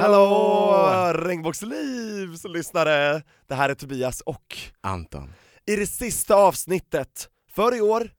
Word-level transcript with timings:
Hallå! 0.00 1.12
Regnbågsliv 1.14 2.36
som 2.36 2.52
lyssnare! 2.52 3.22
Det 3.48 3.54
här 3.54 3.68
är 3.68 3.74
Tobias 3.74 4.20
och 4.20 4.56
Anton. 4.80 5.32
i 5.66 5.76
det 5.76 5.86
sista 5.86 6.34
avsnittet 6.34 7.28
för 7.54 7.76
i 7.76 7.80
år 7.80 8.10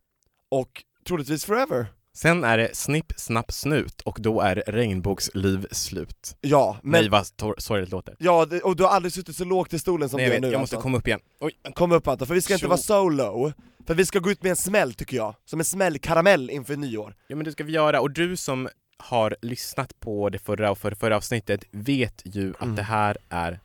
och 0.51 0.83
troligtvis 1.07 1.45
forever. 1.45 1.85
Sen 2.15 2.43
är 2.43 2.57
det 2.57 2.75
snipp, 2.75 3.13
snapp, 3.17 3.51
snut 3.51 4.01
och 4.01 4.17
då 4.21 4.41
är 4.41 4.63
regnbågsliv 4.67 5.67
slut. 5.71 6.37
Ja, 6.41 6.77
men 6.83 6.91
Nej 7.01 7.09
vad 7.09 7.25
tor- 7.37 7.55
sorgligt 7.57 7.91
låter. 7.91 8.15
ja, 8.19 8.45
det- 8.45 8.61
och 8.61 8.75
du 8.75 8.83
har 8.83 8.89
aldrig 8.89 9.13
suttit 9.13 9.35
så 9.35 9.45
lågt 9.45 9.73
i 9.73 9.79
stolen 9.79 10.09
som 10.09 10.17
Nej, 10.17 10.27
du 10.27 10.33
gör 10.33 10.41
nu 10.41 10.51
jag 10.51 10.59
måste 10.59 10.75
Anton. 10.75 10.83
komma 10.83 10.97
upp 10.97 11.07
igen. 11.07 11.19
Oj. 11.39 11.53
Kom 11.75 11.91
upp 11.91 12.07
Anton, 12.07 12.27
för 12.27 12.35
vi 12.35 12.41
ska 12.41 12.53
inte 12.53 12.61
Tjo. 12.61 12.67
vara 12.69 12.77
solo. 12.77 13.53
För 13.87 13.93
vi 13.95 14.05
ska 14.05 14.19
gå 14.19 14.31
ut 14.31 14.43
med 14.43 14.49
en 14.49 14.55
smäll 14.55 14.93
tycker 14.93 15.17
jag, 15.17 15.35
som 15.45 15.59
en 15.59 15.65
smällkaramell 15.65 16.49
inför 16.49 16.75
nyår. 16.75 17.15
Ja 17.27 17.35
men 17.35 17.45
det 17.45 17.51
ska 17.51 17.63
vi 17.63 17.71
göra, 17.71 18.01
och 18.01 18.11
du 18.11 18.37
som 18.37 18.69
har 19.03 19.35
lyssnat 19.41 19.99
på 19.99 20.29
det 20.29 20.39
förra 20.39 20.71
och 20.71 20.77
förra, 20.77 20.95
förra 20.95 21.17
avsnittet 21.17 21.63
vet 21.71 22.21
ju 22.25 22.49
att 22.55 22.61
Mm. 22.61 22.75
det 22.75 22.83
här 22.83 23.17
är 23.29 23.59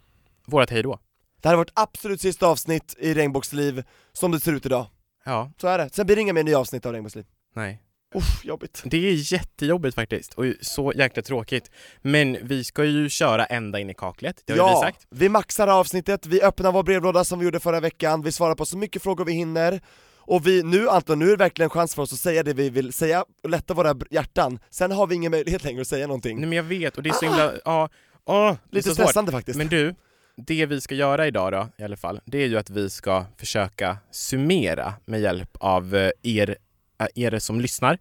vårat 0.46 0.70
hejdå. 0.70 0.98
Det 1.42 1.48
här 1.48 1.54
är 1.54 1.58
vårt 1.58 1.72
absolut 1.74 2.20
sista 2.20 2.46
avsnitt 2.46 2.94
i 2.98 3.14
Regnbågsliv, 3.14 3.82
som 4.12 4.30
det 4.32 4.40
ser 4.40 4.52
ut 4.52 4.66
idag. 4.66 4.86
Ja, 5.24 5.50
Så 5.60 5.68
är 5.68 5.78
det. 5.78 5.90
Sen 5.94 6.06
blir 6.06 6.16
det 6.16 6.22
inga 6.22 6.32
mer 6.32 6.42
nya 6.44 6.58
avsnitt 6.58 6.86
av 6.86 6.92
Regnbågsliv. 6.92 7.24
nej. 7.54 7.82
Uff, 8.14 8.44
jobbigt. 8.44 8.82
Det 8.84 8.96
är 9.08 9.32
jättejobbigt 9.32 9.94
faktiskt, 9.94 10.34
och 10.34 10.44
så 10.60 10.92
jäkla 10.96 11.22
tråkigt. 11.22 11.70
Men 12.02 12.38
vi 12.42 12.64
ska 12.64 12.84
ju 12.84 13.08
köra 13.08 13.46
ända 13.46 13.78
in 13.80 13.90
i 13.90 13.94
kaklet, 13.94 14.42
det 14.46 14.52
har 14.52 14.58
ju 14.58 14.64
vi 14.64 14.70
Ja, 14.70 14.80
sagt. 14.80 15.06
vi 15.10 15.28
maxar 15.28 15.68
avsnittet, 15.68 16.26
vi 16.26 16.42
öppnar 16.42 16.72
vår 16.72 16.82
brevlåda 16.82 17.24
som 17.24 17.38
vi 17.38 17.44
gjorde 17.44 17.60
förra 17.60 17.80
veckan, 17.80 18.22
vi 18.22 18.32
svarar 18.32 18.54
på 18.54 18.66
så 18.66 18.78
mycket 18.78 19.02
frågor 19.02 19.24
vi 19.24 19.32
hinner, 19.32 19.80
och 20.28 20.46
vi, 20.46 20.62
nu 20.62 20.88
Anton, 20.88 21.18
nu 21.18 21.26
är 21.26 21.30
det 21.30 21.36
verkligen 21.36 21.66
en 21.66 21.70
chans 21.70 21.94
för 21.94 22.02
oss 22.02 22.12
att 22.12 22.18
säga 22.18 22.42
det 22.42 22.54
vi 22.54 22.70
vill 22.70 22.92
säga 22.92 23.24
och 23.42 23.50
lätta 23.50 23.74
våra 23.74 23.94
hjärtan, 24.10 24.58
sen 24.70 24.92
har 24.92 25.06
vi 25.06 25.14
ingen 25.14 25.30
möjlighet 25.30 25.64
längre 25.64 25.80
att 25.80 25.88
säga 25.88 26.06
någonting. 26.06 26.36
Nej 26.40 26.48
men 26.48 26.56
jag 26.56 26.62
vet, 26.62 26.96
och 26.96 27.02
det 27.02 27.08
är 27.08 27.12
så 27.12 27.24
himla, 27.24 27.52
ja, 27.64 27.88
är 28.26 28.56
Lite 28.70 28.88
så 28.88 28.94
svårt. 28.94 29.04
stressande 29.04 29.32
faktiskt. 29.32 29.58
Men 29.58 29.68
du, 29.68 29.94
det 30.36 30.66
vi 30.66 30.80
ska 30.80 30.94
göra 30.94 31.26
idag 31.26 31.52
då, 31.52 31.68
i 31.78 31.84
alla 31.84 31.96
fall, 31.96 32.20
det 32.24 32.38
är 32.38 32.46
ju 32.46 32.58
att 32.58 32.70
vi 32.70 32.90
ska 32.90 33.24
försöka 33.36 33.98
summera 34.10 34.94
med 35.04 35.20
hjälp 35.20 35.56
av 35.60 35.96
eh, 35.96 36.10
er, 36.22 36.56
äh, 37.00 37.06
er 37.14 37.38
som 37.38 37.60
lyssnar 37.60 37.98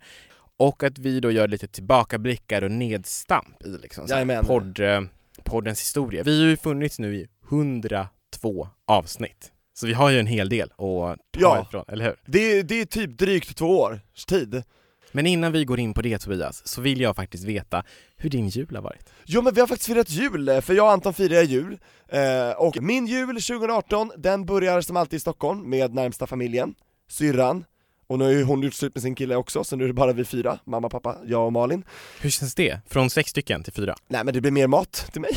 och 0.57 0.83
att 0.83 0.97
vi 0.97 1.19
då 1.19 1.31
gör 1.31 1.47
lite 1.47 1.67
tillbakablickar 1.67 2.61
och 2.61 2.71
nedstamp 2.71 3.63
i 3.65 3.69
liksom 3.69 4.07
så 4.07 4.15
här 4.15 4.43
podd, 4.43 4.79
eh, 4.79 5.01
poddens 5.43 5.81
historia. 5.81 6.23
Vi 6.23 6.41
har 6.41 6.49
ju 6.49 6.57
funnits 6.57 6.99
nu 6.99 7.15
i 7.15 7.27
102 7.49 8.67
avsnitt, 8.85 9.51
så 9.79 9.87
vi 9.87 9.93
har 9.93 10.09
ju 10.09 10.19
en 10.19 10.27
hel 10.27 10.49
del 10.49 10.69
att 10.71 10.77
ta 10.77 11.15
Ja. 11.39 11.61
ifrån, 11.67 11.85
eller 11.87 12.05
hur? 12.05 12.15
Det, 12.25 12.39
är, 12.59 12.63
det 12.63 12.81
är 12.81 12.85
typ 12.85 13.17
drygt 13.17 13.57
två 13.57 13.79
års 13.79 14.25
tid. 14.27 14.63
Men 15.11 15.25
innan 15.27 15.51
vi 15.51 15.65
går 15.65 15.79
in 15.79 15.93
på 15.93 16.01
det 16.01 16.17
Tobias, 16.19 16.67
så 16.67 16.81
vill 16.81 17.01
jag 17.01 17.15
faktiskt 17.15 17.43
veta 17.43 17.83
hur 18.17 18.29
din 18.29 18.47
jul 18.47 18.75
har 18.75 18.81
varit. 18.81 19.09
Jo 19.25 19.41
men 19.41 19.53
vi 19.53 19.59
har 19.59 19.67
faktiskt 19.67 19.87
firat 19.87 20.09
jul, 20.09 20.61
för 20.61 20.73
jag 20.73 20.85
och 20.85 20.91
Anton 20.91 21.13
firar 21.13 21.41
jul, 21.41 21.77
eh, 22.09 22.49
och 22.57 22.81
min 22.81 23.07
jul 23.07 23.27
2018, 23.41 24.11
den 24.17 24.45
börjar 24.45 24.81
som 24.81 24.97
alltid 24.97 25.17
i 25.17 25.19
Stockholm 25.19 25.69
med 25.69 25.93
närmsta 25.93 26.27
familjen, 26.27 26.75
syrran, 27.09 27.65
och 28.07 28.19
nu 28.19 28.25
har 28.25 28.31
ju 28.31 28.43
hon 28.43 28.63
gjort 28.63 28.73
slut 28.73 28.95
med 28.95 29.01
sin 29.01 29.15
kille 29.15 29.35
också, 29.35 29.63
så 29.63 29.75
nu 29.75 29.83
är 29.83 29.87
det 29.87 29.93
bara 29.93 30.13
vi 30.13 30.25
fyra, 30.25 30.59
mamma, 30.65 30.89
pappa, 30.89 31.17
jag 31.25 31.45
och 31.45 31.53
Malin. 31.53 31.83
Hur 32.21 32.29
känns 32.29 32.55
det? 32.55 32.79
Från 32.87 33.09
sex 33.09 33.29
stycken 33.31 33.63
till 33.63 33.73
fyra? 33.73 33.95
Nej 34.07 34.23
men 34.23 34.33
det 34.33 34.41
blir 34.41 34.51
mer 34.51 34.67
mat 34.67 35.09
till 35.11 35.21
mig. 35.21 35.31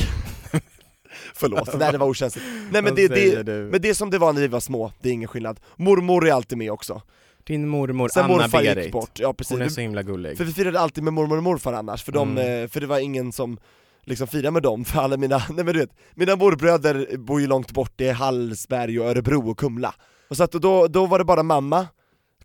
Förlåt, 1.34 1.74
nej 1.78 1.92
det 1.92 1.98
var 1.98 2.06
okänsligt. 2.06 2.46
Nej 2.70 2.82
men 2.82 2.94
det, 2.94 3.08
det, 3.08 3.46
men 3.46 3.80
det 3.82 3.88
är 3.88 3.94
som 3.94 4.10
det 4.10 4.18
var 4.18 4.32
när 4.32 4.40
vi 4.40 4.48
var 4.48 4.60
små, 4.60 4.92
det 5.00 5.08
är 5.08 5.12
ingen 5.12 5.28
skillnad. 5.28 5.60
Mormor 5.76 6.28
är 6.28 6.32
alltid 6.32 6.58
med 6.58 6.72
också. 6.72 7.02
Din 7.44 7.68
mormor 7.68 8.08
Sen 8.08 8.24
Anna 8.24 8.34
morfar 8.36 8.62
gick 8.62 8.74
Berit. 8.74 8.92
bort, 8.92 9.18
ja 9.20 9.32
precis. 9.32 9.52
Hon 9.52 9.62
är 9.62 9.68
så 9.68 9.80
himla 9.80 10.02
gullig. 10.02 10.36
För 10.36 10.44
vi 10.44 10.52
firade 10.52 10.80
alltid 10.80 11.04
med 11.04 11.12
mormor 11.12 11.36
och 11.36 11.42
morfar 11.42 11.72
annars, 11.72 12.04
för, 12.04 12.12
de, 12.12 12.30
Mm. 12.38 12.62
eh, 12.64 12.68
för 12.68 12.80
det 12.80 12.86
var 12.86 12.98
ingen 12.98 13.32
som 13.32 13.58
liksom 14.04 14.26
firade 14.26 14.50
med 14.50 14.62
dem, 14.62 14.84
för 14.84 15.00
alla 15.00 15.16
mina, 15.16 15.36
nej 15.50 15.64
men 15.64 15.66
du 15.74 15.80
vet, 15.80 15.90
mina 16.14 16.36
morbröder 16.36 17.16
bor 17.16 17.40
ju 17.40 17.46
långt 17.46 17.72
bort, 17.72 17.92
det 17.96 18.08
är 18.08 18.12
Hallsberg 18.14 19.00
och 19.00 19.06
Örebro 19.06 19.50
och 19.50 19.58
Kumla. 19.58 19.94
Och 20.30 20.36
så 20.36 20.42
att 20.44 20.52
då, 20.52 20.86
då 20.86 21.06
var 21.06 21.18
det 21.18 21.24
bara 21.24 21.42
mamma 21.42 21.86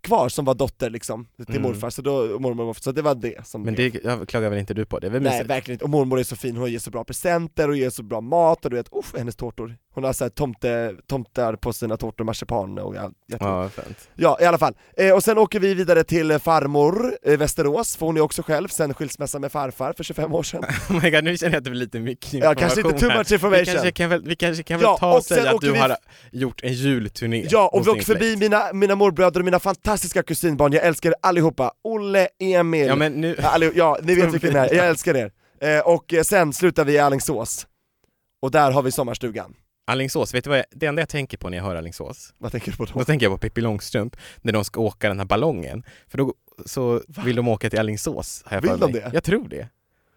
kvar 0.06 0.28
som 0.28 0.44
var 0.44 0.54
dotter 0.54 0.90
liksom, 0.90 1.26
till 1.36 1.46
Mm. 1.56 1.62
morfar, 1.62 1.90
så 1.90 2.02
då, 2.02 2.12
mormor 2.12 2.50
och 2.60 2.66
morfar, 2.66 2.80
så 2.82 2.92
det 2.92 3.02
var 3.02 3.14
det 3.14 3.46
som 3.46 3.62
Men 3.62 3.74
det 3.74 3.94
jag 4.04 4.28
klagar 4.28 4.50
väl 4.50 4.58
inte 4.58 4.74
du 4.74 4.84
på? 4.84 4.98
Det 4.98 5.06
är 5.06 5.10
väl 5.10 5.22
Nej 5.22 5.32
mysigt? 5.32 5.50
verkligen 5.50 5.74
inte, 5.74 5.84
och 5.84 5.90
mormor 5.90 6.18
är 6.18 6.24
så 6.24 6.36
fin, 6.36 6.56
hon 6.56 6.72
ger 6.72 6.78
så 6.78 6.90
bra 6.90 7.04
presenter 7.04 7.68
och 7.68 7.76
ger 7.76 7.90
så 7.90 8.02
bra 8.02 8.20
mat 8.20 8.64
och 8.64 8.70
du 8.70 8.76
vet, 8.76 8.88
uff, 8.92 9.14
hennes 9.18 9.36
tårtor 9.36 9.76
Hon 9.94 10.04
har 10.04 10.12
såhär 10.12 10.30
tomte, 10.30 10.94
tomtar 11.06 11.56
på 11.56 11.72
sina 11.72 11.96
tårtor, 11.96 12.24
marsipan 12.24 12.78
och 12.78 12.96
allt. 12.96 13.14
Ja, 13.26 13.68
fint. 13.68 14.08
Ja, 14.14 14.38
i 14.40 14.44
alla 14.44 14.58
fall. 14.58 14.74
Eh, 14.96 15.14
och 15.14 15.22
sen 15.24 15.38
åker 15.38 15.60
vi 15.60 15.74
vidare 15.74 16.04
till 16.04 16.38
farmor 16.38 17.12
eh, 17.22 17.38
Västerås, 17.38 17.96
för 17.96 18.06
hon 18.06 18.16
är 18.16 18.20
också 18.20 18.42
själv 18.42 18.68
sen 18.68 18.94
skilsmässa 18.94 19.38
med 19.38 19.52
farfar 19.52 19.92
för 19.96 20.04
25 20.04 20.34
år 20.34 20.42
sedan. 20.42 20.62
Oh 20.90 21.02
my 21.02 21.10
god, 21.10 21.24
nu 21.24 21.36
känner 21.36 21.52
jag 21.52 21.58
att 21.58 21.64
det 21.64 21.70
blir 21.70 21.80
lite 21.80 22.00
mycket 22.00 22.32
Ja, 22.32 22.38
information 22.38 22.56
kanske 22.68 22.80
inte 22.80 22.98
too 22.98 23.18
much 23.18 23.32
information. 23.32 23.64
Vi 23.64 23.72
kanske 23.72 23.92
kan 23.92 24.10
väl, 24.10 24.22
vi 24.22 24.36
kanske 24.36 24.62
kan 24.62 24.78
väl 24.78 24.84
Ja, 24.84 24.96
ta 24.98 25.10
och, 25.10 25.16
och 25.16 25.24
säga 25.24 25.50
att 25.54 25.60
du 25.60 25.72
vi- 25.72 25.78
har 25.78 25.96
gjort 26.32 26.60
en 26.62 26.72
julturné 26.72 27.46
Ja, 27.50 27.68
och 27.72 27.86
vi 27.86 27.90
åker 27.90 28.02
förbi 28.04 28.36
mina, 28.36 28.72
mina 28.72 28.94
morbröder 28.94 29.40
och 29.40 29.44
mina 29.44 29.58
fantastiska 29.60 29.95
kusinbarn, 30.26 30.72
jag 30.72 30.84
älskar 30.84 31.10
er 31.10 31.14
allihopa. 31.22 31.72
Olle, 31.84 32.28
Emil, 32.38 32.86
Ja 32.86 32.96
men 32.96 33.12
nu, 33.12 33.36
ja, 33.38 33.48
alli- 33.48 33.72
ja 33.74 33.98
ni 34.02 34.14
vet 34.14 34.34
vilka 34.34 34.46
ni 34.50 34.54
är, 34.58 34.74
jag 34.74 34.86
älskar 34.88 35.14
er. 35.16 35.32
Eh, 35.60 35.80
och 35.80 36.14
eh, 36.14 36.22
sen 36.22 36.52
slutar 36.52 36.84
vi 36.84 36.92
i 36.92 36.98
Alingsås. 36.98 37.66
Och 38.42 38.50
där 38.50 38.70
har 38.70 38.82
vi 38.82 38.92
sommarstugan. 38.92 39.54
Alingsås, 39.86 40.34
vet 40.34 40.44
du 40.44 40.50
vad 40.50 40.58
jag, 40.58 40.64
det 40.70 40.86
enda 40.86 41.02
jag 41.02 41.08
tänker 41.08 41.38
på 41.38 41.48
när 41.48 41.56
jag 41.56 41.64
hör 41.64 41.76
Alingsås, 41.76 42.34
Vad 42.38 42.52
tänker 42.52 42.70
du 42.70 42.76
på 42.76 42.84
då? 42.84 42.92
då 42.98 43.04
tänker 43.04 43.26
jag 43.26 43.32
på 43.32 43.38
Pippi 43.38 43.60
Långstrump, 43.60 44.16
när 44.42 44.52
de 44.52 44.64
ska 44.64 44.80
åka 44.80 45.08
den 45.08 45.18
här 45.18 45.26
ballongen, 45.26 45.82
för 46.08 46.18
då 46.18 46.34
så 46.66 47.02
vill 47.24 47.36
de 47.36 47.48
åka 47.48 47.70
till 47.70 47.78
Alingsås, 47.78 48.42
har 48.46 48.56
jag 48.56 48.62
Vill 48.62 48.80
de 48.80 48.92
det? 48.92 49.10
Jag 49.14 49.24
tror 49.24 49.48
det. 49.48 49.68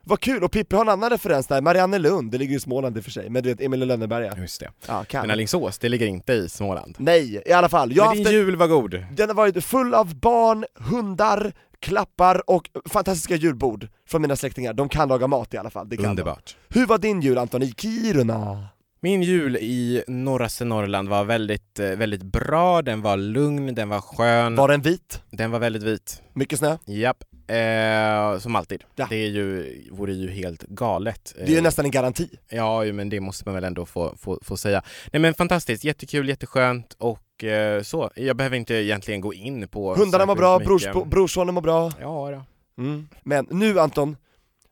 Vad 0.04 0.20
kul, 0.20 0.44
och 0.44 0.52
Pippi 0.52 0.76
har 0.76 0.84
en 0.84 0.90
annan 0.90 1.10
referens 1.10 1.48
där, 1.48 1.62
Mariannelund, 1.62 2.32
det 2.32 2.38
ligger 2.38 2.56
i 2.56 2.60
Småland 2.60 2.98
i 2.98 3.00
och 3.00 3.04
för 3.04 3.12
sig, 3.12 3.30
men 3.30 3.44
du 3.44 3.50
vet 3.50 3.62
Emil 3.62 3.84
i 3.84 3.86
Lönneberga. 3.86 4.34
Just 4.38 4.60
det. 4.60 4.72
Ja, 4.88 5.04
kan. 5.04 5.22
Men 5.22 5.32
Alingsås, 5.32 5.78
det 5.78 5.90
ligger 5.90 6.08
inte 6.08 6.34
i 6.34 6.50
Småland. 6.50 6.96
Nej, 7.00 7.42
i 7.46 7.52
alla 7.52 7.70
fall. 7.70 7.92
Jag 7.92 7.98
Men 8.02 8.08
haft 8.08 8.18
din 8.18 8.28
en, 8.28 8.34
jul 8.34 8.56
var 8.56 8.68
god. 8.68 9.06
den 9.14 9.30
har 9.30 9.36
varit 9.36 9.64
full 9.64 9.94
av 9.94 10.16
barn, 10.16 10.66
hundar, 10.76 11.52
klappar 11.80 12.50
och 12.50 12.70
fantastiska 12.90 13.36
julbord 13.36 13.88
från 14.08 14.22
mina 14.22 14.36
släktingar. 14.36 14.74
De 14.74 14.90
kan 14.90 15.08
laga 15.10 15.28
mat 15.28 15.54
i 15.54 15.58
alla 15.58 15.70
fall, 15.70 15.90
det 15.90 15.96
kan 15.98 16.04
de. 16.04 16.10
Underbart. 16.10 16.56
Hur 16.70 16.86
var 16.86 16.98
din 16.98 17.22
jul 17.22 17.38
Anton, 17.38 17.64
i 17.64 17.72
Kiruna? 17.78 18.68
Min 19.02 19.24
jul 19.24 19.56
i 19.58 20.04
norraste 20.08 20.66
Norrland 20.66 21.10
var 21.10 21.24
väldigt, 21.24 21.80
eh, 21.80 21.86
väldigt 21.90 22.24
bra, 22.24 22.82
den 22.82 23.02
var 23.02 23.18
lugn, 23.18 23.76
den 23.76 23.90
var 23.90 24.02
skön, 24.02 24.56
Var 24.56 24.68
den 24.68 24.82
vit? 24.82 25.22
den 25.32 25.52
var 25.52 25.60
väldigt 25.60 25.84
vit. 25.84 26.22
Mycket 26.34 26.60
snö? 26.60 26.78
Japp, 26.86 27.24
eh, 27.50 28.40
som 28.40 28.56
alltid. 28.56 28.84
Ja. 28.96 29.08
Det 29.10 29.16
är 29.16 29.28
ju, 29.28 29.82
vore 29.92 30.14
ju 30.14 30.30
helt 30.30 30.62
galet. 30.62 31.34
Det 31.38 31.44
är 31.44 31.48
ju 31.48 31.58
Eh, 31.58 31.64
nästan 31.64 31.86
en 31.86 31.92
garanti. 31.92 32.30
Ja, 32.50 32.84
men 32.84 33.10
det 33.10 33.20
måste 33.20 33.44
man 33.46 33.56
väl 33.56 33.64
ändå 33.64 33.86
få, 33.86 34.16
få, 34.18 34.40
få 34.42 34.58
säga. 34.58 34.84
Nej 35.12 35.20
men 35.20 35.34
fantastiskt, 35.34 35.84
jättekul, 35.84 36.30
jätteskönt 36.30 36.94
och 36.98 37.44
eh, 37.44 37.82
så. 37.82 38.12
Jag 38.16 38.36
behöver 38.36 38.58
inte 38.58 38.74
egentligen 38.76 39.22
gå 39.22 39.34
in 39.34 39.68
på 39.68 39.96
Hundarna 39.96 40.26
mår 40.26 40.36
bra, 40.36 40.60
brors, 40.60 40.86
brorsonen 41.06 41.54
mår 41.54 41.62
bra. 41.62 41.92
Ja, 42.00 42.32
då. 42.32 42.44
Mm. 42.84 43.08
Men 43.24 43.48
nu 43.52 43.80
Anton, 43.80 44.18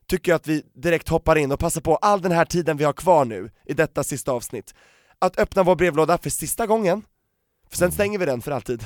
tycker 0.07 0.31
jag 0.31 0.35
att 0.35 0.47
vi 0.47 0.63
direkt 0.73 1.09
hoppar 1.09 1.35
in 1.35 1.51
och 1.51 1.59
passar 1.59 1.81
på 1.81 1.95
all 1.95 2.21
den 2.21 2.31
här 2.31 2.45
tiden 2.45 2.77
vi 2.77 2.83
har 2.83 2.93
kvar 2.93 3.25
nu, 3.25 3.49
i 3.65 3.73
detta 3.73 4.03
sista 4.03 4.31
avsnitt, 4.31 4.73
att 5.19 5.39
öppna 5.39 5.63
vår 5.63 5.75
brevlåda 5.75 6.17
för 6.17 6.29
sista 6.29 6.65
gången, 6.65 7.01
för 7.69 7.77
sen 7.77 7.91
stänger 7.91 8.19
vi 8.19 8.25
den 8.25 8.41
för 8.41 8.51
alltid. 8.51 8.85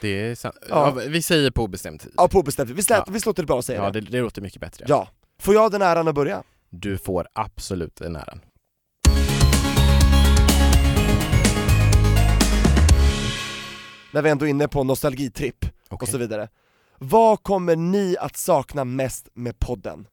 Det 0.00 0.08
är 0.30 0.34
sant. 0.34 0.56
Ja. 0.68 0.92
Ja. 0.96 1.02
vi 1.08 1.22
säger 1.22 1.50
på 1.50 1.62
obestämd 1.62 2.00
tid. 2.00 2.12
Ja, 2.16 2.28
på 2.28 2.38
obestämt. 2.38 2.70
Vi, 2.70 2.82
slät, 2.82 3.02
Ja. 3.06 3.12
vi 3.12 3.20
låter 3.26 3.42
det 3.42 3.46
bra 3.46 3.58
att 3.58 3.64
säga 3.64 3.82
Ja, 3.82 3.90
det. 3.90 4.00
det, 4.00 4.10
det 4.10 4.20
låter 4.20 4.42
mycket 4.42 4.60
bättre. 4.60 4.84
Ja. 4.88 5.08
Får 5.40 5.54
jag 5.54 5.70
den 5.72 5.82
äran 5.82 6.08
att 6.08 6.14
börja? 6.14 6.42
Du 6.70 6.98
får 6.98 7.26
absolut 7.32 7.96
den 7.96 8.16
äran. 8.16 8.40
När 14.10 14.22
vi 14.22 14.30
ändå 14.30 14.46
är 14.46 14.50
inne 14.50 14.68
på 14.68 14.84
nostalgitripp 14.84 15.64
och 15.88 15.92
Okej. 16.02 16.08
så 16.08 16.18
vidare. 16.18 16.48
Vad 16.98 17.42
kommer 17.42 17.76
ni 17.76 18.16
att 18.20 18.36
sakna 18.36 18.84
mest 18.84 19.28
med 19.34 19.58
podden? 19.58 20.06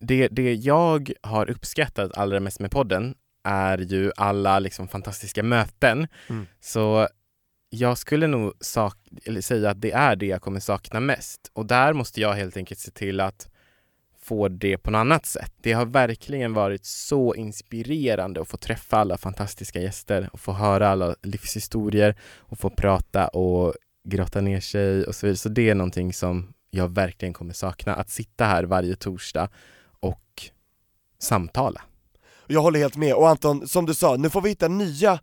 Det, 0.00 0.28
det 0.28 0.54
jag 0.54 1.12
har 1.22 1.50
uppskattat 1.50 2.18
allra 2.18 2.40
mest 2.40 2.60
med 2.60 2.70
podden 2.70 3.14
är 3.44 3.78
ju 3.78 4.12
alla 4.16 4.58
liksom 4.58 4.88
fantastiska 4.88 5.42
möten. 5.42 6.06
Mm. 6.28 6.46
Så 6.60 7.08
jag 7.70 7.98
skulle 7.98 8.26
nog 8.26 8.52
sak 8.60 8.96
eller 9.24 9.40
säga 9.40 9.70
att 9.70 9.80
det 9.80 9.92
är 9.92 10.16
det 10.16 10.26
jag 10.26 10.42
kommer 10.42 10.60
sakna 10.60 11.00
mest. 11.00 11.50
Och 11.52 11.66
där 11.66 11.92
måste 11.92 12.20
jag 12.20 12.32
helt 12.32 12.56
enkelt 12.56 12.80
se 12.80 12.90
till 12.90 13.20
att 13.20 13.48
få 14.22 14.48
det 14.48 14.78
på 14.78 14.90
något 14.90 14.98
annat 14.98 15.26
sätt. 15.26 15.52
Det 15.60 15.72
har 15.72 15.86
verkligen 15.86 16.52
varit 16.52 16.84
så 16.84 17.34
inspirerande 17.34 18.40
att 18.40 18.48
få 18.48 18.56
träffa 18.56 18.96
alla 18.96 19.18
fantastiska 19.18 19.80
gäster 19.80 20.30
och 20.32 20.40
få 20.40 20.52
höra 20.52 20.88
alla 20.88 21.14
livshistorier 21.22 22.16
och 22.38 22.58
få 22.58 22.70
prata 22.70 23.28
och 23.28 23.74
grotta 24.04 24.40
ner 24.40 24.60
sig 24.60 25.04
och 25.04 25.14
så 25.14 25.26
vidare. 25.26 25.36
Så 25.36 25.48
det 25.48 25.70
är 25.70 25.74
någonting 25.74 26.12
som 26.12 26.52
jag 26.70 26.88
verkligen 26.88 27.34
kommer 27.34 27.54
sakna, 27.54 27.94
att 27.94 28.10
sitta 28.10 28.44
här 28.44 28.64
varje 28.64 28.96
torsdag 28.96 29.48
och 30.00 30.42
samtala. 31.18 31.82
Jag 32.46 32.62
håller 32.62 32.80
helt 32.80 32.96
med, 32.96 33.14
och 33.14 33.28
Anton, 33.28 33.68
som 33.68 33.86
du 33.86 33.94
sa, 33.94 34.16
nu 34.16 34.30
får 34.30 34.40
vi 34.40 34.48
hitta 34.48 34.68
nya 34.68 35.20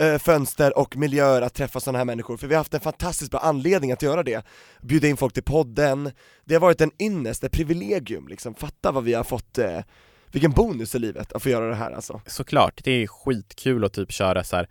eh, 0.00 0.18
fönster 0.18 0.78
och 0.78 0.96
miljöer 0.96 1.42
att 1.42 1.54
träffa 1.54 1.80
sådana 1.80 1.98
här 1.98 2.04
människor, 2.04 2.36
för 2.36 2.46
vi 2.46 2.54
har 2.54 2.60
haft 2.60 2.74
en 2.74 2.80
fantastiskt 2.80 3.30
bra 3.30 3.40
anledning 3.40 3.92
att 3.92 4.02
göra 4.02 4.22
det. 4.22 4.46
Bjuda 4.82 5.08
in 5.08 5.16
folk 5.16 5.34
till 5.34 5.42
podden, 5.42 6.10
det 6.44 6.54
har 6.54 6.60
varit 6.60 6.80
en 6.80 6.90
ynnest, 7.02 7.44
ett 7.44 7.52
privilegium 7.52 8.28
liksom, 8.28 8.54
fatta 8.54 8.92
vad 8.92 9.04
vi 9.04 9.14
har 9.14 9.24
fått, 9.24 9.58
eh, 9.58 9.80
vilken 10.32 10.50
bonus 10.50 10.94
i 10.94 10.98
livet 10.98 11.32
att 11.32 11.42
få 11.42 11.48
göra 11.48 11.68
det 11.68 11.74
här 11.74 11.90
alltså. 11.90 12.20
Såklart, 12.26 12.80
det 12.84 12.90
är 12.90 13.06
skitkul 13.06 13.84
att 13.84 13.92
typ 13.92 14.12
köra 14.12 14.44
så 14.44 14.56
här 14.56 14.68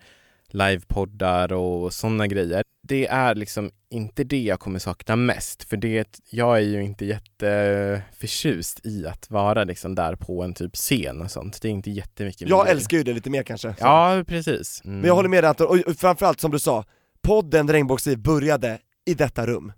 livepoddar 0.47 1.53
och 1.53 1.93
sådana 1.93 2.27
grejer. 2.27 2.63
Det 2.89 3.07
är 3.07 3.35
liksom 3.35 3.71
inte 3.89 4.23
det 4.23 4.41
jag 4.41 4.59
kommer 4.59 4.79
sakna 4.79 5.15
mest, 5.15 5.63
för 5.63 5.77
det, 5.77 6.19
jag 6.29 6.57
är 6.57 6.61
ju 6.61 6.83
inte 6.83 7.05
jätteförtjust 7.05 8.85
i 8.85 9.07
att 9.07 9.31
vara 9.31 9.63
liksom 9.63 9.95
där 9.95 10.15
på 10.15 10.43
en 10.43 10.53
typ 10.53 10.75
scen 10.75 11.21
och 11.21 11.31
sånt. 11.31 11.61
Det 11.61 11.67
är 11.67 11.71
inte 11.71 11.91
jättemycket 11.91 12.49
Jag 12.49 12.69
älskar 12.69 12.97
ju 12.97 13.03
det 13.03 13.13
lite 13.13 13.29
mer 13.29 13.43
kanske. 13.43 13.69
så. 13.69 13.75
Ja, 13.79 14.23
precis. 14.27 14.81
Mm. 14.85 14.99
Men 14.99 15.07
jag 15.07 15.15
håller 15.15 15.29
med 15.29 15.43
dig 15.43 15.49
Anton, 15.49 15.83
och 15.87 15.95
framförallt 15.95 16.39
som 16.39 16.51
du 16.51 16.59
sa, 16.59 16.85
podden 17.21 17.69
Regnbågsliv 17.69 18.17
började 18.17 18.79
i 19.05 19.13
detta 19.13 19.45
rum. 19.45 19.71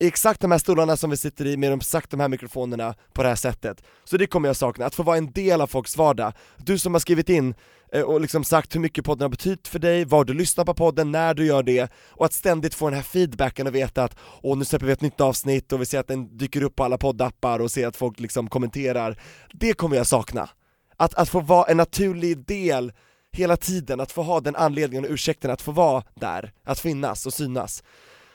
I 0.00 0.06
exakt 0.06 0.40
de 0.40 0.50
här 0.50 0.58
stolarna 0.58 0.96
som 0.96 1.10
vi 1.10 1.16
sitter 1.16 1.46
i 1.46 1.56
med 1.56 1.72
de, 1.72 1.76
exakt 1.78 2.10
de 2.10 2.20
här 2.20 2.28
mikrofonerna 2.28 2.94
på 3.12 3.22
det 3.22 3.28
här 3.28 3.36
sättet. 3.36 3.82
Så 4.04 4.16
det 4.16 4.26
kommer 4.26 4.48
jag 4.48 4.56
sakna, 4.56 4.86
att 4.86 4.94
få 4.94 5.02
vara 5.02 5.16
en 5.16 5.32
del 5.32 5.60
av 5.60 5.66
folks 5.66 5.96
vardag. 5.96 6.32
Du 6.56 6.78
som 6.78 6.94
har 6.94 7.00
skrivit 7.00 7.28
in 7.28 7.54
eh, 7.92 8.02
och 8.02 8.20
liksom 8.20 8.44
sagt 8.44 8.74
hur 8.74 8.80
mycket 8.80 9.04
podden 9.04 9.22
har 9.22 9.28
betytt 9.28 9.68
för 9.68 9.78
dig, 9.78 10.04
var 10.04 10.24
du 10.24 10.34
lyssnar 10.34 10.64
på 10.64 10.74
podden, 10.74 11.12
när 11.12 11.34
du 11.34 11.46
gör 11.46 11.62
det, 11.62 11.92
och 11.94 12.24
att 12.24 12.32
ständigt 12.32 12.74
få 12.74 12.86
den 12.86 12.94
här 12.94 13.02
feedbacken 13.02 13.66
och 13.66 13.74
veta 13.74 14.04
att 14.04 14.16
åh 14.42 14.58
nu 14.58 14.64
släpper 14.64 14.86
vi 14.86 14.92
ett 14.92 15.00
nytt 15.00 15.20
avsnitt 15.20 15.72
och 15.72 15.80
vi 15.80 15.86
ser 15.86 16.00
att 16.00 16.08
den 16.08 16.36
dyker 16.36 16.62
upp 16.62 16.76
på 16.76 16.84
alla 16.84 16.98
poddappar 16.98 17.58
och 17.58 17.70
ser 17.70 17.86
att 17.86 17.96
folk 17.96 18.20
liksom 18.20 18.48
kommenterar. 18.48 19.20
Det 19.52 19.72
kommer 19.72 19.96
jag 19.96 20.06
sakna. 20.06 20.48
Att, 20.96 21.14
att 21.14 21.28
få 21.28 21.40
vara 21.40 21.70
en 21.70 21.76
naturlig 21.76 22.46
del 22.46 22.92
hela 23.32 23.56
tiden, 23.56 24.00
att 24.00 24.12
få 24.12 24.22
ha 24.22 24.40
den 24.40 24.56
anledningen 24.56 25.04
och 25.04 25.10
ursäkten 25.10 25.50
att 25.50 25.62
få 25.62 25.72
vara 25.72 26.02
där, 26.14 26.52
att 26.64 26.80
finnas 26.80 27.26
och 27.26 27.34
synas. 27.34 27.82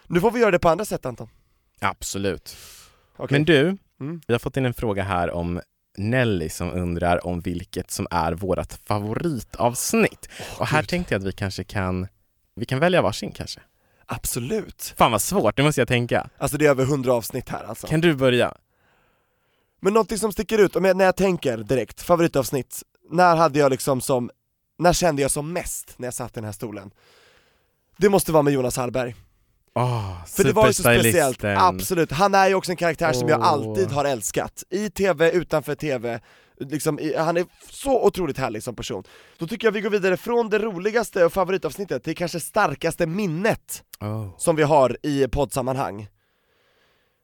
Nu 0.08 0.22
får 0.22 0.32
vi 0.32 0.40
göra 0.40 0.52
det 0.52 0.60
på 0.60 0.70
andra 0.70 0.86
sätt 0.86 1.06
Anton. 1.06 1.30
Absolut. 1.82 2.58
Okej. 3.18 3.36
Men 3.36 3.46
du, 3.46 3.78
Mm. 4.02 4.22
vi 4.28 4.34
har 4.34 4.40
fått 4.40 4.58
in 4.58 4.66
en 4.66 4.74
fråga 4.74 5.04
här 5.04 5.32
om 5.32 5.62
Nelly 5.98 6.50
som 6.50 6.72
undrar 6.72 7.26
om 7.28 7.40
vilket 7.40 7.92
som 7.92 8.08
är 8.12 8.32
vårt 8.34 8.74
favoritavsnitt. 8.86 10.30
och 10.58 10.68
här 10.68 10.82
Gud. 10.82 10.90
tänkte 10.90 11.14
jag 11.14 11.20
att 11.20 11.28
vi 11.28 11.32
kanske 11.32 11.64
kan, 11.64 12.08
vi 12.56 12.66
kan 12.66 12.80
välja 12.80 13.02
varsin 13.02 13.32
kanske. 13.32 13.60
Absolut! 14.06 14.94
Fan 14.98 15.12
vad 15.12 15.22
svårt, 15.22 15.56
det 15.58 15.64
måste 15.64 15.82
jag 15.82 15.88
tänka. 15.88 16.30
Alltså 16.38 16.58
det 16.58 16.66
är 16.66 16.70
över 16.70 16.84
100 16.84 17.14
avsnitt 17.14 17.50
här 17.50 17.64
alltså. 17.64 17.88
Kan 17.88 18.02
du 18.02 18.16
börja? 18.16 18.54
Men 19.80 19.94
någonting 19.94 20.18
som 20.18 20.32
sticker 20.32 20.58
ut, 20.58 20.76
om 20.76 20.86
jag, 20.86 20.98
när 20.98 21.06
jag 21.06 21.16
tänker 21.16 21.58
direkt, 21.58 22.02
favoritavsnitt, 22.02 22.84
när 23.12 23.36
hade 23.36 23.60
jag 23.60 23.70
liksom 23.72 24.02
som, 24.02 24.30
när 24.78 24.94
kände 24.94 25.22
jag 25.22 25.32
som 25.32 25.54
mest 25.54 25.94
när 25.98 26.08
jag 26.08 26.14
satt 26.14 26.32
i 26.32 26.36
den 26.36 26.44
här 26.44 26.52
stolen? 26.52 26.92
Det 27.98 28.10
måste 28.10 28.32
vara 28.32 28.44
med 28.44 28.54
Jonas 28.54 28.78
Hallberg. 28.78 29.16
Oh, 29.76 30.26
För 30.26 30.44
det 30.44 30.54
var 30.54 30.68
ju 30.68 30.74
så 30.74 30.84
speciellt, 30.84 31.44
absolut. 31.44 32.12
Han 32.12 32.36
är 32.36 32.48
ju 32.48 32.56
också 32.56 32.72
en 32.72 32.78
karaktär 32.78 33.14
som 33.14 33.30
jag 33.30 33.42
alltid 33.42 33.92
har 33.92 34.06
älskat. 34.06 34.64
I 34.70 34.90
TV, 34.90 35.32
utanför 35.32 35.76
TV, 35.76 36.20
liksom, 36.60 37.00
i, 37.00 37.16
han 37.16 37.38
är 37.38 37.46
så 37.70 38.06
otroligt 38.06 38.38
härlig 38.38 38.64
som 38.64 38.76
person. 38.76 39.04
Då 39.38 39.48
tycker 39.48 39.68
jag 39.68 39.72
vi 39.72 39.82
går 39.82 39.90
vidare 39.90 40.18
från 40.18 40.50
det 40.50 40.60
roligaste 40.60 41.26
och 41.26 41.34
favoritavsnittet 41.34 42.04
till 42.04 42.16
kanske 42.16 42.40
starkaste 42.40 43.06
minnet 43.06 43.84
Oh. 44.02 44.38
som 44.38 44.56
vi 44.56 44.64
har 44.64 44.98
i 45.04 45.28
poddsammanhang. 45.28 46.08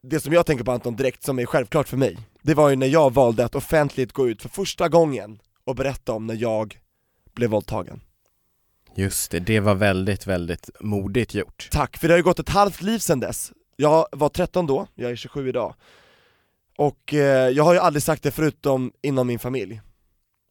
Det 0.03 0.19
som 0.19 0.33
jag 0.33 0.45
tänker 0.45 0.63
på 0.63 0.71
Anton 0.71 0.95
direkt, 0.95 1.24
som 1.24 1.39
är 1.39 1.45
självklart 1.45 1.88
för 1.88 1.97
mig, 1.97 2.18
det 2.42 2.53
var 2.53 2.69
ju 2.69 2.75
när 2.75 2.88
jag 2.88 3.13
valde 3.13 3.45
att 3.45 3.56
offentligt 3.56 4.12
gå 4.12 4.30
ut 4.30 4.42
för 4.42 4.50
första 4.50 4.89
gången 4.89 5.39
och 5.65 5.75
berätta 5.75 6.13
om 6.13 6.27
när 6.27 6.36
jag 6.36 6.80
blev 7.36 7.50
våldtagen. 7.50 8.01
Just 8.95 9.31
det, 9.31 9.39
det 9.39 9.59
var 9.59 9.75
väldigt, 9.75 10.27
väldigt 10.27 10.69
modigt 10.80 11.33
gjort. 11.33 11.69
Tack, 11.71 11.97
för 11.97 12.07
det 12.07 12.13
har 12.13 12.18
ju 12.18 12.24
gått 12.24 12.39
ett 12.39 12.50
halvt 12.50 12.81
liv 12.81 13.00
sedan 13.00 13.19
dess. 13.19 13.51
Jag 13.75 14.07
var 14.12 14.30
13 14.30 14.68
då, 14.68 14.88
jag 14.95 15.12
är 15.12 15.15
27 15.15 15.50
idag. 15.50 15.75
Och 16.77 17.13
eh, 17.13 17.50
jag 17.50 17.63
har 17.63 17.74
ju 17.74 17.80
aldrig 17.80 18.03
sagt 18.03 18.24
det 18.24 18.31
förutom 18.31 18.92
inom 19.01 19.27
min 19.27 19.39
familj. 19.39 19.81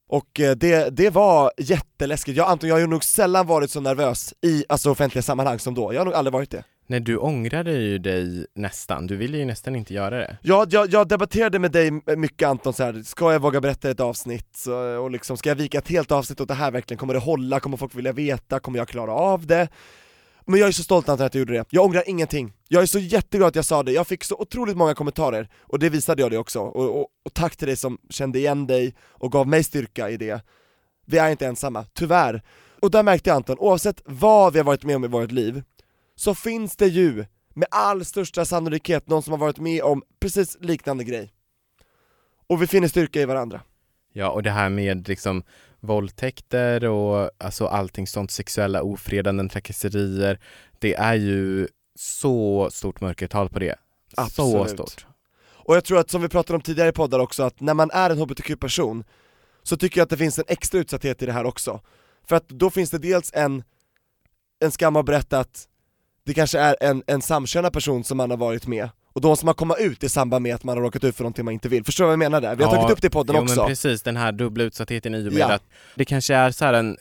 Och 0.09 0.41
eh, 0.41 0.57
det, 0.57 0.97
det 0.97 1.11
var 1.11 1.53
jätteläskigt, 1.59 2.39
jag 2.39 2.49
Anton, 2.49 2.69
jag 2.69 2.75
har 2.75 2.81
ju 2.81 2.87
nog 2.87 3.05
sällan 3.05 3.47
varit 3.47 3.71
så 3.71 3.81
nervös 3.81 4.35
i 4.43 4.65
alltså, 4.69 4.91
offentliga 4.91 5.23
sammanhang 5.23 5.59
som 5.59 5.75
då, 5.75 5.95
jag 5.95 6.01
har 6.01 6.05
nog 6.05 6.15
aldrig 6.15 6.33
varit 6.33 6.51
det. 6.51 6.65
Nej, 6.87 7.01
du 7.01 7.17
ångrade 7.17 7.73
ju 7.73 7.99
dig 7.99 8.47
nästan. 8.55 9.07
Du 9.07 9.17
ville 9.17 9.39
ju 9.39 9.45
nästan 9.45 9.77
inte 9.77 9.95
göra 9.95 10.19
det. 10.19 10.37
Ja, 10.43 10.67
jag, 10.71 10.93
jag 10.93 11.09
debatterade 11.09 11.59
med 11.59 11.73
dig 11.73 11.91
mycket 12.17 12.49
Anton 12.49 12.73
så 12.73 12.85
här. 12.85 13.03
ska 13.03 13.33
jag 13.33 13.41
våga 13.41 13.61
berätta 13.61 13.91
ett 13.91 14.01
avsnitt? 14.01 14.49
Så, 14.57 14.99
och 14.99 15.11
liksom, 15.11 15.37
ska 15.37 15.49
jag 15.49 15.57
vika 15.57 15.79
ett 15.79 15.89
helt 15.89 16.13
avsnitt 16.13 16.41
åt 16.41 16.49
det 16.49 16.55
här 16.55 16.71
verkligen? 16.71 16.99
Kommer 16.99 17.15
det 17.15 17.21
hålla? 17.21 17.61
Kommer 17.61 17.77
folk 17.77 17.95
vilja 17.95 18.13
veta? 18.13 18.61
Kommer 18.61 18.79
jag 18.79 18.89
klara 18.89 19.13
av 19.13 19.47
det? 19.47 19.69
Men 20.47 20.61
jag 20.61 20.69
är 20.69 20.73
så 20.73 20.83
stolt 20.83 21.09
Anton 21.09 21.27
att 21.27 21.35
jag 21.35 21.39
gjorde 21.39 21.53
det, 21.53 21.65
jag 21.71 21.85
ångrar 21.85 22.03
ingenting. 22.07 22.53
Jag 22.69 22.83
är 22.83 22.87
så 22.87 22.99
jätteglad 22.99 23.49
att 23.49 23.57
jag 23.57 23.65
sa 23.65 23.83
det, 23.83 23.93
jag 23.93 24.07
fick 24.07 24.25
så 24.25 24.37
otroligt 24.37 24.77
många 24.77 24.95
kommentarer, 24.95 25.49
och 25.61 25.79
det 25.79 25.89
visade 25.89 26.23
jag 26.23 26.31
det 26.31 26.39
också. 26.39 26.61
Och, 26.61 27.01
och, 27.01 27.09
och 27.25 27.35
tack 27.35 27.57
till 27.57 27.67
dig 27.67 27.77
som 27.77 27.99
kände 28.11 28.39
igen 28.39 28.67
dig 28.67 28.95
och 29.01 29.33
gav 29.33 29.49
mig 29.49 29.65
styrka 29.65 30.11
i 30.11 30.17
det. 30.17 30.45
Vi 31.07 31.19
är 31.19 31.31
inte 31.31 31.47
ensamma, 31.47 31.85
tyvärr. 31.93 32.43
Och 32.81 32.91
där 32.91 33.03
märkte 33.03 33.31
jag 33.31 33.37
Anton, 33.37 33.59
oavsett 33.59 34.03
vad 34.05 34.53
vi 34.53 34.59
har 34.59 34.65
varit 34.65 34.85
med 34.85 34.97
om 34.97 35.05
i 35.05 35.09
vårt 35.09 35.33
liv, 35.33 35.63
så 36.15 36.35
finns 36.35 36.77
det 36.77 36.87
ju 36.87 37.25
med 37.55 37.69
all 37.71 38.05
största 38.05 38.45
sannolikhet 38.45 39.09
någon 39.09 39.23
som 39.23 39.33
har 39.33 39.39
varit 39.39 39.59
med 39.59 39.83
om 39.83 40.03
precis 40.21 40.57
liknande 40.61 41.05
grej. 41.05 41.33
Och 42.47 42.63
vi 42.63 42.67
finner 42.67 42.89
styrka 42.89 43.21
i 43.21 43.25
varandra. 43.25 43.61
Ja, 44.13 44.31
och 44.31 44.43
det 44.43 44.51
här 44.51 44.69
med 44.69 45.09
liksom 45.09 45.43
våldtäkter 45.81 46.85
och 46.85 47.31
alltså 47.39 47.67
allting 47.67 48.07
sånt, 48.07 48.31
sexuella 48.31 48.83
ofredanden, 48.83 49.49
trakasserier. 49.49 50.41
Det 50.79 50.95
är 50.95 51.15
ju 51.15 51.69
så 51.95 52.69
stort 52.73 53.01
mörkertal 53.01 53.49
på 53.49 53.59
det. 53.59 53.77
Så 54.15 54.21
Absolut. 54.21 54.71
stort. 54.71 55.07
Och 55.47 55.77
jag 55.77 55.85
tror 55.85 55.99
att 55.99 56.11
som 56.11 56.23
vi 56.23 56.29
pratade 56.29 56.57
om 56.57 56.63
tidigare 56.63 56.89
i 56.89 56.93
poddar 56.93 57.19
också, 57.19 57.43
att 57.43 57.61
när 57.61 57.75
man 57.75 57.91
är 57.91 58.11
en 58.11 58.19
hbtq-person 58.19 59.05
så 59.63 59.77
tycker 59.77 60.01
jag 60.01 60.05
att 60.05 60.11
det 60.11 60.17
finns 60.17 60.39
en 60.39 60.45
extra 60.49 60.81
utsatthet 60.81 61.23
i 61.23 61.27
det 61.27 61.33
här 61.33 61.45
också. 61.45 61.81
För 62.27 62.37
att 62.37 62.49
då 62.49 62.71
finns 62.71 62.91
det 62.91 62.99
dels 62.99 63.31
en, 63.35 63.65
en 64.61 64.71
skam 64.71 64.97
att 64.97 65.05
berätta 65.05 65.39
att 65.39 65.69
det 66.27 66.35
kanske 66.35 66.59
är 66.59 66.77
en, 66.81 67.03
en 67.07 67.23
samkönad 67.23 67.73
person 67.73 68.05
som 68.05 68.17
man 68.17 68.31
har 68.31 68.37
varit 68.37 68.67
med, 68.67 68.89
och 69.13 69.21
då 69.21 69.29
måste 69.29 69.47
man 69.47 69.55
komma 69.55 69.75
ut 69.77 70.05
i 70.05 70.09
samband 70.09 70.43
med 70.43 70.55
att 70.55 70.65
man 70.65 70.77
har 70.77 70.85
råkat 70.85 71.05
ut 71.05 71.17
för 71.17 71.23
någonting 71.25 71.45
man 71.45 71.55
inte 71.55 71.69
vill. 71.69 71.85
Förstår 71.85 72.05
du 72.05 72.07
vad 72.07 72.13
jag 72.13 72.19
menar 72.19 72.41
där? 72.41 72.57
Vi 72.57 72.65
har 72.65 72.75
Ja, 72.75 72.81
tagit 72.83 72.93
upp 72.97 73.01
det 73.03 73.07
i 73.07 73.11
podden 73.11 73.37
jo, 73.37 73.43
också. 73.43 73.57
men 73.57 73.67
precis, 73.67 74.03
den 74.03 74.17
här 74.17 74.33
dubbla 74.33 74.65
utsattheten 74.65 75.15
i 75.15 75.29
och 75.29 75.33
med 75.33 75.41
Ja. 75.41 75.53
att 75.53 75.63
det 75.95 76.05
kanske 76.05 76.35
är 76.35 76.51
så 76.51 76.65
här 76.65 76.73
en 76.75 76.97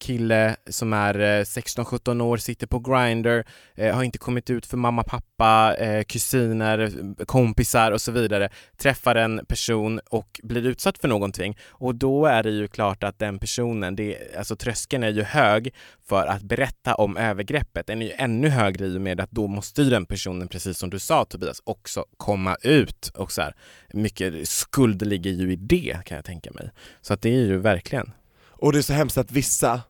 kille 0.00 0.56
som 0.66 0.92
är 0.92 1.20
eh, 1.20 1.42
16-17 1.42 2.22
år, 2.22 2.36
sitter 2.36 2.66
på 2.66 2.78
Grindr, 2.78 3.42
eh, 3.74 3.94
har 3.94 4.02
inte 4.02 4.18
kommit 4.18 4.50
ut 4.50 4.66
för 4.66 4.76
mamma, 4.76 5.02
pappa, 5.02 5.76
eh, 5.78 6.04
kusiner, 6.04 6.90
kompisar 7.24 7.92
och 7.92 8.00
så 8.00 8.12
vidare, 8.12 8.48
träffar 8.76 9.14
en 9.14 9.46
person 9.48 10.00
och 10.10 10.40
blir 10.42 10.66
utsatt 10.66 10.98
för 10.98 11.08
någonting 11.08 11.58
och 11.68 11.94
då 11.94 12.26
är 12.26 12.42
det 12.42 12.50
ju 12.50 12.68
klart 12.68 13.02
att 13.02 13.18
den 13.18 13.38
personen, 13.38 13.96
det, 13.96 14.36
alltså 14.38 14.56
tröskeln 14.56 15.02
är 15.02 15.10
ju 15.10 15.22
hög 15.22 15.74
för 16.08 16.26
att 16.26 16.42
berätta 16.42 16.94
om 16.94 17.16
övergreppet. 17.16 17.86
Den 17.86 18.02
är 18.02 18.06
ju 18.06 18.12
ännu 18.12 18.48
högre 18.48 18.86
i 18.86 18.96
och 18.96 19.00
med 19.00 19.20
att 19.20 19.30
då 19.30 19.46
måste 19.46 19.82
ju 19.82 19.90
den 19.90 20.06
personen, 20.06 20.48
precis 20.48 20.78
som 20.78 20.90
du 20.90 20.98
sa 20.98 21.24
Tobias, 21.24 21.62
också 21.64 22.04
komma 22.16 22.56
ut 22.62 23.10
och 23.14 23.32
så 23.32 23.42
här, 23.42 23.54
mycket 23.92 24.48
skuld 24.48 25.02
ligger 25.06 25.30
ju 25.30 25.52
i 25.52 25.56
det 25.56 25.96
kan 26.04 26.16
jag 26.16 26.24
tänka 26.24 26.50
mig. 26.52 26.70
Så 27.00 27.14
att 27.14 27.22
det 27.22 27.28
är 27.28 27.44
ju 27.44 27.58
verkligen 27.58 28.12
Och 28.48 28.72
det 28.72 28.78
är 28.78 28.82
så 28.82 28.92
hemskt 28.92 29.18
att 29.18 29.32
vissa 29.32 29.80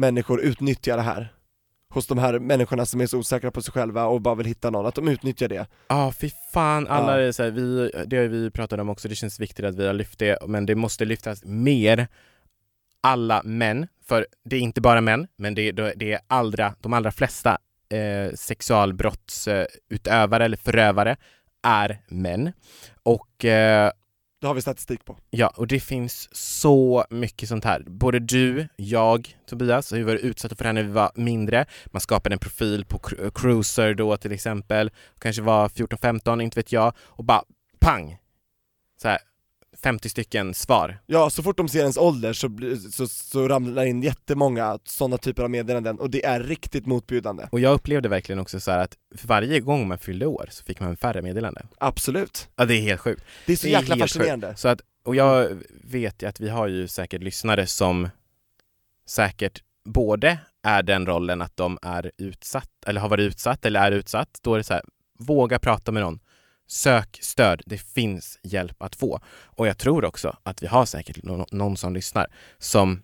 människor 0.00 0.40
utnyttjar 0.40 0.96
det 0.96 1.02
här 1.02 1.32
hos 1.94 2.06
de 2.06 2.18
här 2.18 2.38
människorna 2.38 2.86
som 2.86 3.00
är 3.00 3.06
så 3.06 3.18
osäkra 3.18 3.50
på 3.50 3.62
sig 3.62 3.72
själva 3.72 4.04
och 4.06 4.20
bara 4.20 4.34
vill 4.34 4.46
hitta 4.46 4.70
någon, 4.70 4.86
att 4.86 4.94
de 4.94 5.08
utnyttjar 5.08 5.48
det. 5.48 5.66
Ja, 5.88 6.12
fy 6.20 6.30
fan. 6.52 6.88
Alla 6.88 7.20
Ja. 7.20 7.26
är 7.26 7.32
så 7.32 7.42
här, 7.42 7.50
vi, 7.50 7.90
det 8.06 8.16
har 8.16 8.24
vi 8.24 8.50
pratat 8.50 8.80
om 8.80 8.88
också, 8.90 9.08
det 9.08 9.14
känns 9.14 9.40
viktigt 9.40 9.64
att 9.64 9.74
vi 9.74 9.86
har 9.86 9.92
lyft 9.94 10.18
det, 10.18 10.38
men 10.46 10.66
det 10.66 10.74
måste 10.74 11.04
lyftas 11.04 11.44
mer. 11.44 12.08
Alla 13.02 13.42
män, 13.44 13.86
för 14.08 14.26
det 14.44 14.56
är 14.56 14.60
inte 14.60 14.80
bara 14.80 15.00
män, 15.00 15.26
men 15.36 15.54
det, 15.54 15.62
är- 15.68 15.92
det 15.96 16.12
är 16.12 16.20
allra, 16.26 16.74
de 16.80 16.92
allra 16.92 17.10
flesta 17.10 17.58
eh, 17.92 18.32
sexualbrottsutövare 18.34 20.44
eller 20.44 20.56
förövare 20.56 21.16
är 21.62 21.98
män. 22.08 22.52
Och 23.02 23.44
eh, 23.44 23.90
det 24.40 24.46
har 24.46 24.54
vi 24.54 24.60
statistik 24.60 25.04
på. 25.04 25.16
Ja, 25.30 25.52
och 25.56 25.66
det 25.66 25.80
finns 25.80 26.28
så 26.32 27.04
mycket 27.10 27.48
sånt 27.48 27.64
här. 27.64 27.84
Både 27.86 28.18
du, 28.18 28.68
jag, 28.76 29.36
Tobias, 29.46 29.90
har 29.90 29.98
ju 29.98 30.04
varit 30.04 30.20
utsatta 30.20 30.54
för 30.54 30.64
det 30.64 30.68
här 30.68 30.74
när 30.74 30.82
vi 30.82 30.92
var 30.92 31.10
mindre. 31.14 31.66
Man 31.86 32.00
skapade 32.00 32.34
en 32.34 32.38
profil 32.38 32.84
på 32.84 32.98
Cruiser 33.34 33.94
då 33.94 34.16
till 34.16 34.32
exempel, 34.32 34.90
kanske 35.18 35.42
var 35.42 35.68
14-15, 35.68 36.42
inte 36.42 36.58
vet 36.58 36.72
jag, 36.72 36.92
och 36.98 37.24
bara 37.24 37.42
pang! 37.80 38.16
så 39.02 39.08
här 39.08 39.18
50 39.82 40.08
stycken 40.08 40.54
svar. 40.54 40.98
Ja, 41.06 41.30
så 41.30 41.42
fort 41.42 41.56
de 41.56 41.68
ser 41.68 41.80
ens 41.80 41.96
ålder 41.96 42.32
så, 42.32 42.50
så, 42.92 43.08
så 43.08 43.48
ramlar 43.48 43.84
in 43.84 44.02
jättemånga 44.02 44.78
sådana 44.84 45.18
typer 45.18 45.42
av 45.42 45.50
meddelanden 45.50 45.98
och 45.98 46.10
det 46.10 46.24
är 46.24 46.40
riktigt 46.40 46.86
motbjudande. 46.86 47.48
Och 47.52 47.60
jag 47.60 47.74
upplevde 47.74 48.08
verkligen 48.08 48.38
också 48.38 48.60
så 48.60 48.70
att 48.70 48.96
för 49.16 49.28
varje 49.28 49.60
gång 49.60 49.88
man 49.88 49.98
fyllde 49.98 50.26
år 50.26 50.48
så 50.50 50.64
fick 50.64 50.80
man 50.80 50.96
färre 50.96 51.22
meddelanden. 51.22 51.66
Absolut. 51.78 52.48
Ja 52.56 52.64
det 52.64 52.74
är 52.74 52.82
helt 52.82 53.00
sjukt. 53.00 53.24
Det 53.46 53.52
är 53.52 53.56
så 53.56 53.66
Det 53.66 53.72
är 53.72 53.80
jäkla 53.80 53.94
helt 53.94 54.12
fascinerande. 54.12 54.56
Så 54.56 54.68
att, 54.68 54.80
och 55.04 55.16
jag 55.16 55.48
vet 55.84 56.22
ju 56.22 56.28
att 56.28 56.40
vi 56.40 56.48
har 56.48 56.68
ju 56.68 56.88
säkert 56.88 57.22
lyssnare 57.22 57.66
som 57.66 58.08
säkert 59.06 59.62
både 59.84 60.38
är 60.62 60.82
den 60.82 61.06
rollen 61.06 61.42
att 61.42 61.56
de 61.56 61.78
är 61.82 62.10
utsatt, 62.18 62.70
eller 62.86 63.00
har 63.00 63.08
varit 63.08 63.22
utsatt 63.22 63.64
eller 63.64 63.80
är 63.80 63.92
utsatt. 63.92 64.38
Då 64.42 64.54
är 64.54 64.58
det 64.58 64.64
så 64.64 64.74
här, 64.74 64.82
våga 65.18 65.58
prata 65.58 65.92
med 65.92 66.02
någon. 66.02 66.20
Sök 66.72 67.18
stöd, 67.22 67.62
det 67.66 67.78
finns 67.78 68.38
hjälp 68.42 68.82
att 68.82 68.96
få. 68.96 69.20
Och 69.44 69.66
jag 69.66 69.78
tror 69.78 70.04
också 70.04 70.36
att 70.42 70.62
vi 70.62 70.66
har 70.66 70.86
säkert 70.86 71.22
någon, 71.22 71.46
någon 71.50 71.76
som 71.76 71.94
lyssnar 71.94 72.26
som 72.58 73.02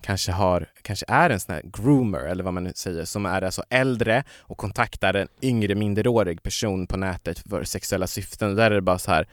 kanske 0.00 0.32
har, 0.32 0.68
kanske 0.82 1.06
är 1.08 1.30
en 1.30 1.40
sån 1.40 1.54
här 1.54 1.62
groomer 1.64 2.18
eller 2.18 2.44
vad 2.44 2.54
man 2.54 2.64
nu 2.64 2.72
säger, 2.74 3.04
som 3.04 3.26
är 3.26 3.42
alltså 3.42 3.62
äldre 3.70 4.24
och 4.38 4.58
kontaktar 4.58 5.14
en 5.14 5.28
yngre 5.42 5.74
minderårig 5.74 6.42
person 6.42 6.86
på 6.86 6.96
nätet 6.96 7.38
för 7.38 7.64
sexuella 7.64 8.06
syften. 8.06 8.54
Där 8.54 8.70
är 8.70 8.74
det 8.74 8.80
bara 8.80 8.98
så 8.98 9.10
här, 9.10 9.28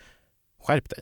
skärp 0.63 0.89
dig. 0.89 0.99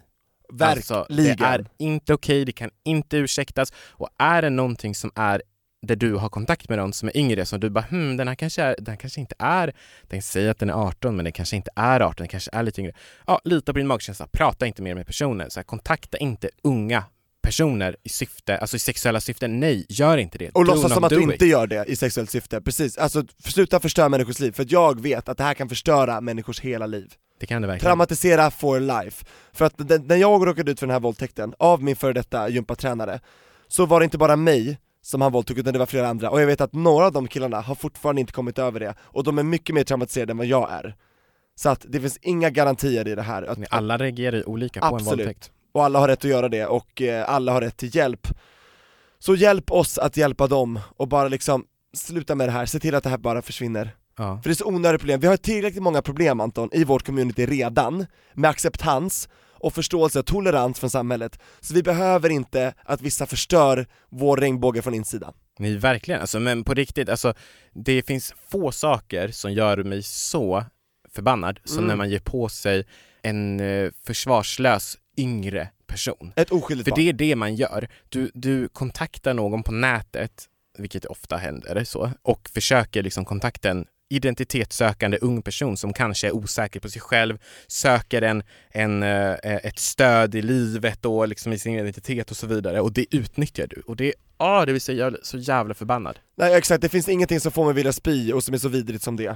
Alltså, 0.62 0.94
Verkligen. 1.10 1.38
det 1.38 1.46
är 1.46 1.66
inte 1.78 2.14
okej, 2.14 2.46
det 2.46 2.52
kan 2.52 2.70
inte 2.84 3.18
ursäktas 3.18 3.74
och 3.76 4.10
är 4.18 4.42
det 4.42 4.50
någonting 4.50 4.96
som 4.96 5.12
är 5.16 5.42
där 5.84 5.96
du 5.96 6.14
har 6.14 6.30
kontakt 6.30 6.70
med 6.70 6.78
någon 6.78 6.94
som 6.94 7.08
är 7.08 7.18
yngre 7.18 7.46
som 7.46 7.60
du 7.60 7.70
bara 7.70 7.86
hmm, 7.90 8.18
den 8.18 8.28
här 8.28 8.36
kanske, 8.36 8.64
är, 8.64 8.76
den 8.78 8.88
här 8.88 8.96
kanske 8.96 9.20
inte 9.20 9.36
är, 9.40 9.74
den 10.04 10.22
säger 10.22 10.50
att 10.50 10.60
den 10.60 10.70
är 10.70 10.74
18 10.74 11.16
men 11.16 11.26
den 11.26 11.34
kanske 11.34 11.56
inte 11.56 11.72
är 11.76 12.00
18, 12.00 12.16
den 12.18 12.28
kanske 12.28 12.52
är 12.54 12.64
lite 12.64 12.82
yngre. 12.82 12.94
Ja, 13.28 13.42
lita 13.44 13.74
på 13.74 13.78
din 13.78 13.88
magkänsla, 13.88 14.28
prata 14.28 14.68
inte 14.68 14.82
mer 14.82 14.96
med 14.96 15.08
personen, 15.08 15.52
så 15.52 15.60
här, 15.60 15.64
kontakta 15.64 16.18
inte 16.18 16.50
unga 16.64 17.04
personer 17.42 17.96
i 18.04 18.10
syfte, 18.10 18.58
alltså 18.58 18.76
i 18.76 18.80
sexuella 18.80 19.22
syften, 19.22 19.60
nej, 19.60 19.86
gör 19.90 20.18
inte 20.18 20.38
det. 20.38 20.50
Och 20.50 20.66
Do 20.66 20.74
låtsas 20.74 20.94
som 20.94 21.04
att 21.04 21.10
du 21.10 21.24
it. 21.24 21.32
inte 21.32 21.46
gör 21.46 21.68
det 21.68 21.86
i 21.88 21.96
sexuellt 21.96 22.30
syfte, 22.30 22.62
precis. 22.62 22.98
Alltså 22.98 23.24
sluta 23.46 23.80
förstöra 23.80 24.10
människors 24.10 24.40
liv, 24.40 24.52
för 24.52 24.64
att 24.64 24.72
jag 24.72 25.02
vet 25.02 25.30
att 25.30 25.38
det 25.38 25.44
här 25.44 25.54
kan 25.54 25.70
förstöra 25.70 26.22
människors 26.22 26.60
hela 26.60 26.86
liv. 26.86 27.14
Det 27.40 27.46
kan 27.46 27.62
det 27.62 27.68
verkligen. 27.68 27.90
Traumatisera 27.90 28.52
for 28.52 28.80
life. 28.80 29.26
För 29.54 29.66
att 29.66 29.80
när 29.80 30.16
jag 30.16 30.48
råkade 30.48 30.72
ut 30.72 30.80
för 30.80 30.88
den 30.88 30.94
här 30.94 31.00
våldtäkten 31.00 31.54
av 31.60 31.84
min 31.84 31.96
före 31.96 32.14
detta 32.14 32.50
gympatränare, 32.50 33.20
så 33.68 33.86
var 33.86 34.00
det 34.00 34.04
inte 34.04 34.18
bara 34.18 34.36
mig 34.36 34.78
som 35.04 35.22
han 35.22 35.32
våldtog 35.32 35.58
utan 35.58 35.74
det 35.74 35.80
var 35.80 35.86
flera 35.86 36.08
andra, 36.08 36.30
och 36.30 36.42
jag 36.42 36.48
vet 36.48 36.62
att 36.62 36.74
några 36.74 37.06
av 37.06 37.12
de 37.12 37.28
killarna 37.28 37.62
har 37.62 37.76
fortfarande 37.76 38.22
inte 38.22 38.34
kommit 38.34 38.60
över 38.60 38.80
det, 38.80 38.94
och 39.02 39.24
de 39.24 39.40
är 39.40 39.44
mycket 39.44 39.76
mer 39.76 39.84
traumatiserade 39.84 40.32
än 40.32 40.38
vad 40.38 40.48
jag 40.48 40.72
är. 40.72 40.96
Så 41.56 41.70
att 41.70 41.86
det 41.90 42.00
finns 42.00 42.18
inga 42.22 42.50
garantier 42.50 43.08
i 43.08 43.16
det 43.16 43.22
här, 43.22 43.44
att, 43.44 43.58
alla 43.70 43.98
reagerar 43.98 44.38
ju 44.38 44.44
olika 44.44 44.80
på 44.80 44.86
en 44.86 44.94
Absolut. 44.94 45.20
våldtäkt. 45.20 45.52
och 45.72 45.84
alla 45.84 46.00
har 46.00 46.08
rätt 46.08 46.20
att 46.20 46.32
göra 46.32 46.50
det, 46.50 46.66
och 46.66 47.02
eh, 47.02 47.30
alla 47.30 47.52
har 47.52 47.62
rätt 47.62 47.78
till 47.78 47.96
hjälp. 47.96 48.28
Så 49.20 49.36
hjälp 49.36 49.72
oss 49.72 49.98
att 49.98 50.18
hjälpa 50.18 50.48
dem, 50.48 50.80
och 50.98 51.08
bara 51.08 51.28
liksom 51.28 51.66
sluta 51.94 52.36
med 52.36 52.48
det 52.48 52.52
här, 52.52 52.66
se 52.66 52.80
till 52.80 52.96
att 52.96 53.04
det 53.04 53.10
här 53.10 53.18
bara 53.18 53.42
försvinner. 53.42 53.96
Ja. 54.18 54.40
För 54.44 54.50
det 54.50 54.54
är 54.54 54.56
så 54.56 54.66
onödiga 54.68 55.00
problem, 55.00 55.20
vi 55.20 55.28
har 55.28 55.38
tillräckligt 55.38 55.84
många 55.84 56.02
problem 56.02 56.40
Anton, 56.40 56.70
i 56.72 56.84
vårt 56.84 57.06
community 57.06 57.46
redan, 57.46 58.06
med 58.34 58.50
acceptans 58.50 59.30
och 59.64 59.74
förståelse 59.74 60.20
och 60.20 60.26
tolerans 60.26 60.80
från 60.80 60.90
samhället, 60.90 61.40
så 61.60 61.74
vi 61.74 61.84
behöver 61.84 62.30
inte 62.30 62.74
att 62.84 63.02
vissa 63.02 63.26
förstör 63.26 63.88
vår 64.10 64.38
regnbåge 64.38 64.82
från 64.82 64.94
insidan. 64.94 65.34
Nej, 65.60 65.78
verkligen. 65.78 66.22
Alltså, 66.22 66.40
men 66.40 66.64
på 66.64 66.74
riktigt, 66.74 67.10
alltså, 67.10 67.34
det 67.74 68.04
finns 68.04 68.34
få 68.50 68.72
saker 68.72 69.28
som 69.28 69.54
gör 69.54 69.84
mig 69.84 70.04
så 70.04 70.66
förbannad 71.10 71.60
som 71.64 71.78
Mm. 71.78 71.88
när 71.88 71.96
man 71.96 72.10
ger 72.10 72.20
på 72.20 72.50
sig 72.50 72.86
en 73.22 73.60
eh, 73.60 73.92
försvarslös 74.06 74.98
yngre 75.18 75.70
person. 75.88 76.34
Ett 76.36 76.52
oskyldigt 76.52 76.90
För 76.90 76.96
det 76.96 77.10
är 77.10 77.14
det 77.14 77.36
man 77.36 77.56
gör. 77.56 77.88
Du, 78.10 78.32
du 78.34 78.68
kontaktar 78.68 79.34
någon 79.34 79.64
på 79.64 79.72
nätet, 79.72 80.50
vilket 80.78 81.06
ofta 81.06 81.38
händer 81.38 81.84
så, 81.84 82.12
och 82.22 82.50
försöker 82.50 83.04
liksom 83.04 83.26
kontakta 83.26 83.70
en 83.70 83.86
identitetssökande 84.10 85.18
ung 85.22 85.42
person 85.42 85.78
som 85.78 85.94
kanske 85.94 86.28
är 86.28 86.32
osäker 86.36 86.80
på 86.80 86.90
sig 86.90 87.02
själv, 87.02 87.38
söker 87.68 88.22
en, 88.22 88.44
en, 88.72 89.04
eh, 89.04 89.36
ett 89.44 89.80
stöd 89.80 90.36
i 90.36 90.42
livet 90.42 91.06
och 91.06 91.28
liksom 91.28 91.54
i 91.54 91.60
sin 91.60 91.80
identitet 91.80 92.32
och 92.32 92.38
så 92.38 92.48
vidare 92.48 92.82
och 92.82 92.94
det 92.94 93.16
utnyttjar 93.16 93.68
du. 93.68 93.82
Och 93.88 93.96
det, 93.96 94.14
ah, 94.38 94.66
det 94.66 94.72
vill 94.72 94.82
säga, 94.82 95.06
jag 95.06 95.14
är 95.14 95.20
så 95.24 95.38
jävla 95.38 95.74
förbannad. 95.74 96.20
Nej 96.36 96.54
exakt, 96.56 96.82
det 96.82 96.90
finns 96.90 97.10
ingenting 97.10 97.40
som 97.40 97.52
får 97.52 97.66
mig 97.66 97.74
vilja 97.74 97.94
spy 97.94 98.34
och 98.34 98.44
som 98.44 98.54
är 98.54 98.58
så 98.58 98.70
vidrigt 98.70 99.04
som 99.04 99.16
det. 99.16 99.36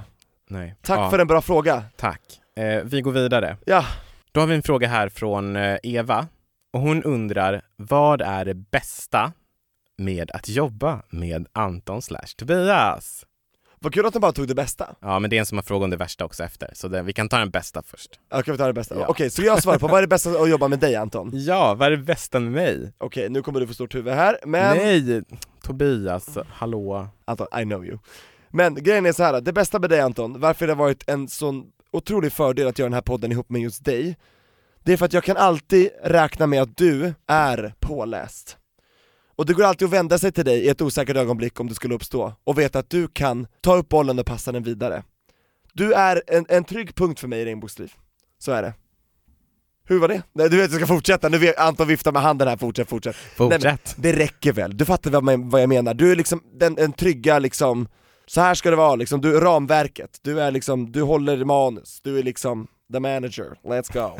Nej. 0.50 0.74
Tack 0.82 0.98
Ja, 0.98 1.10
för 1.10 1.18
en 1.18 1.26
bra 1.26 1.42
fråga. 1.42 1.84
Tack. 1.96 2.22
Eh, 2.56 2.82
vi 2.84 3.00
går 3.00 3.12
vidare. 3.12 3.56
Ja, 3.66 3.84
Då 4.32 4.40
har 4.40 4.46
vi 4.46 4.54
en 4.54 4.62
fråga 4.62 4.88
här 4.88 5.08
från 5.08 5.56
eh, 5.56 5.78
Eva 5.82 6.26
och 6.72 6.80
hon 6.80 7.02
undrar 7.02 7.62
vad 7.76 8.22
är 8.22 8.44
det 8.44 8.54
bästa 8.54 9.32
med 9.98 10.30
att 10.30 10.48
jobba 10.48 11.02
med 11.10 11.46
Anton 11.52 12.02
slash 12.02 12.26
Tobias? 12.36 13.24
Vad 13.80 13.94
kul 13.94 14.06
att 14.06 14.12
de 14.12 14.18
bara 14.18 14.32
tog 14.32 14.48
det 14.48 14.54
bästa. 14.54 14.94
Ja, 15.00 15.18
men 15.18 15.30
det 15.30 15.36
är 15.36 15.40
en 15.40 15.46
som 15.46 15.58
har 15.58 15.62
frågat 15.62 15.84
om 15.84 15.90
det 15.90 15.96
värsta 15.96 16.24
också 16.24 16.44
efter, 16.44 16.70
så 16.74 16.88
det, 16.88 17.02
vi 17.02 17.12
kan 17.12 17.28
ta 17.28 17.38
den 17.38 17.50
bästa 17.50 17.82
först. 17.82 18.10
Okej 18.30 18.52
vi 18.52 18.58
tar 18.58 18.66
det 18.66 18.72
bästa. 18.72 18.94
Ja. 18.98 19.06
Okej, 19.08 19.30
så 19.30 19.42
jag 19.42 19.62
svarar 19.62 19.78
på 19.78 19.88
vad 19.88 19.98
är 19.98 20.02
det 20.02 20.08
bästa 20.08 20.30
att 20.30 20.50
jobba 20.50 20.68
med 20.68 20.78
dig 20.78 20.96
Anton? 20.96 21.30
Ja, 21.34 21.74
vad 21.74 21.86
är 21.86 21.90
det 21.90 22.02
bästa 22.02 22.40
med 22.40 22.52
mig? 22.52 22.92
Okej, 22.98 23.28
nu 23.28 23.42
kommer 23.42 23.60
du 23.60 23.66
få 23.66 23.74
stort 23.74 23.94
huvud 23.94 24.14
här, 24.14 24.38
men 24.46 24.76
Nej, 24.76 25.22
Tobias, 25.62 26.38
hallå? 26.48 27.08
Anton, 27.24 27.46
I 27.60 27.62
know 27.62 27.86
you. 27.86 27.98
Men 28.50 28.74
grejen 28.74 29.06
är 29.06 29.12
så 29.12 29.22
här, 29.22 29.40
det 29.40 29.52
bästa 29.52 29.78
med 29.78 29.90
dig 29.90 30.00
Anton, 30.00 30.40
varför 30.40 30.66
det 30.66 30.72
har 30.72 30.78
varit 30.78 31.08
en 31.08 31.28
sån 31.28 31.64
otrolig 31.90 32.32
fördel 32.32 32.66
att 32.68 32.78
göra 32.78 32.88
den 32.88 32.94
här 32.94 33.02
podden 33.02 33.32
ihop 33.32 33.50
med 33.50 33.60
just 33.62 33.84
dig, 33.84 34.16
det 34.84 34.92
är 34.92 34.96
för 34.96 35.06
att 35.06 35.12
jag 35.12 35.24
kan 35.24 35.36
alltid 35.36 35.90
räkna 36.02 36.46
med 36.46 36.62
att 36.62 36.76
du 36.76 37.14
är 37.26 37.74
påläst. 37.80 38.56
Och 39.38 39.46
det 39.46 39.54
går 39.54 39.64
alltid 39.64 39.86
att 39.86 39.92
vända 39.92 40.18
sig 40.18 40.32
till 40.32 40.44
dig 40.44 40.64
i 40.64 40.68
ett 40.68 40.80
osäkert 40.80 41.16
ögonblick 41.16 41.60
om 41.60 41.68
det 41.68 41.74
skulle 41.74 41.94
uppstå, 41.94 42.32
och 42.44 42.58
veta 42.58 42.78
att 42.78 42.90
du 42.90 43.08
kan 43.08 43.46
ta 43.60 43.76
upp 43.76 43.88
bollen 43.88 44.18
och 44.18 44.26
passa 44.26 44.52
den 44.52 44.62
vidare. 44.62 45.02
Du 45.72 45.92
är 45.92 46.22
en, 46.26 46.46
en 46.48 46.64
trygg 46.64 46.94
punkt 46.94 47.20
för 47.20 47.28
mig 47.28 47.40
i 47.40 47.44
regnbågsliv, 47.44 47.92
så 48.38 48.52
är 48.52 48.62
det. 48.62 48.74
Hur 49.84 49.98
var 49.98 50.08
det? 50.08 50.22
Nej, 50.32 50.50
du 50.50 50.56
vet 50.56 50.64
att 50.64 50.72
jag 50.72 50.80
ska 50.80 50.94
fortsätta, 50.94 51.28
nu 51.28 51.38
vet 51.38 51.58
Anton 51.58 51.88
viftar 51.88 52.12
med 52.12 52.22
handen 52.22 52.48
här, 52.48 52.56
fortsätt, 52.56 52.88
fortsätt. 52.88 53.16
Fortsätt. 53.16 53.94
Det 53.98 54.12
räcker 54.12 54.52
väl, 54.52 54.76
du 54.76 54.84
fattar 54.84 55.10
vad, 55.10 55.24
man, 55.24 55.48
vad 55.48 55.62
jag 55.62 55.68
menar, 55.68 55.94
du 55.94 56.12
är 56.12 56.16
liksom 56.16 56.42
den, 56.54 56.74
den 56.74 56.92
trygga 56.92 57.38
liksom, 57.38 57.88
så 58.26 58.40
här 58.40 58.54
ska 58.54 58.70
det 58.70 58.76
vara 58.76 58.96
liksom, 58.96 59.20
du 59.20 59.36
är 59.36 59.40
ramverket, 59.40 60.18
du 60.22 60.40
är 60.40 60.50
liksom, 60.50 60.92
du 60.92 61.02
håller 61.02 61.44
manus, 61.44 62.00
du 62.02 62.18
är 62.18 62.22
liksom 62.22 62.68
the 62.92 63.00
manager, 63.00 63.56
let's 63.64 63.92
go. 63.92 64.18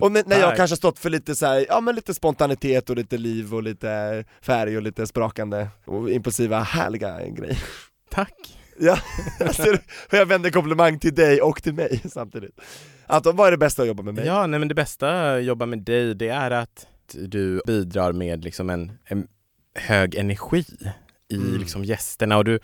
och 0.00 0.12
när, 0.12 0.40
jag 0.40 0.56
kanske 0.56 0.76
stått 0.76 0.98
för 0.98 1.10
lite 1.10 1.34
så 1.34 1.46
här, 1.46 1.66
ja 1.68 1.80
men 1.80 1.94
lite 1.94 2.14
spontanitet 2.14 2.90
och 2.90 2.96
lite 2.96 3.18
liv 3.18 3.54
och 3.54 3.62
lite 3.62 4.24
färg 4.42 4.76
och 4.76 4.82
lite 4.82 5.06
sprakande 5.06 5.68
och 5.84 6.10
impulsiva 6.10 6.60
härliga 6.60 7.28
grejer. 7.28 7.62
Tack. 8.10 8.34
Ja, 8.82 8.98
hur 10.10 10.18
jag 10.18 10.26
vänder 10.26 10.50
komplimang 10.50 10.98
till 10.98 11.14
dig 11.14 11.40
och 11.40 11.62
till 11.62 11.74
mig 11.74 12.00
samtidigt. 12.08 12.60
Anton, 13.06 13.36
vad 13.36 13.46
är 13.46 13.50
det 13.50 13.58
bästa 13.58 13.82
att 13.82 13.88
jobba 13.88 14.02
med 14.02 14.14
mig? 14.14 14.26
Ja, 14.26 14.46
nej 14.46 14.60
men 14.60 14.68
det 14.68 14.74
bästa 14.74 15.32
att 15.34 15.44
jobba 15.44 15.66
med 15.66 15.78
dig, 15.78 16.14
det 16.14 16.28
är 16.28 16.50
att 16.50 16.86
du 17.12 17.62
bidrar 17.66 18.12
med 18.12 18.44
liksom 18.44 18.70
en, 18.70 18.92
en 19.04 19.26
hög 19.74 20.14
energi 20.14 20.64
i 21.28 21.36
Mm. 21.36 21.60
liksom 21.60 21.84
gästerna 21.84 22.36
och 22.36 22.44
du, 22.44 22.58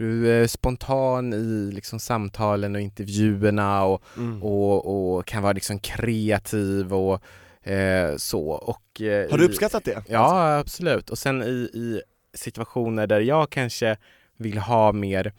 du 0.00 0.42
är 0.42 0.46
spontan 0.46 1.32
i 1.32 1.70
liksom 1.72 2.00
samtalen 2.00 2.74
och 2.74 2.80
intervjuerna 2.80 3.84
och, 3.84 4.02
Mm. 4.16 4.42
och, 4.42 5.16
och 5.16 5.26
kan 5.26 5.42
vara 5.42 5.52
liksom 5.52 5.78
kreativ 5.78 6.94
och 6.94 7.22
eh, 7.70 8.16
så. 8.16 8.48
Och, 8.50 9.00
eh, 9.00 9.30
Har 9.30 9.38
du 9.38 9.44
uppskattat 9.44 9.84
det? 9.84 10.02
Ja, 10.08 10.58
absolut. 10.58 11.10
Och 11.10 11.18
sen 11.18 11.42
i, 11.42 11.46
i 11.74 12.02
situationer 12.34 13.06
där 13.06 13.20
jag 13.20 13.50
kanske 13.50 13.96
vill 14.36 14.58
ha 14.58 14.92
mer 14.92 15.32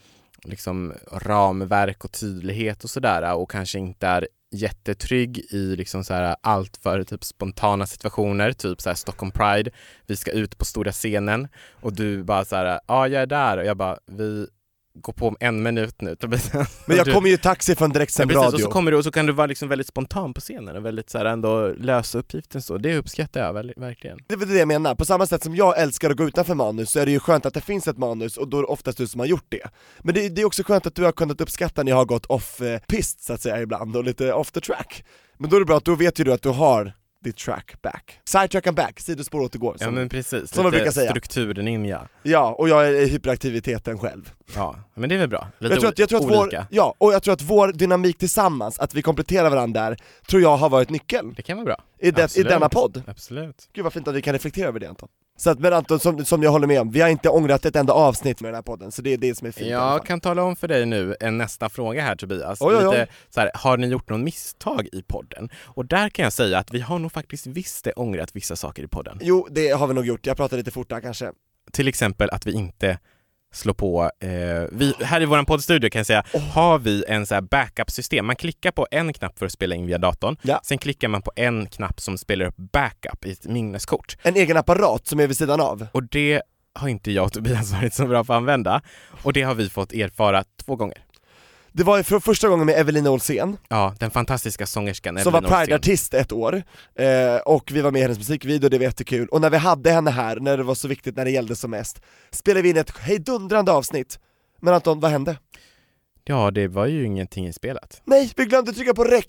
liksom 0.44 0.94
ramverk 1.12 2.06
och 2.06 2.12
tydlighet 2.12 2.84
och 2.84 2.89
sådär 2.89 3.34
och 3.36 3.51
kanske 3.51 3.80
inte 3.80 4.08
är 4.08 4.27
jättetrygg 4.51 5.38
i 5.38 5.75
liksom 5.75 6.03
så 6.03 6.13
här 6.13 6.36
allt 6.41 6.77
för 6.77 7.03
typ 7.03 7.24
spontana 7.24 7.86
situationer, 7.86 8.53
typ 8.53 8.81
så 8.81 8.89
här 8.89 8.96
Stockholm 8.96 9.31
Pride, 9.31 9.72
vi 10.08 10.15
ska 10.15 10.31
ut 10.31 10.58
på 10.58 10.65
stora 10.65 10.91
scenen 10.91 11.48
och 11.81 11.93
du 11.93 12.24
bara 12.24 12.46
så 12.46 12.55
här, 12.55 12.79
ja 12.88 13.08
jag 13.08 13.22
är 13.22 13.27
där. 13.27 13.58
Och 13.58 13.65
jag 13.65 13.77
bara, 13.77 13.98
vi 14.05 14.48
går 14.93 15.13
på 15.13 15.27
om 15.27 15.38
en 15.39 15.63
minut 15.63 16.01
nu. 16.01 16.15
Men 16.86 16.98
jag 16.98 17.13
kommer 17.13 17.27
ju 17.27 17.33
i 17.33 17.38
taxi 17.38 17.75
från 17.75 17.89
Ja, 17.89 17.93
direktsänd 17.93 18.31
och 18.31 18.43
radio. 18.43 18.57
så 18.57 18.71
kommer 18.71 18.91
du 18.91 18.98
och 18.98 19.03
så 19.03 19.12
kan 19.12 19.25
du 19.25 19.33
vara 19.33 19.48
liksom 19.48 19.69
väldigt 19.69 19.88
spontan 19.88 20.33
på 20.33 20.41
scenen 20.41 20.75
och 20.75 20.86
väldigt 20.86 21.10
så 21.10 21.17
här 21.17 21.25
ändå 21.25 21.67
lösa 21.77 22.17
uppgiften 22.17 22.62
så. 22.62 22.77
Det 22.77 22.98
uppskattar 22.98 23.41
jag 23.41 23.53
väl, 23.53 23.74
verkligen. 23.77 24.19
Det 24.27 24.33
är 24.33 24.38
väl 24.38 24.50
det 24.50 24.60
jag 24.60 24.67
menar, 24.67 24.95
på 24.95 25.05
samma 25.05 25.25
sätt 25.25 25.43
som 25.43 25.55
jag 25.55 25.79
älskar 25.79 26.10
att 26.10 26.17
gå 26.17 26.24
utanför 26.24 26.55
manus 26.55 26.91
så 26.91 27.00
är 27.00 27.05
det 27.05 27.12
ju 27.12 27.19
skönt 27.19 27.45
att 27.45 27.53
det 27.53 27.62
finns 27.62 27.88
ett 27.88 27.98
manus 27.98 28.38
och 28.38 28.48
då 28.48 28.57
är 28.57 28.62
det 28.62 28.67
oftast 28.67 28.98
du 28.98 29.07
som 29.07 29.19
har 29.19 29.27
gjort 29.27 29.45
det. 29.50 29.67
Men 30.00 30.15
det, 30.15 30.29
det 30.29 30.41
är 30.41 30.45
också 30.45 30.63
skönt 30.63 30.86
att 30.86 30.95
du 30.95 31.03
har 31.03 31.12
kunnat 31.12 31.41
uppskatta 31.41 31.83
när 31.83 31.91
jag 31.91 31.98
har 31.98 32.05
gått 32.05 32.25
off 32.25 32.62
eh, 32.62 32.79
så 33.19 33.33
att 33.33 33.41
säga 33.41 33.62
ibland 33.62 33.95
och 33.95 34.03
lite 34.03 34.33
off 34.33 34.51
the 34.51 34.62
track. 34.62 35.03
Men 35.38 35.50
då 35.50 35.55
är 35.55 35.60
det 35.60 35.65
bra 35.65 35.77
att 35.77 35.86
då 35.86 35.95
vet 35.95 36.19
ju 36.19 36.24
du 36.24 36.33
att 36.33 36.41
du 36.41 36.50
har 36.50 36.93
the 37.23 37.31
track 37.31 37.81
back. 37.81 38.19
Sidetrack 38.25 38.67
and 38.67 38.77
back, 38.77 38.99
sidospår 38.99 39.39
återgår. 39.41 39.75
Ja 39.79 39.85
Som, 39.85 39.95
men 39.95 40.09
precis, 40.09 40.51
som 40.53 40.63
man 40.63 40.71
brukar 40.71 40.91
säga. 40.91 41.09
strukturen 41.09 41.67
in 41.67 41.85
ja. 41.85 42.07
ja, 42.23 42.55
och 42.57 42.69
jag 42.69 42.87
är 42.87 43.05
hyperaktiviteten 43.07 43.99
själv. 43.99 44.31
Ja, 44.55 44.75
men 44.93 45.09
det 45.09 45.15
är 45.15 45.19
väl 45.19 45.29
bra. 45.29 45.47
Lite 45.59 45.73
Jag 45.73 45.79
tror, 45.81 45.89
att, 45.89 45.99
jag 45.99 46.09
tror 46.09 46.19
att 46.19 46.25
vår, 46.31 46.41
olika. 46.43 46.67
ja, 46.69 46.95
och 46.97 47.13
jag 47.13 47.23
tror 47.23 47.33
att 47.33 47.41
vår 47.41 47.71
dynamik 47.73 48.17
tillsammans, 48.17 48.79
att 48.79 48.93
vi 48.95 49.01
kompletterar 49.01 49.49
varandra 49.49 49.81
där, 49.89 49.97
tror 50.29 50.41
jag 50.41 50.57
har 50.57 50.69
varit 50.69 50.89
nyckeln 50.89 51.33
Det 51.37 51.41
kan 51.41 51.57
vara 51.57 51.65
bra. 51.65 51.83
i, 51.99 52.11
det, 52.11 52.37
i 52.37 52.43
denna 52.43 52.69
podd. 52.69 53.03
Absolut. 53.07 53.69
Gud 53.73 53.83
vad 53.83 53.93
fint 53.93 54.07
att 54.07 54.15
vi 54.15 54.21
kan 54.21 54.33
reflektera 54.33 54.67
över 54.67 54.79
det 54.79 54.89
Anton. 54.89 55.09
Så 55.41 55.50
att, 55.50 55.60
men 55.60 55.74
Anton, 55.74 56.00
som, 56.00 56.25
som 56.25 56.43
jag 56.43 56.51
håller 56.51 56.67
med 56.67 56.81
om, 56.81 56.91
vi 56.91 57.01
har 57.01 57.10
inte 57.10 57.29
ångrat 57.29 57.65
ett 57.65 57.75
enda 57.75 57.93
avsnitt 57.93 58.41
med 58.41 58.48
den 58.48 58.55
här 58.55 58.62
podden, 58.62 58.91
så 58.91 59.01
det 59.01 59.13
är 59.13 59.17
det 59.17 59.38
som 59.38 59.48
är 59.48 59.51
fint 59.51 59.69
Jag 59.69 60.05
kan 60.05 60.21
tala 60.21 60.43
om 60.43 60.55
för 60.55 60.67
dig 60.67 60.86
nu 60.86 61.15
en 61.19 61.38
nästa 61.38 61.69
fråga 61.69 62.01
här 62.01 62.15
Tobias. 62.15 62.62
Oj, 62.62 62.75
oj, 62.75 62.88
oj. 62.88 63.00
Lite 63.00 63.12
så 63.29 63.39
här, 63.39 63.51
har 63.53 63.77
ni 63.77 63.88
gjort 63.88 64.10
någon 64.10 64.24
misstag 64.24 64.88
i 64.91 65.01
podden? 65.01 65.50
Och 65.63 65.86
där 65.86 66.10
kan 66.10 66.24
jag 66.24 66.33
säga 66.33 66.57
att 66.57 66.74
vi 66.74 66.79
har 66.79 67.00
nog 67.00 67.12
faktiskt 67.12 67.48
visst 67.48 67.83
det 67.83 67.93
ångrat 67.93 68.36
vissa 68.36 68.55
saker 68.55 68.83
i 68.83 68.88
podden. 68.88 69.19
Jo, 69.21 69.48
det 69.51 69.69
har 69.69 69.88
vi 69.88 69.93
nog 69.93 70.05
gjort, 70.05 70.25
jag 70.25 70.38
pratar 70.38 70.57
lite 70.57 70.71
fort 70.71 70.89
där 70.89 71.01
kanske. 71.01 71.31
Till 71.71 71.88
exempel 71.88 72.29
att 72.29 72.45
vi 72.45 72.53
inte 72.53 73.00
slår 73.53 73.74
på, 73.74 74.12
eh, 74.20 74.29
vi, 74.72 74.93
här 75.03 75.22
i 75.22 75.25
våran 75.25 75.46
poddstudio 75.46 75.89
kan 75.89 76.00
jag 76.00 76.05
säga, 76.05 76.24
har 76.53 76.79
vi 76.79 77.03
en 77.08 77.25
så 77.25 77.34
här 77.34 77.41
backup-system. 77.41 78.25
Man 78.25 78.36
klickar 78.36 78.72
på 78.72 78.88
en 78.91 79.13
knapp 79.13 79.39
för 79.39 79.46
att 79.46 79.51
spela 79.51 79.75
in 79.75 79.86
via 79.86 79.98
datorn, 79.98 80.38
Ja. 80.41 80.60
sen 80.63 80.77
klickar 80.77 81.08
man 81.08 81.22
på 81.22 81.31
en 81.36 81.65
knapp 81.65 82.00
som 82.01 82.17
spelar 82.17 82.46
upp 82.46 82.58
backup 82.58 83.25
i 83.25 83.31
ett 83.31 83.46
minneskort. 83.46 84.17
En 84.22 84.36
egen 84.36 84.58
apparat 84.58 85.08
som 85.08 85.20
är 85.20 85.27
vid 85.27 85.38
sidan 85.38 85.62
av. 85.62 85.88
Och 85.91 86.03
det 86.03 86.41
har 86.74 86.88
inte 86.88 87.12
jag 87.12 87.25
och 87.25 87.34
Tobias 87.34 87.72
varit 87.81 87.93
så 87.93 88.05
bra 88.08 88.24
på 88.24 88.34
att 88.34 88.38
använda. 88.38 88.81
Och 89.24 89.34
det 89.34 89.41
har 89.41 89.55
vi 89.55 89.70
fått 89.70 89.93
erfara 89.93 90.43
två 90.65 90.75
gånger. 90.75 90.98
Det 91.73 91.83
var 91.83 91.97
ju 91.97 92.03
för 92.03 92.19
första 92.19 92.47
gången 92.47 92.65
med 92.65 92.79
Evelina 92.79 93.09
Olsén, 93.11 93.57
Ja, 93.69 93.95
den 93.99 94.11
fantastiska 94.11 94.65
sångerskan 94.65 95.19
som 95.19 95.33
var 95.33 95.39
Evelina. 95.39 95.57
Pride-artist 95.57 96.13
ett 96.13 96.31
år, 96.31 96.63
eh, 96.95 97.35
och 97.45 97.71
vi 97.71 97.81
var 97.81 97.91
med 97.91 97.99
i 97.99 98.01
hennes 98.01 98.17
musikvideo, 98.17 98.69
det 98.69 98.77
var 98.77 98.85
jättekul. 98.85 99.27
Och 99.27 99.41
när 99.41 99.49
vi 99.49 99.57
hade 99.57 99.91
henne 99.91 100.11
här, 100.11 100.35
när 100.39 100.57
det 100.57 100.63
var 100.63 100.75
så 100.75 100.87
viktigt, 100.87 101.15
när 101.15 101.25
det 101.25 101.31
gällde 101.31 101.55
som 101.55 101.71
mest, 101.71 102.01
spelade 102.31 102.61
vi 102.61 102.69
in 102.69 102.77
ett 102.77 102.97
hejdundrande 102.97 103.71
avsnitt. 103.71 104.19
Men 104.61 104.73
Anton, 104.73 104.99
vad 104.99 105.11
hände? 105.11 105.37
Ja, 106.23 106.51
det 106.51 106.67
var 106.67 106.85
ju 106.85 107.05
ingenting 107.05 107.45
inspelat. 107.47 108.01
Nej, 108.05 108.31
vi 108.35 108.45
glömde 108.45 108.73
trycka 108.73 108.93
på 108.93 109.03
rec! 109.03 109.25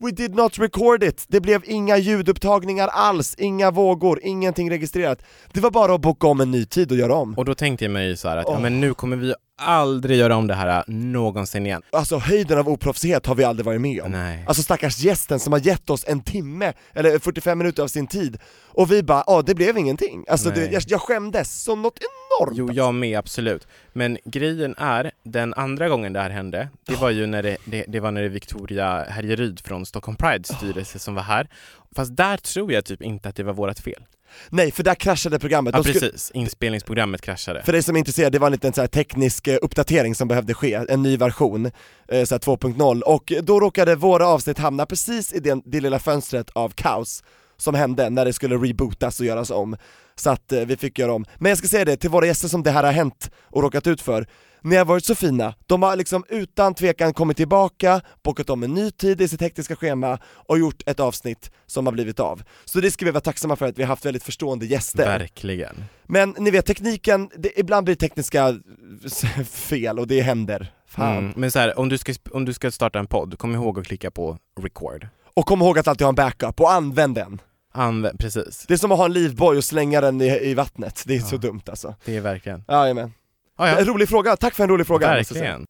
We 0.00 0.10
did 0.10 0.34
not 0.34 0.58
record 0.58 1.02
it! 1.04 1.24
Det 1.28 1.40
blev 1.40 1.62
inga 1.64 1.96
ljudupptagningar 1.96 2.88
alls, 2.88 3.34
inga 3.38 3.70
vågor, 3.70 4.20
ingenting 4.22 4.70
registrerat. 4.70 5.22
Det 5.52 5.60
var 5.60 5.70
bara 5.70 5.94
att 5.94 6.00
boka 6.00 6.26
om 6.26 6.40
en 6.40 6.50
ny 6.50 6.64
tid 6.64 6.90
och 6.92 6.96
göra 6.98 7.14
om. 7.14 7.34
Och 7.38 7.44
då 7.44 7.54
tänkte 7.54 7.84
jag 7.84 7.92
mig 7.92 8.16
så 8.16 8.28
här 8.28 8.36
att, 8.36 8.44
ja 8.46 8.52
Åh. 8.54 8.60
men 8.60 8.80
nu 8.80 8.94
kommer 8.94 9.16
vi 9.16 9.34
aldrig 9.58 10.18
göra 10.18 10.36
om 10.36 10.46
det 10.46 10.54
här 10.54 10.84
någonsin 10.86 11.66
igen. 11.66 11.82
Alltså 11.92 12.18
höjden 12.18 12.58
av 12.58 12.68
oproffsighet 12.68 13.26
har 13.26 13.34
vi 13.34 13.44
aldrig 13.44 13.66
varit 13.66 13.80
med 13.80 14.02
om. 14.02 14.12
Nej. 14.12 14.44
Alltså 14.46 14.62
stackars 14.62 14.98
gästen 14.98 15.40
som 15.40 15.52
har 15.52 15.60
gett 15.60 15.90
oss 15.90 16.04
en 16.08 16.20
timme, 16.20 16.72
eller 16.94 17.18
45 17.18 17.58
minuter 17.58 17.82
av 17.82 17.88
sin 17.88 18.06
tid, 18.06 18.38
och 18.66 18.92
vi 18.92 19.02
bara 19.02 19.24
ja 19.26 19.42
det 19.42 19.54
blev 19.54 19.78
ingenting. 19.78 20.24
Alltså 20.28 20.50
det, 20.50 20.72
jag, 20.72 20.82
jag 20.86 21.00
skämdes 21.00 21.62
som 21.62 21.82
något 21.82 21.98
enormt! 21.98 22.58
Jo, 22.58 22.72
jag 22.72 22.94
med, 22.94 23.18
absolut. 23.18 23.66
Men 23.98 24.18
grejen 24.24 24.74
är, 24.78 25.10
den 25.22 25.54
andra 25.54 25.88
gången 25.88 26.12
det 26.12 26.20
här 26.20 26.30
hände, 26.30 26.68
det 26.86 26.96
var 26.96 27.10
ju 27.10 27.26
när 27.26 27.42
det, 27.42 27.56
det, 27.64 27.84
det 27.88 28.00
var 28.00 28.10
när 28.10 28.22
det 28.22 28.28
Victoria 28.28 29.04
Härjeryd 29.08 29.60
från 29.60 29.86
Stockholm 29.86 30.16
Pride 30.16 30.44
styrelse 30.44 30.98
som 30.98 31.14
var 31.14 31.22
här. 31.22 31.48
Fast 31.96 32.16
där 32.16 32.36
tror 32.36 32.72
jag 32.72 32.84
typ 32.84 33.02
inte 33.02 33.28
att 33.28 33.36
det 33.36 33.42
var 33.42 33.52
vårt 33.52 33.78
fel. 33.78 34.02
Nej, 34.48 34.70
för 34.72 34.82
där 34.82 34.94
kraschade 34.94 35.38
programmet. 35.38 35.74
Ja 35.76 35.82
skulle- 35.82 36.00
precis, 36.00 36.30
inspelningsprogrammet 36.30 37.20
kraschade. 37.20 37.62
För 37.62 37.72
dig 37.72 37.82
som 37.82 37.96
är 37.96 37.98
intresserad, 37.98 38.32
det 38.32 38.38
var 38.38 38.46
en 38.46 38.52
liten 38.52 38.72
så 38.72 38.86
teknisk 38.86 39.48
eh, 39.48 39.58
uppdatering 39.62 40.14
som 40.14 40.28
behövde 40.28 40.54
ske, 40.54 40.74
en 40.88 41.02
ny 41.02 41.16
version, 41.16 41.66
eh, 41.66 42.24
så 42.24 42.34
här 42.34 42.38
2.0, 42.38 43.00
och 43.00 43.32
då 43.42 43.60
råkade 43.60 43.94
våra 43.94 44.26
avsnitt 44.26 44.58
hamna 44.58 44.86
precis 44.86 45.32
i 45.32 45.40
den, 45.40 45.62
det 45.64 45.80
lilla 45.80 45.98
fönstret 45.98 46.50
av 46.52 46.68
kaos 46.70 47.22
som 47.58 47.74
hände 47.74 48.10
när 48.10 48.24
det 48.24 48.32
skulle 48.32 48.56
rebootas 48.56 49.20
och 49.20 49.26
göras 49.26 49.50
om. 49.50 49.76
Så 50.16 50.30
att 50.30 50.52
eh, 50.52 50.60
vi 50.60 50.76
fick 50.76 50.98
göra 50.98 51.12
om. 51.12 51.24
Men 51.36 51.50
jag 51.50 51.58
ska 51.58 51.68
säga 51.68 51.84
det 51.84 51.96
till 51.96 52.10
våra 52.10 52.26
gäster 52.26 52.48
som 52.48 52.62
det 52.62 52.70
här 52.70 52.84
har 52.84 52.92
hänt 52.92 53.30
och 53.42 53.62
råkat 53.62 53.86
ut 53.86 54.00
för, 54.00 54.26
ni 54.62 54.76
har 54.76 54.84
varit 54.84 55.04
så 55.04 55.14
fina, 55.14 55.54
de 55.66 55.82
har 55.82 55.96
liksom 55.96 56.24
utan 56.28 56.74
tvekan 56.74 57.14
kommit 57.14 57.36
tillbaka, 57.36 58.00
bokat 58.24 58.50
om 58.50 58.62
en 58.62 58.74
ny 58.74 58.90
tid 58.90 59.20
i 59.20 59.28
sitt 59.28 59.40
hektiska 59.40 59.76
schema 59.76 60.18
och 60.24 60.58
gjort 60.58 60.82
ett 60.86 61.00
avsnitt 61.00 61.50
som 61.66 61.86
har 61.86 61.92
blivit 61.92 62.20
av. 62.20 62.42
Så 62.64 62.80
det 62.80 62.90
ska 62.90 63.04
vi 63.04 63.10
vara 63.10 63.20
tacksamma 63.20 63.56
för 63.56 63.66
att 63.66 63.78
vi 63.78 63.82
har 63.82 63.88
haft 63.88 64.04
väldigt 64.04 64.22
förstående 64.22 64.66
gäster. 64.66 65.04
Verkligen. 65.04 65.84
Men 66.06 66.34
ni 66.38 66.50
vet 66.50 66.66
tekniken, 66.66 67.30
det, 67.36 67.60
ibland 67.60 67.84
blir 67.84 67.94
tekniska 67.94 68.58
fel 69.50 69.98
och 69.98 70.06
det 70.06 70.20
händer. 70.20 70.72
Fan. 70.86 71.18
Mm. 71.18 71.32
Men 71.36 71.50
så 71.50 71.58
här, 71.58 71.78
om 71.78 71.88
du, 71.88 71.98
ska, 71.98 72.14
om 72.30 72.44
du 72.44 72.52
ska 72.52 72.70
starta 72.70 72.98
en 72.98 73.06
podd, 73.06 73.38
kom 73.38 73.54
ihåg 73.54 73.78
att 73.78 73.86
klicka 73.86 74.10
på 74.10 74.38
record. 74.60 75.08
Och 75.34 75.46
kom 75.46 75.62
ihåg 75.62 75.78
att 75.78 75.88
alltid 75.88 76.04
ha 76.04 76.08
en 76.08 76.14
backup 76.14 76.60
och 76.60 76.72
använd 76.72 77.14
den. 77.14 77.40
Använd, 77.78 78.18
precis. 78.18 78.64
Det 78.68 78.74
är 78.74 78.78
som 78.78 78.92
att 78.92 78.98
ha 78.98 79.04
en 79.04 79.12
livboj 79.12 79.56
och 79.56 79.64
slänga 79.64 80.00
den 80.00 80.20
i, 80.20 80.26
i 80.42 80.54
vattnet, 80.54 81.02
det 81.06 81.16
är 81.16 81.20
så 81.20 81.34
Ja. 81.34 81.38
dumt 81.38 81.60
alltså. 81.66 81.94
Det 82.04 82.16
är 82.16 82.20
verkligen. 82.20 82.64
Jajamän. 82.68 83.12
Ah, 83.56 83.68
En 83.68 83.84
rolig 83.84 84.08
fråga, 84.08 84.36
tack 84.36 84.54
för 84.54 84.62
en 84.64 84.70
rolig 84.70 84.86
fråga. 84.86 85.06
Verkligen. 85.08 85.64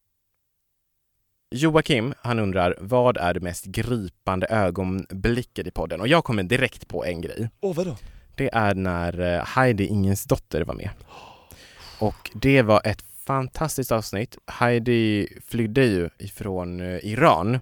Joakim, 1.51 2.15
han 2.23 2.39
undrar, 2.39 2.77
vad 2.81 3.17
är 3.17 3.35
det 3.35 3.41
mest 3.41 3.65
gripande 3.65 4.47
ögonblicket 4.47 5.67
i 5.67 5.71
podden? 5.71 6.01
Och 6.01 6.09
jag 6.09 6.25
kommer 6.25 6.43
direkt 6.43 6.89
på 6.89 7.05
en 7.05 7.21
grej. 7.21 7.51
Åh 7.61 7.75
vadå? 7.75 7.97
Det 8.35 8.51
är 8.55 8.75
när 8.75 9.21
eh, 9.39 9.45
Heidi 9.45 9.87
Ingens 9.87 10.25
dotter 10.25 10.65
var 10.65 10.75
med. 10.75 10.91
Och 11.99 12.31
det 12.35 12.63
var 12.63 12.81
ett 12.85 13.05
fantastiskt 13.27 13.93
avsnitt. 13.93 14.39
Heidi 14.47 15.29
flydde 15.47 15.85
ju 15.85 16.09
ifrån 16.19 16.81
eh, 16.81 16.99
Iran 17.07 17.59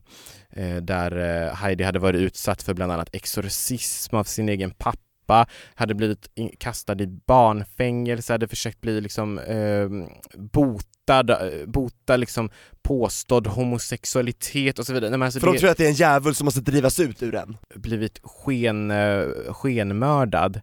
där 0.82 1.46
eh, 1.46 1.54
Heidi 1.54 1.84
hade 1.84 1.98
varit 1.98 2.20
utsatt 2.20 2.62
för 2.62 2.74
bland 2.74 2.92
annat 2.92 3.08
exorcism 3.12 4.16
av 4.16 4.24
sin 4.24 4.48
egen 4.48 4.70
pappa, 4.70 5.46
hade 5.74 5.94
blivit 5.94 6.28
kastad 6.58 7.02
i 7.02 7.06
barnfängelse, 7.06 8.32
hade 8.32 8.48
försökt 8.48 8.80
bli 8.80 9.00
liksom 9.00 9.38
eh, 9.38 9.88
botad, 10.34 11.30
eh, 11.30 11.66
bota 11.66 12.16
liksom 12.16 12.50
påstådd 12.82 13.46
homosexualitet 13.46 14.78
och 14.78 14.86
så 14.86 14.92
vidare. 14.92 15.16
Nej, 15.16 15.24
alltså 15.24 15.40
För 15.40 15.46
de 15.46 15.58
tror 15.58 15.70
att 15.70 15.76
det 15.76 15.84
är 15.84 15.88
en 15.88 15.94
djävul 15.94 16.34
som 16.34 16.44
måste 16.44 16.60
drivas 16.60 17.00
ut 17.00 17.22
ur 17.22 17.32
den. 17.32 17.56
blivit 17.74 18.20
sken, 18.22 18.90
eh, 18.90 19.24
skenmördad. 19.48 20.60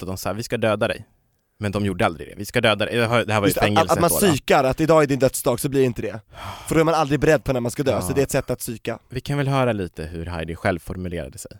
Och 0.00 0.06
de 0.06 0.16
sa 0.16 0.32
vi 0.32 0.42
ska 0.42 0.56
döda 0.56 0.88
dig. 0.88 1.04
Men 1.58 1.72
de 1.72 1.84
gjorde 1.86 2.06
aldrig 2.06 2.28
det. 2.28 2.34
Vi 2.36 2.44
ska 2.44 2.60
döda 2.60 2.84
dig. 2.86 2.96
Det 2.96 3.06
här 3.06 3.24
det 3.24 3.32
här 3.32 3.40
var 3.40 3.46
ju 3.46 3.50
Just, 3.50 3.58
att, 3.58 3.64
fängelse 3.64 3.92
att 3.92 4.00
man 4.00 4.10
psykar, 4.10 4.64
att 4.64 4.80
idag 4.80 5.02
är 5.02 5.06
din 5.06 5.18
dödsdag 5.18 5.60
så 5.60 5.68
blir 5.68 5.80
det 5.80 5.86
inte 5.86 6.02
det. 6.02 6.20
För 6.68 6.74
då 6.74 6.80
är 6.80 6.84
man 6.84 6.94
aldrig 6.94 7.20
beredd 7.20 7.44
på 7.44 7.52
när 7.52 7.60
man 7.60 7.70
ska 7.70 7.82
dö, 7.82 7.90
Ja. 7.90 8.02
så 8.02 8.12
det 8.12 8.20
är 8.20 8.22
ett 8.22 8.30
sätt 8.30 8.50
att 8.50 8.58
psyka. 8.58 8.98
Vi 9.08 9.20
kan 9.20 9.38
väl 9.38 9.48
höra 9.48 9.72
lite 9.72 10.04
hur 10.04 10.26
Heidi 10.26 10.54
själv 10.54 10.78
formulerade 10.78 11.38
sig. 11.38 11.50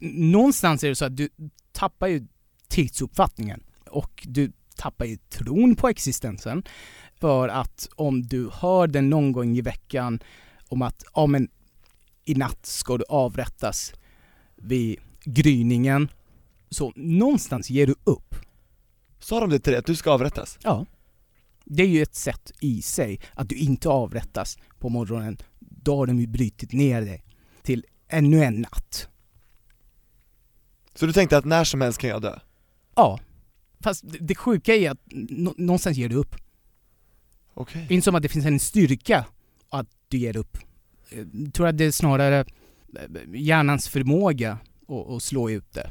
någonstans 0.00 0.84
är 0.84 0.88
det 0.88 0.94
så 0.96 1.04
att 1.04 1.16
du 1.16 1.28
tappar 1.72 2.06
ju 2.06 2.26
tidsuppfattningen 2.68 3.62
och 3.90 4.26
du 4.28 4.52
tappar 4.76 5.04
ju 5.04 5.16
tron 5.16 5.76
på 5.76 5.88
existensen. 5.88 6.62
För 7.20 7.48
att 7.48 7.88
om 7.94 8.22
du 8.22 8.50
hör 8.52 8.86
den 8.86 9.10
någon 9.10 9.32
gång 9.32 9.56
i 9.56 9.60
veckan 9.60 10.20
om 10.68 10.82
att 10.82 11.04
ja, 11.14 11.26
men 11.26 11.48
i 12.24 12.34
natt 12.34 12.66
ska 12.66 12.96
du 12.98 13.04
avrättas 13.08 13.92
vid 14.56 14.98
gryningen. 15.24 16.08
Så 16.70 16.92
någonstans 16.96 17.70
ger 17.70 17.86
du 17.86 17.94
upp. 18.04 18.34
Sa 19.20 19.40
de 19.40 19.50
det 19.50 19.58
till 19.58 19.70
dig, 19.72 19.78
att 19.78 19.86
du 19.86 19.96
ska 19.96 20.10
avrättas? 20.10 20.58
Ja. 20.62 20.86
Det 21.64 21.82
är 21.82 21.86
ju 21.86 22.02
ett 22.02 22.14
sätt 22.14 22.52
i 22.60 22.82
sig 22.82 23.20
att 23.34 23.48
du 23.48 23.54
inte 23.54 23.88
avrättas 23.88 24.58
på 24.78 24.88
morgonen. 24.88 25.36
Då 25.58 25.96
har 25.96 26.06
de 26.06 26.20
ju 26.20 26.26
brutit 26.26 26.72
ner 26.72 27.00
dig 27.02 27.24
till 27.62 27.86
ännu 28.08 28.44
en 28.44 28.60
natt. 28.60 29.08
Så 30.94 31.06
du 31.06 31.12
tänkte 31.12 31.36
att 31.38 31.44
när 31.44 31.64
som 31.64 31.80
helst 31.80 31.98
kan 31.98 32.10
jag 32.10 32.22
dö? 32.22 32.38
Ja. 32.94 33.20
Fast 33.80 34.04
det, 34.20 34.34
sjuka 34.34 34.74
är 34.74 34.90
att 34.90 35.00
nå- 35.10 35.54
någonstans 35.56 35.96
ger 35.96 36.08
du 36.08 36.16
upp. 36.16 36.36
Okej. 37.54 37.84
Det 37.88 37.94
är 37.94 37.96
inte 37.96 38.04
som 38.04 38.14
att 38.14 38.22
det 38.22 38.28
finns 38.28 38.46
en 38.46 38.60
styrka 38.60 39.26
att 39.68 39.88
du 40.08 40.18
ger 40.18 40.36
upp. 40.36 40.58
Jag 41.32 41.54
tror 41.54 41.66
att 41.66 41.78
det 41.78 41.84
är 41.84 41.90
snarare 41.90 42.38
eh, 42.40 42.44
hjärnans 43.34 43.88
förmåga 43.88 44.58
att, 44.88 45.08
att 45.10 45.22
slå 45.22 45.50
ut 45.50 45.72
det. 45.72 45.90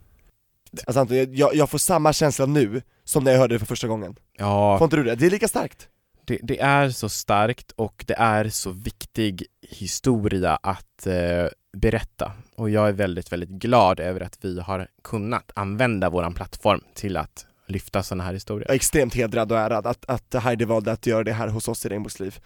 Alltså 0.87 0.99
Anton, 0.99 1.35
jag, 1.35 1.55
jag 1.55 1.69
får 1.69 1.77
samma 1.77 2.13
känsla 2.13 2.45
nu 2.45 2.81
som 3.03 3.23
när 3.23 3.31
jag 3.31 3.39
hörde 3.39 3.55
det 3.55 3.59
för 3.59 3.65
första 3.65 3.87
gången. 3.87 4.15
Ja, 4.37 4.77
Får 4.77 4.85
inte 4.85 4.95
du 4.95 5.03
det? 5.03 5.15
Det 5.15 5.25
är 5.25 5.29
lika 5.31 5.47
starkt. 5.47 5.87
Det, 6.25 6.39
det 6.43 6.59
är 6.59 6.89
så 6.89 7.09
starkt 7.09 7.71
och 7.71 8.03
det 8.07 8.15
är 8.17 8.49
så 8.49 8.71
viktig 8.71 9.45
historia 9.69 10.55
att 10.63 11.07
eh, 11.07 11.47
berätta. 11.77 12.31
Och 12.55 12.69
jag 12.69 12.87
är 12.87 12.91
väldigt, 12.91 13.31
väldigt 13.31 13.49
glad 13.49 13.99
över 13.99 14.21
att 14.21 14.37
vi 14.41 14.59
har 14.59 14.87
kunnat 15.03 15.51
använda 15.55 16.09
vår 16.09 16.31
plattform 16.31 16.81
till 16.93 17.17
att 17.17 17.45
lyfta 17.67 18.03
sådana 18.03 18.23
här 18.23 18.33
historier. 18.33 18.65
Jag 18.67 18.73
är 18.73 18.75
extremt 18.75 19.13
hedrad 19.15 19.51
och 19.51 19.57
ärad 19.57 19.87
att, 19.87 20.05
att 20.07 20.43
Heidi 20.43 20.65
valde 20.65 20.91
att 20.91 21.05
göra 21.07 21.23
det 21.23 21.33
här 21.33 21.47
hos 21.47 21.67
oss 21.67 21.85
i 21.85 21.89
Regnbågsliv. 21.89 22.39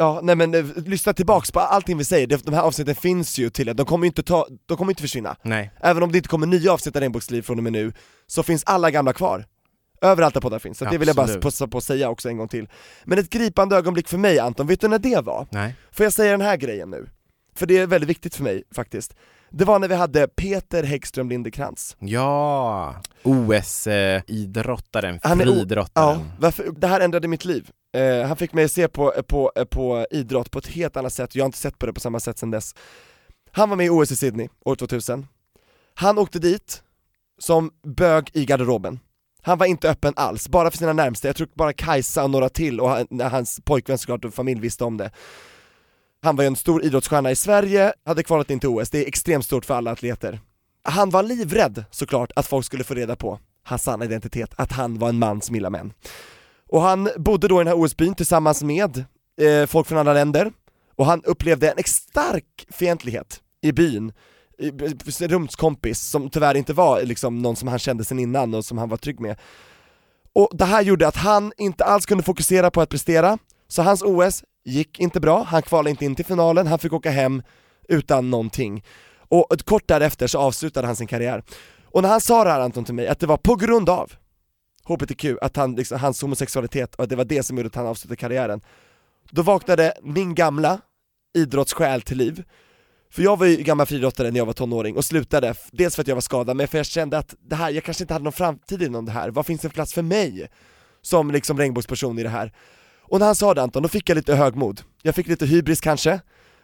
Ja, 0.00 0.20
nej 0.22 0.36
men 0.36 0.54
eh, 0.54 0.64
lyssna 0.76 1.12
tillbaks 1.12 1.50
på 1.50 1.60
allting 1.60 1.98
vi 1.98 2.04
säger, 2.04 2.26
de 2.26 2.54
här 2.54 2.62
avsnitten 2.62 2.94
finns 2.94 3.38
ju 3.38 3.50
till 3.50 3.76
de 3.76 3.86
kommer 3.86 4.04
ju 4.04 4.06
inte, 4.06 4.22
ta, 4.22 4.46
de 4.66 4.76
kommer 4.76 4.92
inte 4.92 5.02
försvinna. 5.02 5.36
Nej. 5.42 5.70
Även 5.80 6.02
om 6.02 6.12
det 6.12 6.18
inte 6.18 6.28
kommer 6.28 6.46
nya 6.46 6.72
avsnitt 6.72 6.96
av 6.96 7.00
Regnbågsliv 7.00 7.42
från 7.42 7.58
och 7.58 7.62
med 7.62 7.72
nu, 7.72 7.92
så 8.26 8.42
finns 8.42 8.64
alla 8.66 8.90
gamla 8.90 9.12
kvar. 9.12 9.44
Överallt 10.00 10.34
där 10.34 10.40
poddar 10.40 10.58
finns, 10.58 10.78
så 10.78 10.84
det 10.84 10.98
vill 10.98 11.08
jag 11.08 11.16
bara 11.16 11.22
Absolut. 11.22 11.42
passa 11.42 11.68
på 11.68 11.78
att 11.78 11.84
säga 11.84 12.10
också 12.10 12.28
en 12.28 12.36
gång 12.36 12.48
till. 12.48 12.68
Men 13.04 13.18
ett 13.18 13.30
gripande 13.30 13.76
ögonblick 13.76 14.08
för 14.08 14.18
mig 14.18 14.38
Anton, 14.38 14.66
vet 14.66 14.80
du 14.80 14.88
när 14.88 14.98
det 14.98 15.20
var? 15.20 15.46
Nej. 15.50 15.74
Får 15.92 16.04
jag 16.04 16.12
säga 16.12 16.30
den 16.30 16.40
här 16.40 16.56
grejen 16.56 16.90
nu? 16.90 17.08
För 17.54 17.66
det 17.66 17.78
är 17.78 17.86
väldigt 17.86 18.10
viktigt 18.10 18.34
för 18.34 18.42
mig 18.42 18.62
faktiskt. 18.74 19.14
Det 19.50 19.64
var 19.64 19.78
när 19.78 19.88
vi 19.88 19.94
hade 19.94 20.28
Peter 20.28 20.82
Häggström 20.82 21.28
Lindekrantz. 21.28 21.96
Ja, 21.98 22.94
OS-idrottaren, 23.22 25.20
friidrottaren. 25.20 26.18
Ja, 26.18 26.24
varför, 26.38 26.72
det 26.76 26.86
här 26.86 27.00
ändrade 27.00 27.28
mitt 27.28 27.44
liv. 27.44 27.70
Eh, 27.96 28.26
han 28.26 28.36
fick 28.36 28.52
mig 28.52 28.64
att 28.64 28.72
se 28.72 28.88
på, 28.88 29.12
på, 29.28 29.52
på 29.70 30.06
idrott 30.10 30.50
på 30.50 30.58
ett 30.58 30.66
helt 30.66 30.96
annat 30.96 31.12
sätt, 31.12 31.34
jag 31.34 31.44
har 31.44 31.46
inte 31.46 31.58
sett 31.58 31.78
på 31.78 31.86
det 31.86 31.92
på 31.92 32.00
samma 32.00 32.20
sätt 32.20 32.38
sedan 32.38 32.50
dess. 32.50 32.74
Han 33.52 33.70
var 33.70 33.76
med 33.76 33.86
i 33.86 33.90
OS 33.90 34.10
i 34.10 34.16
Sydney 34.16 34.48
år 34.64 34.74
2000. 34.74 35.26
Han 35.94 36.18
åkte 36.18 36.38
dit 36.38 36.82
som 37.38 37.70
bög 37.82 38.30
i 38.32 38.44
garderoben. 38.44 39.00
Han 39.42 39.58
var 39.58 39.66
inte 39.66 39.90
öppen 39.90 40.12
alls, 40.16 40.48
bara 40.48 40.70
för 40.70 40.78
sina 40.78 40.92
närmsta, 40.92 41.28
jag 41.28 41.36
tror 41.36 41.48
bara 41.54 41.72
Kajsa 41.72 42.24
och 42.24 42.30
några 42.30 42.48
till 42.48 42.80
och 42.80 42.90
han, 42.90 43.06
hans 43.20 43.60
pojkvän 43.64 43.98
såklart 43.98 44.24
och 44.24 44.34
familj 44.34 44.60
visste 44.60 44.84
om 44.84 44.96
det. 44.96 45.10
Han 46.22 46.36
var 46.36 46.44
ju 46.44 46.46
en 46.46 46.56
stor 46.56 46.84
idrottsstjärna 46.84 47.30
i 47.30 47.36
Sverige, 47.36 47.92
hade 48.04 48.22
kvalat 48.22 48.50
in 48.50 48.60
till 48.60 48.68
OS, 48.68 48.90
det 48.90 48.98
är 49.04 49.08
extremt 49.08 49.44
stort 49.44 49.64
för 49.64 49.74
alla 49.74 49.90
atleter. 49.90 50.40
Han 50.84 51.10
var 51.10 51.22
livrädd 51.22 51.84
såklart 51.90 52.32
att 52.36 52.46
folk 52.46 52.66
skulle 52.66 52.84
få 52.84 52.94
reda 52.94 53.16
på 53.16 53.38
hans 53.64 53.82
sanna 53.82 54.04
identitet, 54.04 54.50
att 54.56 54.72
han 54.72 54.98
var 54.98 55.08
en 55.08 55.18
man 55.18 55.42
som 55.42 55.54
gillar 55.54 55.70
män. 55.70 55.92
Och 56.68 56.82
han 56.82 57.08
bodde 57.16 57.48
då 57.48 57.54
i 57.54 57.64
den 57.64 57.66
här 57.66 57.84
OS-byn 57.84 58.14
tillsammans 58.14 58.62
med 58.62 59.04
eh, 59.40 59.66
folk 59.66 59.86
från 59.86 59.98
andra 59.98 60.12
länder, 60.12 60.52
och 60.96 61.06
han 61.06 61.22
upplevde 61.24 61.70
en 61.70 61.84
stark 61.84 62.66
fientlighet 62.70 63.40
i 63.62 63.72
byn, 63.72 64.12
i- 64.58 65.12
sin 65.12 65.28
rumskompis 65.28 66.00
som 66.00 66.30
tyvärr 66.30 66.54
inte 66.56 66.72
var 66.72 67.02
liksom 67.02 67.38
någon 67.42 67.56
som 67.56 67.68
han 67.68 67.78
kände 67.78 68.04
sen 68.04 68.18
innan 68.18 68.54
och 68.54 68.64
som 68.64 68.78
han 68.78 68.88
var 68.88 68.96
trygg 68.96 69.20
med. 69.20 69.36
Och 70.32 70.48
det 70.52 70.64
här 70.64 70.82
gjorde 70.82 71.08
att 71.08 71.16
han 71.16 71.52
inte 71.56 71.84
alls 71.84 72.06
kunde 72.06 72.24
fokusera 72.24 72.70
på 72.70 72.80
att 72.80 72.88
prestera, 72.88 73.38
så 73.68 73.82
hans 73.82 74.02
OS 74.02 74.44
gick 74.64 75.00
inte 75.00 75.20
bra, 75.20 75.42
han 75.42 75.62
kvalade 75.62 75.90
inte 75.90 76.04
in 76.04 76.14
till 76.14 76.24
finalen, 76.24 76.66
han 76.66 76.78
fick 76.78 76.92
åka 76.92 77.10
hem 77.10 77.42
utan 77.88 78.30
någonting. 78.30 78.84
Och 79.28 79.64
kort 79.64 79.88
därefter 79.88 80.26
så 80.26 80.38
avslutade 80.38 80.86
han 80.86 80.96
sin 80.96 81.06
karriär. 81.06 81.42
Och 81.84 82.02
när 82.02 82.08
han 82.08 82.20
sa 82.20 82.44
det 82.44 82.50
här 82.50 82.60
Anton 82.60 82.84
till 82.84 82.94
mig, 82.94 83.08
att 83.08 83.18
det 83.18 83.26
var 83.26 83.36
på 83.36 83.56
grund 83.56 83.88
av 83.88 84.12
HBTQ, 84.84 85.24
att 85.40 85.56
han, 85.56 85.74
liksom, 85.74 85.98
hans 86.00 86.22
homosexualitet, 86.22 86.94
och 86.94 87.04
att 87.04 87.10
det 87.10 87.16
var 87.16 87.24
det 87.24 87.42
som 87.42 87.56
gjorde 87.56 87.66
att 87.66 87.74
han 87.74 87.86
avslutade 87.86 88.16
karriären, 88.16 88.60
då 89.30 89.42
vaknade 89.42 89.94
min 90.02 90.34
gamla 90.34 90.80
idrottssjäl 91.34 92.02
till 92.02 92.18
liv. 92.18 92.44
För 93.12 93.22
jag 93.22 93.38
var 93.38 93.46
ju 93.46 93.56
gammal 93.56 93.86
friidrottare 93.86 94.30
när 94.30 94.38
jag 94.38 94.46
var 94.46 94.52
tonåring 94.52 94.96
och 94.96 95.04
slutade, 95.04 95.54
dels 95.72 95.94
för 95.94 96.02
att 96.02 96.08
jag 96.08 96.16
var 96.16 96.20
skadad, 96.20 96.56
men 96.56 96.68
för 96.68 96.78
jag 96.78 96.86
kände 96.86 97.18
att 97.18 97.34
det 97.40 97.56
här, 97.56 97.70
jag 97.70 97.84
kanske 97.84 98.04
inte 98.04 98.14
hade 98.14 98.24
någon 98.24 98.32
framtid 98.32 98.82
inom 98.82 99.04
det 99.04 99.12
här, 99.12 99.30
vad 99.30 99.46
finns 99.46 99.60
det 99.60 99.68
för 99.68 99.74
plats 99.74 99.94
för 99.94 100.02
mig? 100.02 100.48
Som 101.02 101.30
liksom 101.30 101.58
regnbågsperson 101.58 102.18
i 102.18 102.22
det 102.22 102.28
här. 102.28 102.52
Och 103.10 103.18
när 103.18 103.26
han 103.26 103.34
sa 103.34 103.54
det 103.54 103.62
Anton, 103.62 103.82
då 103.82 103.88
fick 103.88 104.08
jag 104.08 104.16
lite 104.16 104.34
högmod, 104.34 104.80
jag 105.02 105.14
fick 105.14 105.26
lite 105.26 105.46
hybris 105.46 105.80
kanske, 105.80 106.20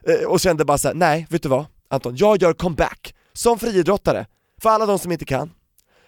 eh, 0.07 0.29
och 0.29 0.41
kände 0.41 0.65
bara 0.65 0.79
så 0.79 0.89
här: 0.89 0.95
nej, 0.95 1.27
vet 1.31 1.43
du 1.43 1.49
vad 1.49 1.65
Anton, 1.91 2.17
jag 2.17 2.43
gör 2.43 2.53
comeback 2.53 3.15
som 3.33 3.59
friidrottare, 3.59 4.27
för 4.63 4.71
alla 4.71 4.87
de 4.87 4.99
som 4.99 5.13
inte 5.13 5.25
kan, 5.25 5.51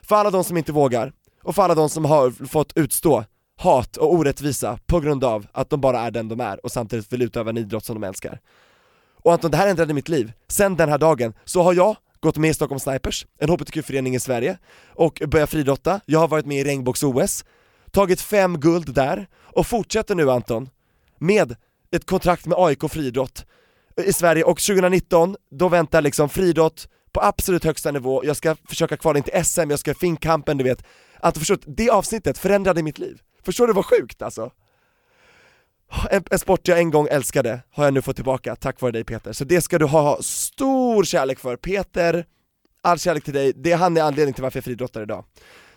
för 0.03 0.17
alla 0.17 0.31
de 0.31 0.45
som 0.45 0.57
inte 0.57 0.73
vågar, 0.73 1.13
och 1.43 1.55
för 1.55 1.63
alla 1.63 1.75
de 1.75 1.89
som 1.89 2.05
har 2.05 2.47
fått 2.47 2.73
utstå 2.77 3.25
hat 3.57 3.97
och 3.97 4.15
orättvisa 4.15 4.79
på 4.87 5.01
grund 5.01 5.25
av 5.25 5.47
att 5.53 5.71
de 5.71 5.81
bara 5.81 6.01
är 6.01 6.11
den 6.11 6.29
de 6.29 6.41
är 6.41 6.65
och 6.65 6.73
samtidigt 6.73 7.13
vill 7.13 7.23
utöva 7.23 7.51
en 7.51 7.59
idrott 7.59 7.85
som 7.85 8.01
de 8.01 8.07
älskar. 8.07 8.41
Och 9.23 9.33
Anton, 9.33 9.51
det 9.51 9.57
här 9.57 9.69
ändrade 9.69 9.95
mitt 9.95 10.09
liv. 10.09 10.33
Sen 10.49 10.77
den 10.77 10.89
här 10.89 10.99
dagen 10.99 11.35
så 11.45 11.63
har 11.63 11.73
jag 11.73 11.97
gått 12.21 12.37
med 12.37 12.51
i 12.51 12.55
Stockholm 12.55 12.81
Snipers, 12.81 13.27
en 13.39 13.51
HBTQ-förening 13.51 14.15
i 14.15 14.21
Sverige, 14.21 14.59
och 14.95 15.23
börjat 15.27 15.51
friidrotta, 15.51 16.01
jag 16.07 16.19
har 16.19 16.29
varit 16.29 16.47
med 16.47 16.61
i 16.61 16.65
regnbågs-OS, 16.65 17.45
tagit 17.93 18.21
fem 18.21 18.61
guld 18.61 18.95
där, 18.95 19.27
och 19.43 19.67
fortsätter 19.67 20.15
nu 20.15 20.31
Anton, 20.31 20.69
med 21.19 21.57
ett 21.91 22.07
kontrakt 22.07 22.47
med 22.47 22.59
AIK 22.59 22.91
friidrott 22.91 23.47
i 24.05 24.13
Sverige, 24.13 24.45
och 24.45 24.61
2019, 24.61 25.37
då 25.51 25.69
väntar 25.69 26.03
liksom 26.03 26.29
friidrott 26.29 26.89
på 27.13 27.21
absolut 27.23 27.65
högsta 27.65 27.91
nivå, 27.91 28.25
jag 28.25 28.37
ska 28.37 28.57
försöka 28.69 28.97
kvala 28.97 29.19
in 29.19 29.25
till 29.25 29.45
SM, 29.45 29.71
jag 29.71 29.79
ska 29.79 29.95
finkampen, 29.95 30.59
du 30.59 30.65
vet. 30.65 30.85
Anton 31.21 31.41
förstår, 31.41 31.59
du? 31.65 31.73
det 31.73 31.91
avsnittet 31.91 32.39
förändrade 32.39 32.83
mitt 32.83 32.99
liv. 32.99 33.21
Förstår 33.43 33.67
du 33.67 33.73
vad 33.73 33.87
sjukt 33.87 34.23
alltså? 34.23 34.51
En, 36.11 36.25
en 36.31 36.39
sport 36.39 36.69
jag 36.69 36.79
en 36.79 36.91
gång 36.91 37.09
älskade 37.11 37.61
har 37.71 37.85
jag 37.85 37.95
nu 37.95 38.03
fått 38.03 38.17
tillbaka, 38.17 38.57
tack 38.57 38.81
vare 38.81 38.93
dig 38.93 39.05
Peter. 39.05 39.33
Så 39.33 39.45
det 39.45 39.61
ska 39.61 39.79
du 39.79 39.85
ha 39.85 40.19
stor 40.23 41.05
kärlek 41.05 41.39
för. 41.39 41.57
Peter, 41.57 42.27
all 42.83 42.99
kärlek 42.99 43.25
till 43.25 43.35
dig, 43.35 43.53
det 43.57 43.73
han 43.73 43.97
är 43.97 44.03
anledningen 44.03 44.35
till 44.35 44.43
varför 44.43 44.57
jag 44.57 44.65
friidrottar 44.65 45.03
idag. 45.03 45.25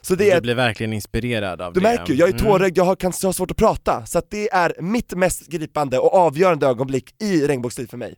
Så 0.02 0.16
det 0.16 0.26
Du 0.26 0.32
är 0.32 0.42
blir 0.42 0.56
verkligen 0.56 0.94
inspirerad 0.94 1.62
av 1.62 1.74
du 1.74 1.80
det. 1.80 1.84
märker 1.84 2.14
ju, 2.14 2.20
jag 2.20 2.30
är 2.30 2.34
Mm. 2.34 2.46
tårögd, 2.46 2.78
jag 2.78 2.84
har, 2.84 2.96
kan 2.96 3.14
ha 3.24 3.34
svårt 3.34 3.52
att 3.52 3.58
prata, 3.58 4.06
så 4.06 4.18
att 4.20 4.32
det 4.32 4.50
är 4.54 4.74
mitt 4.80 5.14
mest 5.14 5.48
gripande 5.48 6.00
och 6.00 6.14
avgörande 6.14 6.68
ögonblick 6.68 7.16
i 7.24 7.48
regnbågsliv 7.48 7.88
för 7.88 7.98
mig. 7.98 8.16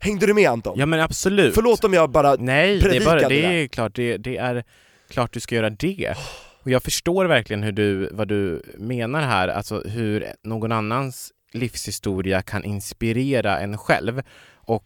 Hängde 0.00 0.26
du 0.26 0.34
med 0.34 0.50
Anton? 0.50 0.78
Ja 0.78 0.86
men 0.86 1.00
absolut. 1.00 1.54
Förlåt 1.54 1.84
om 1.84 1.92
jag 1.92 2.10
bara 2.10 2.34
Nej, 2.38 2.78
det 2.78 2.96
är, 2.96 3.04
bara, 3.04 3.28
det 3.28 3.44
är 3.44 3.66
klart, 3.68 3.94
det, 3.94 4.16
det 4.16 4.36
är 4.36 4.64
klart 5.10 5.32
du 5.32 5.40
ska 5.40 5.54
göra 5.54 5.70
det. 5.70 6.14
Och 6.62 6.70
jag 6.70 6.82
förstår 6.82 7.24
verkligen 7.24 7.62
hur 7.62 7.72
du, 7.72 8.08
vad 8.12 8.28
du 8.28 8.62
menar 8.78 9.20
här, 9.22 9.48
alltså 9.48 9.80
hur 9.80 10.26
någon 10.42 10.72
annans 10.72 11.32
livshistoria 11.52 12.42
kan 12.42 12.64
inspirera 12.64 13.58
en 13.58 13.78
själv. 13.78 14.22
Och 14.54 14.84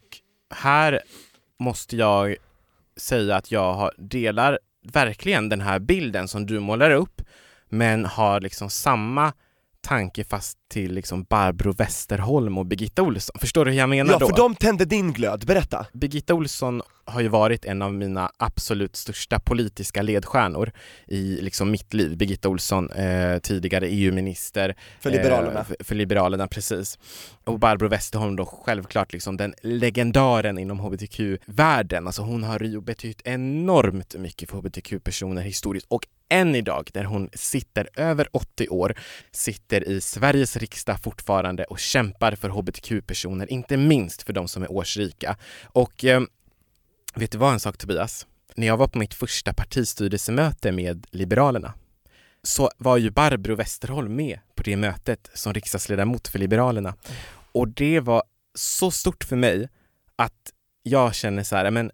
här 0.55 1.01
måste 1.59 1.95
jag 1.95 2.35
säga 2.97 3.35
att 3.35 3.51
jag 3.51 3.73
har, 3.73 3.91
delar 3.97 4.59
verkligen 4.81 5.49
den 5.49 5.61
här 5.61 5.79
bilden 5.79 6.27
som 6.27 6.45
du 6.45 6.59
målar 6.59 6.91
upp, 6.91 7.21
men 7.69 8.05
har 8.05 8.41
liksom 8.41 8.69
samma 8.69 9.33
tanke 9.81 10.23
fast 10.23 10.57
till 10.71 10.93
liksom 10.93 11.23
Barbro 11.23 11.73
Westerholm 11.73 12.57
och 12.57 12.65
Birgitta 12.65 13.01
Olsson. 13.01 13.35
Förstår 13.39 13.65
du 13.65 13.71
hur 13.71 13.77
jag 13.77 13.89
menar 13.89 14.13
Ja, 14.13 14.19
då? 14.19 14.27
för 14.27 14.35
de 14.35 14.55
tände 14.55 14.85
din 14.85 15.13
glöd, 15.13 15.45
berätta! 15.47 15.85
Birgitta 15.93 16.33
Olsson 16.33 16.81
har 17.05 17.21
ju 17.21 17.27
varit 17.27 17.65
en 17.65 17.81
av 17.81 17.93
mina 17.93 18.31
absolut 18.37 18.95
största 18.95 19.39
politiska 19.39 20.01
ledstjärnor 20.01 20.71
i 21.07 21.41
liksom 21.41 21.71
mitt 21.71 21.93
liv. 21.93 22.17
Birgitta 22.17 22.49
Olsson, 22.49 22.91
eh, 22.91 23.39
tidigare 23.39 23.87
EU-minister. 23.87 24.75
För 24.99 25.09
Liberalerna. 25.11 25.59
Eh, 25.59 25.65
för, 25.65 25.75
för 25.79 25.95
Liberalerna, 25.95 26.47
precis. 26.47 26.99
Och 27.43 27.59
Barbro 27.59 27.87
Westerholm 27.87 28.35
då 28.35 28.45
självklart 28.45 29.13
liksom 29.13 29.37
den 29.37 29.53
legendaren 29.61 30.57
inom 30.57 30.79
hbtq-världen. 30.79 32.07
Alltså 32.07 32.21
hon 32.21 32.43
har 32.43 32.59
ju 32.63 32.81
betytt 32.81 33.21
enormt 33.25 34.15
mycket 34.15 34.49
för 34.49 34.57
hbtq-personer 34.57 35.41
historiskt 35.41 35.87
och 35.89 36.07
än 36.29 36.55
idag, 36.55 36.89
där 36.93 37.03
hon 37.03 37.29
sitter 37.33 37.89
över 37.95 38.27
80 38.31 38.69
år, 38.69 38.95
sitter 39.31 39.87
i 39.87 40.01
Sveriges 40.01 40.57
riksdag 40.57 41.03
fortfarande 41.03 41.63
och 41.63 41.79
kämpar 41.79 42.35
för 42.35 42.49
hbtq-personer, 42.49 43.51
inte 43.51 43.77
minst 43.77 44.23
för 44.23 44.33
de 44.33 44.47
som 44.47 44.63
är 44.63 44.71
årsrika. 44.71 45.37
Och 45.63 46.05
eh, 46.05 46.21
vet 47.15 47.31
du 47.31 47.37
vad 47.37 47.53
en 47.53 47.59
sak 47.59 47.77
Tobias? 47.77 48.27
När 48.55 48.67
jag 48.67 48.77
var 48.77 48.87
på 48.87 48.99
mitt 48.99 49.13
första 49.13 49.53
partistyrelsemöte 49.53 50.71
med 50.71 51.07
Liberalerna 51.11 51.73
så 52.43 52.69
var 52.77 52.97
ju 52.97 53.11
Barbro 53.11 53.55
Westerholm 53.55 54.15
med 54.15 54.39
på 54.55 54.63
det 54.63 54.77
mötet 54.77 55.29
som 55.33 55.53
riksdagsledamot 55.53 56.27
för 56.27 56.39
Liberalerna. 56.39 56.95
Och 57.51 57.67
det 57.67 57.99
var 57.99 58.23
så 58.53 58.91
stort 58.91 59.23
för 59.23 59.35
mig 59.35 59.69
att 60.15 60.53
jag 60.83 61.15
känner 61.15 61.43
så 61.43 61.55
här, 61.55 61.71
men 61.71 61.91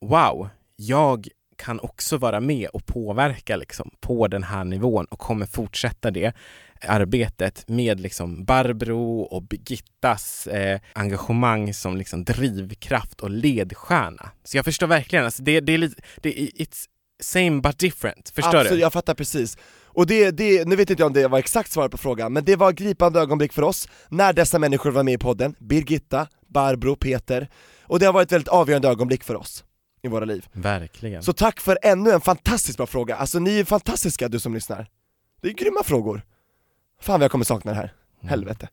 wow, 0.00 0.48
jag 0.76 1.28
kan 1.64 1.80
också 1.80 2.16
vara 2.16 2.40
med 2.40 2.68
och 2.68 2.86
påverka 2.86 3.56
liksom 3.56 3.90
på 4.00 4.28
den 4.28 4.42
här 4.42 4.64
nivån 4.64 5.04
och 5.04 5.18
kommer 5.18 5.46
fortsätta 5.46 6.10
det 6.10 6.32
arbetet 6.80 7.68
med 7.68 8.00
liksom 8.00 8.44
Barbro 8.44 9.20
och 9.20 9.42
Birgittas 9.42 10.46
eh, 10.46 10.80
engagemang 10.92 11.74
som 11.74 11.96
liksom 11.96 12.24
drivkraft 12.24 13.20
och 13.20 13.30
ledstjärna. 13.30 14.30
Så 14.44 14.56
jag 14.56 14.64
förstår 14.64 14.86
verkligen, 14.86 15.24
alltså 15.24 15.42
det, 15.42 15.60
det 15.60 15.72
är 15.72 15.78
lite, 15.78 16.02
det, 16.20 16.30
it's 16.30 16.86
same 17.22 17.60
but 17.60 17.78
different, 17.78 18.32
förstår 18.34 18.56
Absolut, 18.56 18.72
du? 18.72 18.78
jag 18.78 18.92
fattar 18.92 19.14
precis. 19.14 19.58
Och 19.84 20.06
det, 20.06 20.30
det, 20.30 20.68
nu 20.68 20.76
vet 20.76 20.90
inte 20.90 21.02
jag 21.02 21.06
om 21.06 21.12
det 21.12 21.28
var 21.28 21.38
exakt 21.38 21.72
svar 21.72 21.88
på 21.88 21.98
frågan, 21.98 22.32
men 22.32 22.44
det 22.44 22.56
var 22.56 22.72
gripande 22.72 23.20
ögonblick 23.20 23.52
för 23.52 23.62
oss 23.62 23.88
när 24.08 24.32
dessa 24.32 24.58
människor 24.58 24.90
var 24.90 25.02
med 25.02 25.14
i 25.14 25.18
podden, 25.18 25.54
Birgitta, 25.58 26.28
Barbro, 26.48 26.96
Peter, 26.96 27.48
och 27.82 27.98
det 27.98 28.06
har 28.06 28.12
varit 28.12 28.26
ett 28.28 28.32
väldigt 28.32 28.48
avgörande 28.48 28.88
ögonblick 28.88 29.24
för 29.24 29.36
oss 29.36 29.64
i 30.02 30.08
våra 30.08 30.24
liv. 30.24 30.46
Verkligen. 30.52 31.22
Så 31.22 31.32
tack 31.32 31.60
för 31.60 31.78
ännu 31.82 32.10
en 32.10 32.20
fantastiskt 32.20 32.76
bra 32.76 32.86
fråga, 32.86 33.16
alltså 33.16 33.38
ni 33.38 33.58
är 33.60 33.64
fantastiska 33.64 34.28
du 34.28 34.40
som 34.40 34.54
lyssnar. 34.54 34.86
Det 35.40 35.48
är 35.48 35.52
grymma 35.52 35.82
frågor. 35.84 36.22
Fan 37.00 37.20
vad 37.20 37.24
jag 37.24 37.30
kommer 37.30 37.44
sakna 37.44 37.70
det 37.70 37.76
här, 37.76 37.92
Mm. 38.20 38.30
helvete. 38.30 38.68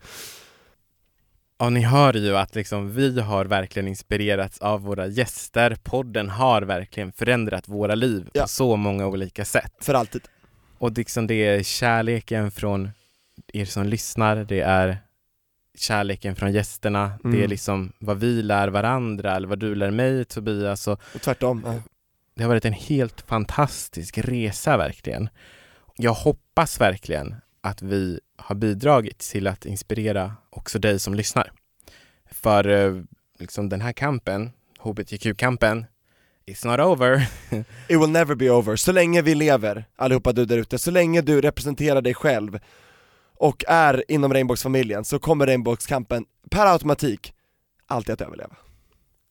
Ja, 1.61 1.69
ni 1.69 1.81
hör 1.81 2.13
ju 2.13 2.37
att 2.37 2.55
liksom, 2.55 2.91
vi 2.91 3.19
har 3.21 3.45
verkligen 3.45 3.87
inspirerats 3.87 4.59
av 4.59 4.81
våra 4.81 5.07
gäster. 5.07 5.77
Podden 5.83 6.29
har 6.29 6.61
verkligen 6.61 7.11
förändrat 7.11 7.67
våra 7.67 7.95
liv 7.95 8.29
Ja. 8.33 8.41
på 8.41 8.47
så 8.47 8.75
många 8.75 9.07
olika 9.07 9.45
sätt. 9.45 9.73
För 9.81 9.93
alltid. 9.93 10.21
Och 10.77 10.91
liksom 10.91 11.27
det 11.27 11.33
är 11.33 11.63
kärleken 11.63 12.51
från 12.51 12.89
er 13.53 13.65
som 13.65 13.85
lyssnar, 13.85 14.35
det 14.35 14.61
är 14.61 14.97
kärleken 15.79 16.35
från 16.35 16.51
gästerna, 16.51 17.11
det 17.23 17.29
är 17.29 17.33
Mm. 17.33 17.49
liksom 17.49 17.93
vad 17.99 18.19
vi 18.19 18.41
lär 18.41 18.67
varandra 18.67 19.35
eller 19.35 19.47
vad 19.47 19.59
du 19.59 19.75
lär 19.75 19.91
mig 19.91 20.25
Tobias 20.25 20.87
och 20.87 21.01
Och 21.15 21.21
tvärtom. 21.21 21.61
Ja. 21.65 21.73
det 22.35 22.43
har 22.43 22.49
varit 22.49 22.65
en 22.65 22.73
helt 22.73 23.21
fantastisk 23.21 24.17
resa 24.17 24.77
verkligen. 24.77 25.29
Jag 25.95 26.13
hoppas 26.13 26.81
verkligen 26.81 27.35
att 27.61 27.81
vi 27.81 28.19
har 28.37 28.55
bidragit 28.55 29.19
till 29.19 29.47
att 29.47 29.65
inspirera 29.65 30.33
också 30.49 30.79
dig 30.79 30.99
som 30.99 31.13
lyssnar. 31.13 31.51
För 32.31 32.67
eh, 32.67 33.01
liksom 33.39 33.69
den 33.69 33.81
här 33.81 33.93
kampen, 33.93 34.51
hbtq-kampen, 34.79 35.85
it's 36.47 36.67
not 36.67 36.79
over. 36.79 37.27
It 37.87 37.99
will 38.01 38.09
never 38.09 38.35
be 38.35 38.49
over, 38.49 38.75
så 38.75 38.91
länge 38.91 39.21
vi 39.21 39.35
lever, 39.35 39.85
allihopa 39.95 40.31
du 40.31 40.45
där 40.45 40.57
ute, 40.57 40.77
så 40.79 40.91
länge 40.91 41.21
du 41.21 41.41
representerar 41.41 42.01
dig 42.01 42.13
själv 42.13 42.59
och 43.39 43.63
är 43.67 44.03
inom 44.07 44.33
regnbågsfamiljen 44.33 45.05
så 45.05 45.19
kommer 45.19 45.45
regnbågskampen 45.45 46.25
per 46.49 46.65
automatik 46.65 47.33
alltid 47.87 48.13
att 48.13 48.21
överleva. 48.21 48.55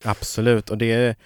Absolut, 0.05 0.71
och 0.71 0.79
det 0.79 0.93
är, 0.93 1.17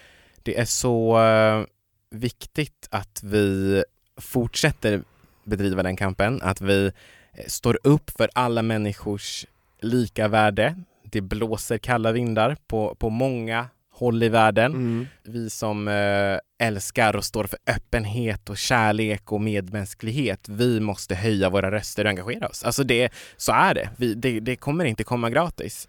det 0.43 0.59
är 0.59 0.65
så 0.65 1.23
eh, 1.23 1.65
viktigt 2.11 2.89
att 2.91 3.23
vi 3.23 3.85
fortsätter 4.17 5.03
bedriva 5.45 5.83
den 5.83 5.97
kampen, 5.97 6.43
att 6.43 6.61
vi 6.61 6.87
eh, 6.87 7.45
står 7.47 7.79
upp 7.83 8.11
för 8.11 8.31
alla 8.35 8.63
människors 8.63 9.47
lika 9.81 10.29
värde. 10.29 10.77
Det 11.05 11.21
blåser 11.21 11.79
kalla 11.79 12.13
vindar 12.13 12.57
på, 12.67 12.95
på 12.95 13.11
många 13.11 13.69
håll 14.03 14.23
i 14.23 14.29
världen. 14.29 14.73
Mm. 14.73 15.07
Vi 15.23 15.51
som 15.51 15.89
eh, 15.89 16.67
älskar 16.67 17.17
och 17.17 17.25
står 17.25 17.45
för 17.45 17.59
öppenhet 17.67 18.51
och 18.51 18.59
kärlek 18.59 19.33
och 19.33 19.41
medmänsklighet, 19.41 20.49
vi 20.49 20.81
måste 20.81 21.15
höja 21.15 21.51
våra 21.51 21.71
röster 21.71 22.05
och 22.05 22.11
engagera 22.11 22.49
oss. 22.49 22.65
Alltså 22.65 22.85
det, 22.85 23.13
så 23.37 23.53
är 23.53 23.75
det. 23.75 23.91
Vi, 23.97 24.15
det. 24.15 24.41
Det 24.41 24.57
kommer 24.57 24.85
inte 24.85 25.05
komma 25.05 25.31
gratis. 25.31 25.89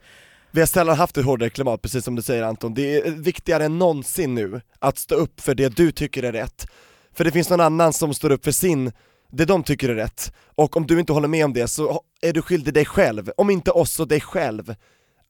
Vi 0.52 0.60
har 0.60 0.68
sällan 0.68 0.98
haft 0.98 1.18
ett 1.18 1.26
hårdare 1.26 1.50
klimat, 1.50 1.82
precis 1.82 2.06
som 2.06 2.16
du 2.16 2.22
säger 2.22 2.44
Anton. 2.44 2.74
Det 2.74 2.98
är 2.98 3.12
viktigare 3.12 3.66
än 3.66 3.80
någonsin 3.80 4.36
nu 4.36 4.62
att 4.80 4.98
stå 4.98 5.16
upp 5.16 5.42
för 5.42 5.56
det 5.56 5.76
du 5.76 5.92
tycker 5.92 6.24
är 6.24 6.32
rätt. 6.32 6.68
För 7.14 7.24
det 7.24 7.32
finns 7.32 7.50
någon 7.50 7.62
annan 7.62 7.94
som 7.94 8.14
står 8.14 8.32
upp 8.32 8.44
för 8.44 8.52
sin, 8.52 8.92
det 9.32 9.46
de 9.46 9.64
tycker 9.64 9.90
är 9.90 9.96
rätt. 9.96 10.34
Och 10.56 10.78
om 10.78 10.88
du 10.88 11.00
inte 11.00 11.14
håller 11.14 11.28
med 11.28 11.46
om 11.46 11.54
det 11.54 11.68
så 11.68 12.02
är 12.22 12.34
du 12.34 12.42
skyldig 12.42 12.74
dig 12.74 12.86
själv, 12.86 13.32
om 13.38 13.50
inte 13.50 13.72
oss 13.72 13.92
så 13.92 14.06
dig 14.06 14.22
själv, 14.22 14.76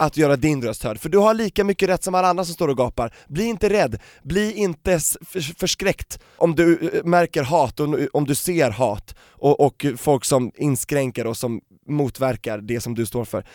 att 0.04 0.18
göra 0.18 0.36
din 0.36 0.62
röst 0.62 0.84
hörd. 0.84 1.00
För 1.00 1.10
du 1.10 1.18
har 1.18 1.34
lika 1.34 1.64
mycket 1.64 1.90
rätt 1.90 2.04
som 2.04 2.16
alla 2.16 2.28
andra 2.28 2.46
som 2.46 2.54
står 2.54 2.68
och 2.68 2.78
gapar. 2.78 3.14
Bli 3.28 3.46
inte 3.46 3.70
rädd, 3.70 4.00
bli 4.24 4.54
inte 4.54 5.00
förskräckt 5.58 6.20
om 6.38 6.56
du 6.56 6.90
eh, 6.94 7.04
märker 7.04 7.44
hat, 7.44 7.80
och 7.80 8.00
om 8.14 8.26
du 8.26 8.36
ser 8.36 8.70
hat 8.70 9.16
och, 9.30 9.60
och 9.60 9.86
folk 9.98 10.26
som 10.26 10.52
inskränker 10.56 11.28
och 11.28 11.38
som 11.38 11.62
motverkar 11.88 12.58
det 12.58 12.82
som 12.82 12.96
du 12.96 13.06
står 13.06 13.26
för. 13.26 13.46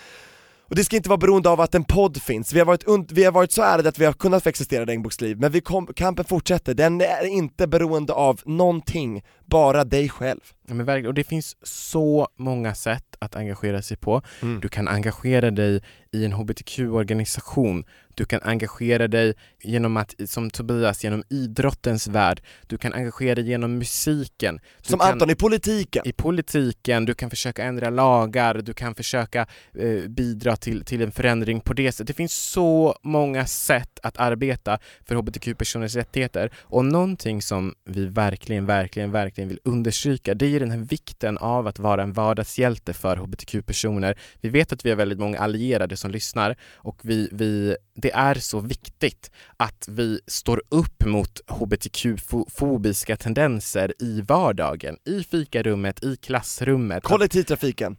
Och 0.69 0.77
det 0.77 0.85
ska 0.85 0.97
inte 0.97 1.09
vara 1.09 1.19
beroende 1.19 1.49
av 1.51 1.61
att 1.61 1.75
en 1.75 1.85
podd 1.85 2.23
finns, 2.23 2.53
vi 2.53 2.59
har 2.59 2.67
varit, 2.67 3.13
vi 3.13 3.25
har 3.25 3.33
varit 3.33 3.53
så 3.53 3.63
ärade 3.63 3.89
att 3.89 3.99
vi 3.99 4.05
har 4.05 4.13
kunnat 4.13 4.43
få 4.43 4.49
existera 4.49 4.83
i 4.83 4.87
Regnbågsliv, 4.87 5.39
men 5.41 5.53
vi 5.53 5.61
kom, 5.61 5.87
kampen 5.87 6.25
fortsätter, 6.25 6.75
den 6.75 7.01
är 7.01 7.25
inte 7.25 7.67
beroende 7.67 8.13
av 8.13 8.41
någonting, 8.45 9.23
bara 9.51 9.85
dig 9.85 10.09
själv. 10.09 10.41
Ja, 10.69 10.75
men 10.75 10.87
verkligen. 10.87 11.09
Och 11.09 11.15
det 11.15 11.25
finns 11.25 11.57
så 11.63 12.29
många 12.37 12.75
sätt 12.75 13.05
att 13.19 13.37
engagera 13.37 13.83
sig 13.83 13.97
på. 13.97 14.23
Mm. 14.43 14.61
Du 14.61 14.69
kan 14.69 14.89
engagera 14.89 15.51
dig 15.51 15.83
i 16.13 16.25
en 16.25 16.33
hbtq-organisation. 16.33 17.85
Du 18.15 18.25
kan 18.25 18.41
engagera 18.43 19.09
dig 19.09 19.35
genom 19.63 19.97
att, 19.97 20.15
som 20.27 20.51
Tobias, 20.51 21.05
genom 21.05 21.23
idrottens 21.31 22.09
värld. 22.09 22.43
Du 22.67 22.79
kan 22.79 22.93
engagera 22.93 23.35
dig 23.35 23.49
genom 23.49 23.79
musiken. 23.79 24.61
Du 24.83 24.91
Som 24.91 24.99
kan, 24.99 25.13
Anton 25.13 25.31
i 25.31 25.35
politiken. 25.35 26.03
I 26.09 26.13
politiken, 26.13 27.05
du 27.05 27.15
kan 27.15 27.31
försöka 27.31 27.65
ändra 27.65 27.91
lagar, 27.91 28.55
du 28.55 28.75
kan 28.75 28.95
försöka 28.95 29.47
eh, 29.75 30.09
bidra 30.09 30.57
till, 30.57 30.85
till 30.85 31.03
en 31.03 31.13
förändring 31.13 31.61
på 31.61 31.73
det 31.73 31.93
sättet. 31.93 32.07
Det 32.07 32.15
finns 32.15 32.35
så 32.35 32.99
många 33.03 33.47
sätt 33.47 33.99
att 34.03 34.19
arbeta 34.19 34.79
för 35.05 35.15
hbtq-personers 35.15 35.95
rättigheter 35.95 36.51
och 36.59 36.85
någonting 36.85 37.43
som 37.43 37.75
vi 37.85 38.07
verkligen, 38.07 38.67
verkligen, 38.67 39.11
verkligen 39.11 39.38
vill 39.45 39.61
understryka 39.65 40.35
det 40.35 40.47
är 40.57 40.61
den 40.61 40.71
här 40.71 40.79
vikten 40.79 41.39
av 41.39 41.67
att 41.67 41.79
vara 41.79 42.03
en 42.03 42.13
vardagshjälte 42.13 42.93
för 42.93 43.17
hbtq-personer. 43.17 44.19
Vi 44.41 44.49
vet 44.49 44.73
att 44.73 44.85
vi 44.85 44.91
har 44.91 44.97
väldigt 44.97 45.19
många 45.19 45.39
allierade 45.39 45.97
som 45.97 46.11
lyssnar 46.11 46.57
och 46.75 47.01
vi, 47.03 47.29
vi, 47.33 47.77
det 47.95 48.13
är 48.13 48.35
så 48.35 48.61
viktigt 48.61 49.31
att 49.57 49.89
vi 49.89 50.21
står 50.27 50.63
upp 50.69 51.05
mot 51.05 51.41
hbtq-fobiska 51.47 53.17
tendenser 53.17 53.95
i 53.99 54.21
vardagen, 54.21 54.97
i 55.05 55.23
fikarummet, 55.23 56.05
i 56.05 56.17
klassrummet. 56.17 57.03
Kollektivtrafiken. 57.05 57.97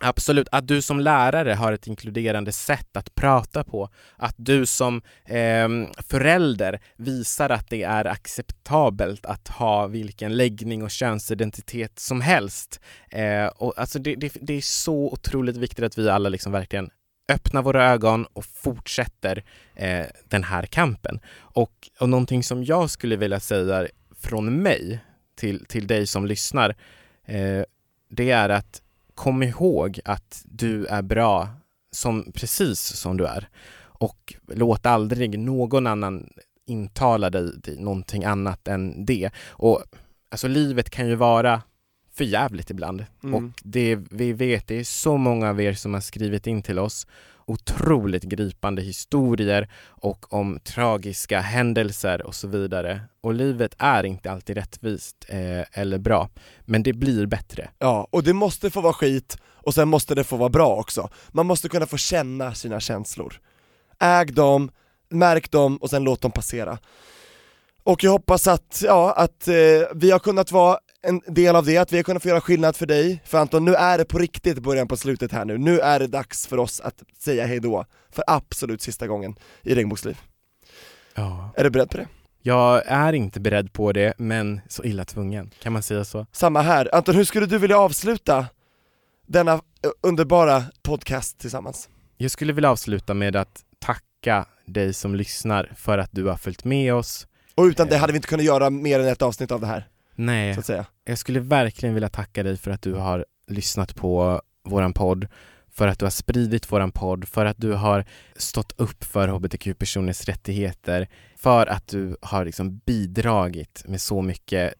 Absolut, 0.00 0.48
att 0.52 0.68
du 0.68 0.82
som 0.82 1.00
lärare 1.00 1.52
har 1.52 1.72
ett 1.72 1.86
inkluderande 1.86 2.52
sätt 2.52 2.96
att 2.96 3.14
prata 3.14 3.64
på. 3.64 3.88
Att 4.16 4.34
du 4.36 4.66
som 4.66 5.02
eh, 5.24 5.68
förälder 6.08 6.80
visar 6.96 7.50
att 7.50 7.70
det 7.70 7.82
är 7.82 8.04
acceptabelt 8.04 9.26
att 9.26 9.48
ha 9.48 9.86
vilken 9.86 10.36
läggning 10.36 10.82
och 10.82 10.90
könsidentitet 10.90 11.98
som 11.98 12.20
helst. 12.20 12.80
Eh, 13.10 13.46
och 13.46 13.78
alltså 13.78 13.98
det, 13.98 14.14
det, 14.14 14.36
det 14.40 14.54
är 14.54 14.60
så 14.60 15.12
otroligt 15.12 15.56
viktigt 15.56 15.84
att 15.84 15.98
vi 15.98 16.10
alla 16.10 16.28
liksom 16.28 16.52
verkligen 16.52 16.90
öppnar 17.28 17.62
våra 17.62 17.90
ögon 17.92 18.26
och 18.32 18.44
fortsätter 18.44 19.44
eh, 19.74 20.06
den 20.28 20.44
här 20.44 20.66
kampen. 20.66 21.20
Och, 21.36 21.72
och 22.00 22.08
någonting 22.08 22.42
som 22.42 22.64
jag 22.64 22.90
skulle 22.90 23.16
vilja 23.16 23.40
säga 23.40 23.86
från 24.20 24.62
mig 24.62 25.00
till, 25.36 25.64
till 25.64 25.86
dig 25.86 26.06
som 26.06 26.26
lyssnar, 26.26 26.76
eh, 27.26 27.62
det 28.10 28.30
är 28.30 28.48
att 28.48 28.82
kom 29.18 29.42
ihåg 29.42 30.00
att 30.04 30.42
du 30.44 30.86
är 30.86 31.02
bra 31.02 31.48
som, 31.92 32.32
precis 32.34 32.80
som 32.80 33.16
du 33.16 33.26
är 33.26 33.48
och 33.80 34.34
låt 34.46 34.86
aldrig 34.86 35.38
någon 35.38 35.86
annan 35.86 36.28
intala 36.66 37.30
dig, 37.30 37.52
någonting 37.78 38.24
annat 38.24 38.68
än 38.68 39.04
det. 39.04 39.30
Och 39.48 39.82
alltså 40.30 40.48
livet 40.48 40.90
kan 40.90 41.08
ju 41.08 41.14
vara 41.14 41.62
för 42.14 42.24
jävligt 42.24 42.70
ibland 42.70 43.04
Mm. 43.22 43.34
och 43.34 43.52
det 43.62 43.96
vi 44.10 44.32
vet, 44.32 44.66
det 44.66 44.80
är 44.80 44.84
så 44.84 45.16
många 45.16 45.48
av 45.48 45.60
er 45.60 45.72
som 45.72 45.94
har 45.94 46.00
skrivit 46.00 46.46
in 46.46 46.62
till 46.62 46.78
oss 46.78 47.06
otroligt 47.50 48.22
gripande 48.22 48.82
historier 48.82 49.68
och 49.86 50.32
om 50.32 50.60
tragiska 50.64 51.40
händelser 51.40 52.26
och 52.26 52.34
så 52.34 52.48
vidare. 52.48 53.00
Och 53.20 53.34
livet 53.34 53.74
är 53.78 54.04
inte 54.04 54.30
alltid 54.30 54.56
rättvist 54.56 55.16
eh, 55.28 55.80
eller 55.80 55.98
bra, 55.98 56.28
men 56.64 56.82
det 56.82 56.92
blir 56.92 57.26
bättre. 57.26 57.70
Ja, 57.78 58.08
och 58.10 58.22
det 58.22 58.32
måste 58.32 58.70
få 58.70 58.80
vara 58.80 58.92
skit 58.92 59.36
och 59.44 59.74
sen 59.74 59.88
måste 59.88 60.14
det 60.14 60.24
få 60.24 60.36
vara 60.36 60.48
bra 60.48 60.76
också. 60.76 61.08
Man 61.28 61.46
måste 61.46 61.68
kunna 61.68 61.86
få 61.86 61.96
känna 61.96 62.54
sina 62.54 62.80
känslor. 62.80 63.40
Äg 64.00 64.26
dem, 64.26 64.70
märk 65.08 65.50
dem 65.50 65.76
och 65.76 65.90
sen 65.90 66.04
låt 66.04 66.20
dem 66.20 66.30
passera. 66.30 66.78
Och 67.82 68.04
jag 68.04 68.10
hoppas 68.10 68.46
att, 68.46 68.82
ja, 68.84 69.12
att 69.12 69.48
eh, 69.48 69.54
vi 69.94 70.10
har 70.10 70.18
kunnat 70.18 70.52
vara 70.52 70.78
en 71.02 71.20
del 71.26 71.56
av 71.56 71.64
det, 71.64 71.76
att 71.76 71.92
vi 71.92 71.96
har 71.96 72.04
kunnat 72.04 72.22
få 72.22 72.28
göra 72.28 72.40
skillnad 72.40 72.76
för 72.76 72.86
dig. 72.86 73.22
För 73.24 73.38
Anton, 73.38 73.64
nu 73.64 73.74
är 73.74 73.98
det 73.98 74.04
på 74.04 74.18
riktigt 74.18 74.58
början 74.58 74.88
på 74.88 74.96
slutet 74.96 75.32
här 75.32 75.44
nu. 75.44 75.58
Nu 75.58 75.80
är 75.80 75.98
det 75.98 76.06
dags 76.06 76.46
för 76.46 76.58
oss 76.58 76.80
att 76.80 77.02
säga 77.18 77.46
hejdå 77.46 77.84
för 78.10 78.24
absolut 78.26 78.82
sista 78.82 79.06
gången 79.06 79.36
i 79.62 79.74
Regnbågsliv. 79.74 80.18
Ja. 81.14 81.52
Är 81.56 81.64
du 81.64 81.70
beredd 81.70 81.90
på 81.90 81.96
det? 81.96 82.06
Jag 82.42 82.82
är 82.86 83.12
inte 83.12 83.40
beredd 83.40 83.72
på 83.72 83.92
det, 83.92 84.14
men 84.18 84.60
så 84.68 84.84
illa 84.84 85.04
tvungen. 85.04 85.50
Kan 85.62 85.72
man 85.72 85.82
säga 85.82 86.04
så? 86.04 86.26
Samma 86.32 86.62
här. 86.62 86.94
Anton, 86.94 87.14
hur 87.14 87.24
skulle 87.24 87.46
du 87.46 87.58
vilja 87.58 87.78
avsluta 87.78 88.46
denna 89.26 89.52
eh, 89.52 89.60
underbara 90.00 90.64
podcast 90.82 91.38
tillsammans? 91.38 91.88
Jag 92.16 92.30
skulle 92.30 92.52
vilja 92.52 92.70
avsluta 92.70 93.14
med 93.14 93.36
att 93.36 93.64
tacka 93.78 94.46
dig 94.66 94.94
som 94.94 95.14
lyssnar 95.14 95.72
för 95.76 95.98
att 95.98 96.10
du 96.12 96.24
har 96.24 96.36
följt 96.36 96.64
med 96.64 96.94
oss. 96.94 97.26
Och 97.54 97.64
utan 97.64 97.88
det 97.88 97.96
hade 97.96 98.12
vi 98.12 98.16
inte 98.16 98.28
kunnat 98.28 98.44
göra 98.44 98.70
mer 98.70 99.00
än 99.00 99.08
ett 99.08 99.22
avsnitt 99.22 99.50
av 99.50 99.60
det 99.60 99.66
här, 99.66 99.86
Nej, 100.18 100.54
så 100.54 100.60
att 100.60 100.66
säga. 100.66 100.86
jag 101.04 101.18
skulle 101.18 101.40
verkligen 101.40 101.94
vilja 101.94 102.08
tacka 102.08 102.42
dig 102.42 102.56
för 102.56 102.70
att 102.70 102.82
du 102.82 102.94
har 102.94 103.26
lyssnat 103.46 103.94
på 103.94 104.42
våran 104.64 104.92
podd, 104.92 105.26
för 105.70 105.88
att 105.88 105.98
du 105.98 106.04
har 106.04 106.10
spridit 106.10 106.72
våran 106.72 106.92
podd, 106.92 107.28
för 107.28 107.46
att 107.46 107.56
du 107.58 107.72
har 107.72 108.04
stått 108.36 108.72
upp 108.76 109.04
för 109.04 109.28
hbtq-personers 109.28 110.24
rättigheter, 110.24 111.08
för 111.36 111.66
att 111.66 111.88
du 111.88 112.16
har 112.22 112.44
liksom 112.44 112.78
bidragit 112.78 113.82
med 113.86 114.00
så 114.00 114.22
mycket 114.22 114.74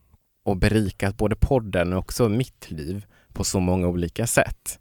och 0.44 0.56
berikat 0.56 1.16
både 1.16 1.36
podden 1.36 1.92
och 1.92 1.98
också 1.98 2.28
mitt 2.28 2.70
liv 2.70 3.06
på 3.32 3.44
så 3.44 3.60
många 3.60 3.88
olika 3.88 4.26
sätt. 4.26 4.80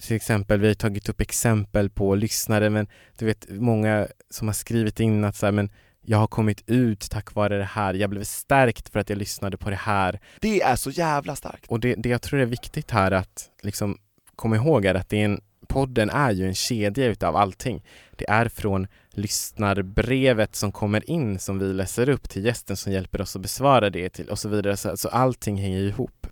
Till 0.00 0.16
exempel, 0.16 0.60
vi 0.60 0.66
har 0.66 0.74
tagit 0.74 1.08
upp 1.08 1.20
exempel 1.20 1.90
på 1.90 2.14
lyssnare, 2.14 2.70
men 2.70 2.86
du 3.18 3.26
vet 3.26 3.46
många 3.50 4.08
som 4.30 4.48
har 4.48 4.54
skrivit 4.54 5.00
in 5.00 5.24
att 5.24 5.36
så 5.36 5.46
här, 5.46 5.52
men 5.52 5.70
jag 6.08 6.18
har 6.18 6.26
kommit 6.26 6.62
ut 6.66 7.10
tack 7.10 7.34
vare 7.34 7.58
det 7.58 7.64
här, 7.64 7.94
jag 7.94 8.10
blev 8.10 8.24
stärkt 8.24 8.88
för 8.88 9.00
att 9.00 9.10
jag 9.10 9.18
lyssnade 9.18 9.56
på 9.56 9.70
det 9.70 9.76
här. 9.76 10.20
Det 10.40 10.62
är 10.62 10.76
så 10.76 10.90
jävla 10.90 11.36
starkt. 11.36 11.66
Och 11.66 11.80
det, 11.80 11.94
det 11.94 12.08
jag 12.08 12.22
tror 12.22 12.40
är 12.40 12.46
viktigt 12.46 12.90
här 12.90 13.10
att 13.10 13.50
liksom 13.62 13.98
komma 14.36 14.56
ihåg 14.56 14.84
är 14.84 14.94
att 14.94 15.08
det 15.08 15.20
är 15.20 15.24
en, 15.24 15.40
podden 15.66 16.10
är 16.10 16.30
ju 16.30 16.46
en 16.46 16.54
kedja 16.54 17.06
utav 17.06 17.36
allting. 17.36 17.84
Det 18.16 18.30
är 18.30 18.48
från 18.48 18.86
lyssnarbrevet 19.10 20.56
som 20.56 20.72
kommer 20.72 21.10
in 21.10 21.38
som 21.38 21.58
vi 21.58 21.72
läser 21.72 22.08
upp 22.08 22.28
till 22.28 22.44
gästen 22.44 22.76
som 22.76 22.92
hjälper 22.92 23.20
oss 23.20 23.36
att 23.36 23.42
besvara 23.42 23.90
det 23.90 24.08
till 24.08 24.28
och 24.28 24.38
så 24.38 24.48
vidare. 24.48 24.76
Så, 24.76 24.96
så 24.96 25.08
allting 25.08 25.56
hänger 25.56 25.82
ihop. 25.82 26.26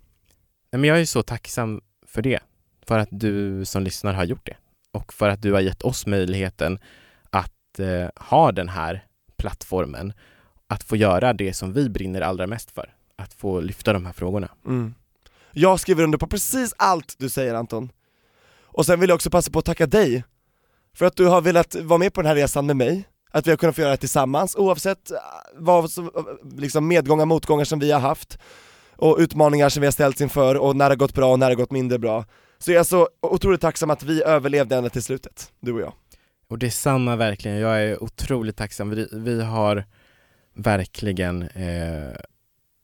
Men 0.70 0.84
jag 0.84 1.00
är 1.00 1.04
så 1.04 1.22
tacksam 1.22 1.80
för 2.06 2.22
det, 2.22 2.40
för 2.86 2.98
att 2.98 3.08
du 3.10 3.64
som 3.64 3.82
lyssnar 3.82 4.14
har 4.14 4.24
gjort 4.24 4.46
det 4.46 4.56
och 4.92 5.12
för 5.12 5.28
att 5.28 5.42
du 5.42 5.52
har 5.52 5.60
gett 5.60 5.82
oss 5.82 6.06
möjligheten 6.06 6.78
att 7.30 7.78
eh, 7.78 8.08
ha 8.16 8.52
den 8.52 8.68
här 8.68 9.06
plattformen, 9.36 10.12
att 10.68 10.82
få 10.82 10.96
göra 10.96 11.32
det 11.32 11.54
som 11.54 11.72
vi 11.72 11.88
brinner 11.88 12.20
allra 12.20 12.46
mest 12.46 12.70
för, 12.70 12.94
att 13.16 13.34
få 13.34 13.60
lyfta 13.60 13.92
de 13.92 14.06
här 14.06 14.12
frågorna. 14.12 14.48
Mm. 14.66 14.94
Jag 15.52 15.80
skriver 15.80 16.04
under 16.04 16.18
på 16.18 16.26
precis 16.26 16.74
allt 16.78 17.14
du 17.18 17.28
säger 17.28 17.54
Anton. 17.54 17.92
Och 18.62 18.86
sen 18.86 19.00
vill 19.00 19.08
jag 19.08 19.14
också 19.14 19.30
passa 19.30 19.50
på 19.50 19.58
att 19.58 19.64
tacka 19.64 19.86
dig, 19.86 20.24
för 20.96 21.06
att 21.06 21.16
du 21.16 21.26
har 21.26 21.40
velat 21.40 21.74
vara 21.74 21.98
med 21.98 22.14
på 22.14 22.22
den 22.22 22.28
här 22.28 22.34
resan 22.34 22.66
med 22.66 22.76
mig, 22.76 23.08
att 23.30 23.46
vi 23.46 23.50
har 23.50 23.56
kunnat 23.56 23.74
få 23.74 23.80
göra 23.80 23.90
det 23.90 23.96
tillsammans 23.96 24.56
oavsett 24.56 25.10
äh, 25.10 25.16
vad 25.54 25.90
som, 25.90 26.04
äh, 26.04 26.58
liksom 26.58 26.88
medgångar, 26.88 27.24
motgångar 27.24 27.64
som 27.64 27.78
vi 27.78 27.92
har 27.92 28.00
haft 28.00 28.38
och 28.96 29.16
utmaningar 29.18 29.68
som 29.68 29.80
vi 29.80 29.86
har 29.86 29.92
ställts 29.92 30.20
inför 30.20 30.54
och 30.54 30.76
när 30.76 30.84
det 30.84 30.92
har 30.92 30.96
gått 30.96 31.14
bra 31.14 31.32
och 31.32 31.38
när 31.38 31.46
det 31.46 31.54
har 31.54 31.60
gått 31.60 31.70
mindre 31.70 31.98
bra. 31.98 32.24
Så 32.58 32.72
jag 32.72 32.80
är 32.80 32.84
så 32.84 33.08
otroligt 33.22 33.60
tacksam 33.60 33.90
att 33.90 34.02
vi 34.02 34.22
överlevde 34.22 34.76
ända 34.76 34.90
till 34.90 35.02
slutet, 35.02 35.52
du 35.60 35.72
och 35.72 35.80
jag. 35.80 35.92
Och 36.48 36.58
det 36.58 36.66
är 36.66 36.70
samma 36.70 37.16
verkligen, 37.16 37.58
jag 37.58 37.82
är 37.82 38.02
otroligt 38.02 38.56
tacksam. 38.56 38.90
Vi, 38.90 39.08
vi 39.12 39.42
har 39.42 39.84
verkligen 40.54 41.42
eh, 41.42 42.16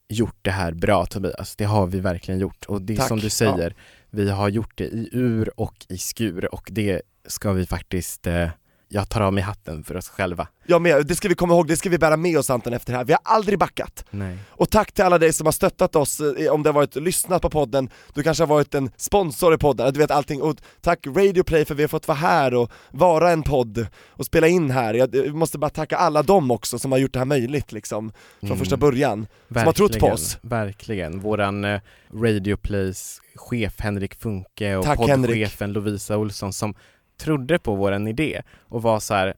gjort 0.08 0.38
det 0.42 0.50
här 0.50 0.72
bra 0.72 1.06
Tobias, 1.06 1.56
det 1.56 1.64
har 1.64 1.86
vi 1.86 2.00
verkligen 2.00 2.40
gjort. 2.40 2.64
Och 2.64 2.82
det 2.82 2.92
är 2.92 2.96
Tack. 2.96 3.08
som 3.08 3.18
du 3.18 3.30
säger, 3.30 3.74
vi 4.10 4.30
har 4.30 4.48
gjort 4.48 4.72
det 4.78 4.84
i 4.84 5.08
ur 5.12 5.60
och 5.60 5.86
i 5.88 5.98
skur 5.98 6.54
och 6.54 6.68
det 6.72 7.02
ska 7.26 7.52
vi 7.52 7.66
faktiskt, 7.66 8.26
eh, 8.26 8.50
jag 8.94 9.08
tar 9.08 9.20
av 9.20 9.32
mig 9.32 9.42
hatten 9.42 9.84
för 9.84 9.96
oss 9.96 10.08
själva. 10.08 10.48
Jag 10.66 10.82
med, 10.82 11.06
det 11.06 11.14
ska 11.14 11.28
vi 11.28 11.34
komma 11.34 11.54
ihåg, 11.54 11.68
det 11.68 11.76
ska 11.76 11.88
vi 11.90 11.98
bära 11.98 12.16
med 12.16 12.38
oss 12.38 12.50
Anton 12.50 12.72
efter 12.72 12.92
det 12.92 12.96
här, 12.98 13.04
vi 13.04 13.12
har 13.12 13.20
aldrig 13.24 13.58
backat. 13.58 14.04
Nej. 14.10 14.38
Och 14.48 14.70
tack 14.70 14.92
till 14.92 15.04
alla 15.04 15.18
dig 15.18 15.32
som 15.32 15.46
har 15.46 15.52
stöttat 15.52 15.96
oss, 15.96 16.20
eh, 16.20 16.52
om 16.52 16.62
det 16.62 16.68
har 16.68 16.74
varit 16.74 16.96
lyssnat 16.96 17.42
på 17.42 17.50
podden, 17.50 17.90
du 18.14 18.22
kanske 18.22 18.42
har 18.42 18.48
varit 18.48 18.74
en 18.74 18.90
sponsor 18.96 19.54
i 19.54 19.58
podden, 19.58 19.92
du 19.92 19.98
vet 19.98 20.10
allting, 20.10 20.42
och 20.42 20.56
tack 20.80 21.06
Radio 21.06 21.42
Play 21.42 21.64
för 21.64 21.74
att 21.74 21.78
vi 21.78 21.82
har 21.82 21.88
fått 21.88 22.08
vara 22.08 22.18
här 22.18 22.54
och 22.54 22.70
vara 22.90 23.30
en 23.30 23.42
podd 23.42 23.86
och 24.08 24.26
spela 24.26 24.48
in 24.48 24.70
här, 24.70 24.94
jag 24.94 25.34
måste 25.34 25.58
bara 25.58 25.70
tacka 25.70 25.96
alla 25.96 26.22
dem 26.22 26.50
också 26.50 26.78
som 26.78 26.92
har 26.92 26.98
gjort 26.98 27.12
det 27.12 27.18
här 27.18 27.26
möjligt 27.26 27.72
liksom, 27.72 28.12
från 28.40 28.48
Mm. 28.50 28.58
första 28.58 28.76
början, 28.76 29.26
som 29.48 29.56
har 29.56 29.72
trott 29.72 29.98
på 29.98 30.06
oss. 30.06 30.38
Verkligen, 30.42 31.20
våran 31.20 31.64
eh, 31.64 31.80
Radio 32.14 32.56
Plays 32.56 33.20
chef 33.34 33.74
Henrik 33.80 34.14
Funke 34.14 34.76
och 34.76 34.84
Tack, 34.84 34.98
poddchefen 34.98 35.72
Lovisa 35.72 36.16
Olsson 36.16 36.52
som 36.52 36.74
trodde 37.22 37.58
på 37.58 37.74
våran 37.74 38.08
idé 38.08 38.42
och 38.68 38.82
var 38.82 39.00
så 39.00 39.14
här, 39.14 39.34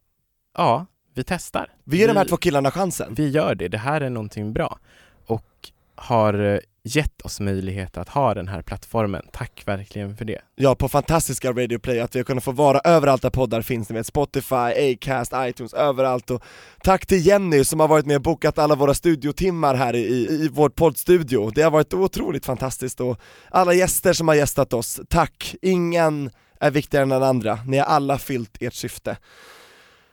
ja, 0.57 0.87
vi 1.14 1.25
testar. 1.25 1.73
Vi 1.85 1.99
ger 1.99 2.09
de 2.09 2.16
här 2.16 2.25
två 2.25 2.37
killarna 2.37 2.70
chansen. 2.70 3.14
Vi 3.14 3.29
gör 3.29 3.55
det, 3.55 3.68
det 3.68 3.79
här 3.79 4.01
är 4.01 4.11
någonting 4.11 4.53
bra. 4.53 4.79
Och 5.27 5.70
har 5.94 6.35
eh, 6.35 6.59
gett 6.83 7.23
oss 7.23 7.40
möjlighet 7.40 7.97
att 7.97 8.09
ha 8.09 8.35
den 8.35 8.49
här 8.49 8.62
plattformen. 8.62 9.27
Tack 9.33 9.62
verkligen 9.66 10.16
för 10.16 10.25
det. 10.25 10.40
Ja, 10.55 10.75
på 10.75 10.88
fantastiska 10.88 11.53
Radio 11.53 11.79
Play, 11.79 12.01
att 12.01 12.14
vi 12.14 12.18
har 12.18 12.25
kunnat 12.25 12.44
få 12.44 12.53
vara 12.53 12.81
överallt 12.85 13.23
där 13.23 13.31
poddar 13.31 13.62
finns, 13.62 13.88
ni 13.88 13.97
vet 13.97 14.07
Spotify, 14.07 14.55
Acast, 14.55 15.33
iTunes, 15.37 15.75
överallt 15.75 16.31
och 16.31 16.42
tack 16.83 17.07
till 17.07 17.27
Jenny 17.27 17.64
som 17.64 17.81
har 17.81 17.88
varit 17.88 18.07
med 18.07 18.16
och 18.16 18.23
bokat 18.23 18.59
alla 18.59 18.75
våra 18.75 18.94
studiotimmar 18.94 19.75
här 19.75 19.94
i, 19.94 19.99
i, 19.99 20.44
i 20.44 20.49
vår 20.53 20.68
poddstudio, 20.68 21.51
det 21.51 21.62
har 21.62 21.70
varit 21.70 21.94
otroligt 21.94 22.47
fantastiskt 22.47 23.01
och 23.01 23.20
alla 23.51 23.75
gäster 23.75 24.12
som 24.12 24.29
har 24.29 24.35
gästat 24.35 24.73
oss, 24.73 25.01
tack! 25.09 25.55
Ingen 25.62 26.31
är 26.66 26.70
viktigare 26.70 27.03
än 27.03 27.09
den 27.09 27.22
andra, 27.22 27.59
ni 27.66 27.79
har 27.79 27.85
alla 27.87 28.18
fyllt 28.18 28.57
ert 28.61 28.74
syfte. 28.74 29.16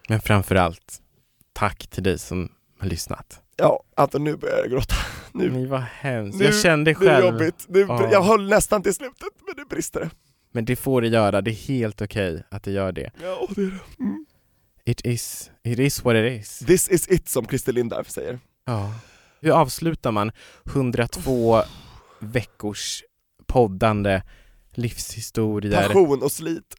Men 0.10 0.22
framför 0.22 0.56
allt, 0.56 1.02
tack 1.54 1.88
till 1.88 2.04
dig 2.04 2.20
som 2.20 2.52
har 2.80 2.88
lyssnat. 2.88 3.42
Ja, 3.56 3.84
Anton 3.96 4.24
nu 4.24 4.36
börjar 4.36 4.58
jag 4.58 4.70
gråta. 4.70 4.96
Nu, 5.34 5.50
Ni 5.52 5.66
var 5.66 5.78
hemskt. 5.80 6.40
nu, 6.40 6.46
jag 6.46 6.56
kände 6.62 6.92
nu 6.92 6.96
själv. 6.96 7.10
är 7.10 7.22
det 7.22 7.28
jobbigt, 7.28 7.66
nu, 7.68 7.80
Ja. 7.80 8.10
jag 8.12 8.22
höll 8.24 8.50
nästan 8.50 8.84
till 8.84 8.94
slutet 8.96 9.30
men 9.46 9.54
nu 9.58 9.66
brister 9.70 10.00
det. 10.00 10.10
Men 10.52 10.66
det 10.66 10.76
får 10.76 11.02
det 11.02 11.08
göra, 11.08 11.42
det 11.42 11.52
är 11.52 11.68
helt 11.68 12.02
okej 12.02 12.44
att 12.52 12.64
det 12.64 12.72
gör 12.72 12.92
det. 12.92 13.12
Ja, 13.24 13.48
det 13.56 13.62
är 13.62 13.66
det. 13.66 14.04
Mm. 14.04 14.26
It 14.86 15.02
is, 15.06 15.52
it 15.64 15.80
is 15.80 16.04
what 16.06 16.16
it 16.16 16.42
is. 16.42 16.60
This 16.60 16.90
is 16.90 17.08
it 17.08 17.30
som 17.30 17.46
Christer 17.48 17.74
Lindarw 17.74 18.04
säger. 18.10 18.40
Ja. 18.66 18.94
Hur 19.42 19.52
avslutar 19.52 20.12
man 20.12 20.32
102 20.66 21.62
veckors 22.20 23.04
poddande 23.48 24.22
livshistorier? 24.74 25.88
Passion 25.88 26.24
och 26.24 26.32
slit. 26.32 26.76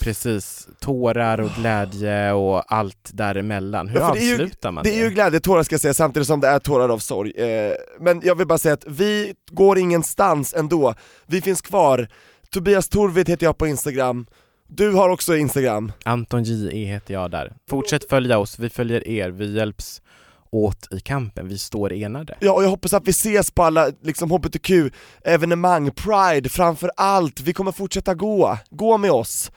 Precis, 0.00 0.68
tårar 0.80 1.40
och 1.40 1.50
glädje 1.50 2.32
och 2.32 2.72
allt 2.72 3.10
däremellan. 3.12 3.88
Hur 3.88 4.00
Ja, 4.00 4.12
det 4.14 4.18
är 4.20 4.22
ju- 4.22 4.32
avslutar 4.34 4.70
man 4.72 4.84
Det 4.84 4.90
är 4.90 5.04
ju 5.04 5.10
glädjetårar 5.10 5.62
ska 5.62 5.72
jag 5.74 5.80
säga, 5.80 5.94
samtidigt 5.94 6.26
som 6.26 6.40
det 6.40 6.48
är 6.48 6.58
tårar 6.58 6.88
av 6.88 6.98
sorg. 6.98 7.30
Eh, 7.30 7.72
men 8.00 8.20
jag 8.24 8.34
vill 8.34 8.46
bara 8.46 8.58
säga 8.58 8.74
att 8.74 8.84
vi 8.86 9.34
går 9.50 9.78
ingenstans 9.78 10.54
ändå. 10.54 10.94
Vi 11.26 11.40
finns 11.42 11.60
kvar. 11.62 12.08
Tobias 12.50 12.88
Torvid 12.88 13.28
heter 13.28 13.46
jag 13.46 13.58
på 13.58 13.66
Instagram. 13.66 14.26
Du 14.68 14.90
har 14.92 15.08
också 15.08 15.36
Instagram. 15.36 15.92
Anton 16.04 16.42
J.E. 16.44 16.84
heter 16.84 17.14
jag 17.14 17.30
där. 17.30 17.52
Fortsätt 17.70 18.08
följa 18.08 18.38
oss, 18.38 18.58
vi 18.58 18.70
följer 18.70 19.08
er, 19.08 19.28
vi 19.30 19.56
hjälps 19.56 20.02
åt 20.50 20.92
i 20.92 21.00
kampen, 21.00 21.48
vi 21.48 21.58
står 21.58 21.92
enade. 21.92 22.36
Ja, 22.40 22.52
och 22.52 22.64
jag 22.64 22.68
hoppas 22.68 22.92
att 22.92 23.06
vi 23.06 23.10
ses 23.10 23.50
på 23.50 23.62
alla 23.62 23.90
liksom 24.02 24.30
hbtq-evenemang, 24.30 25.90
pride 25.90 26.48
framför 26.48 26.90
allt. 26.96 27.40
Vi 27.40 27.52
kommer 27.52 27.72
fortsätta 27.72 28.14
gå, 28.14 28.58
gå 28.70 28.98
med 28.98 29.10
oss. 29.10 29.50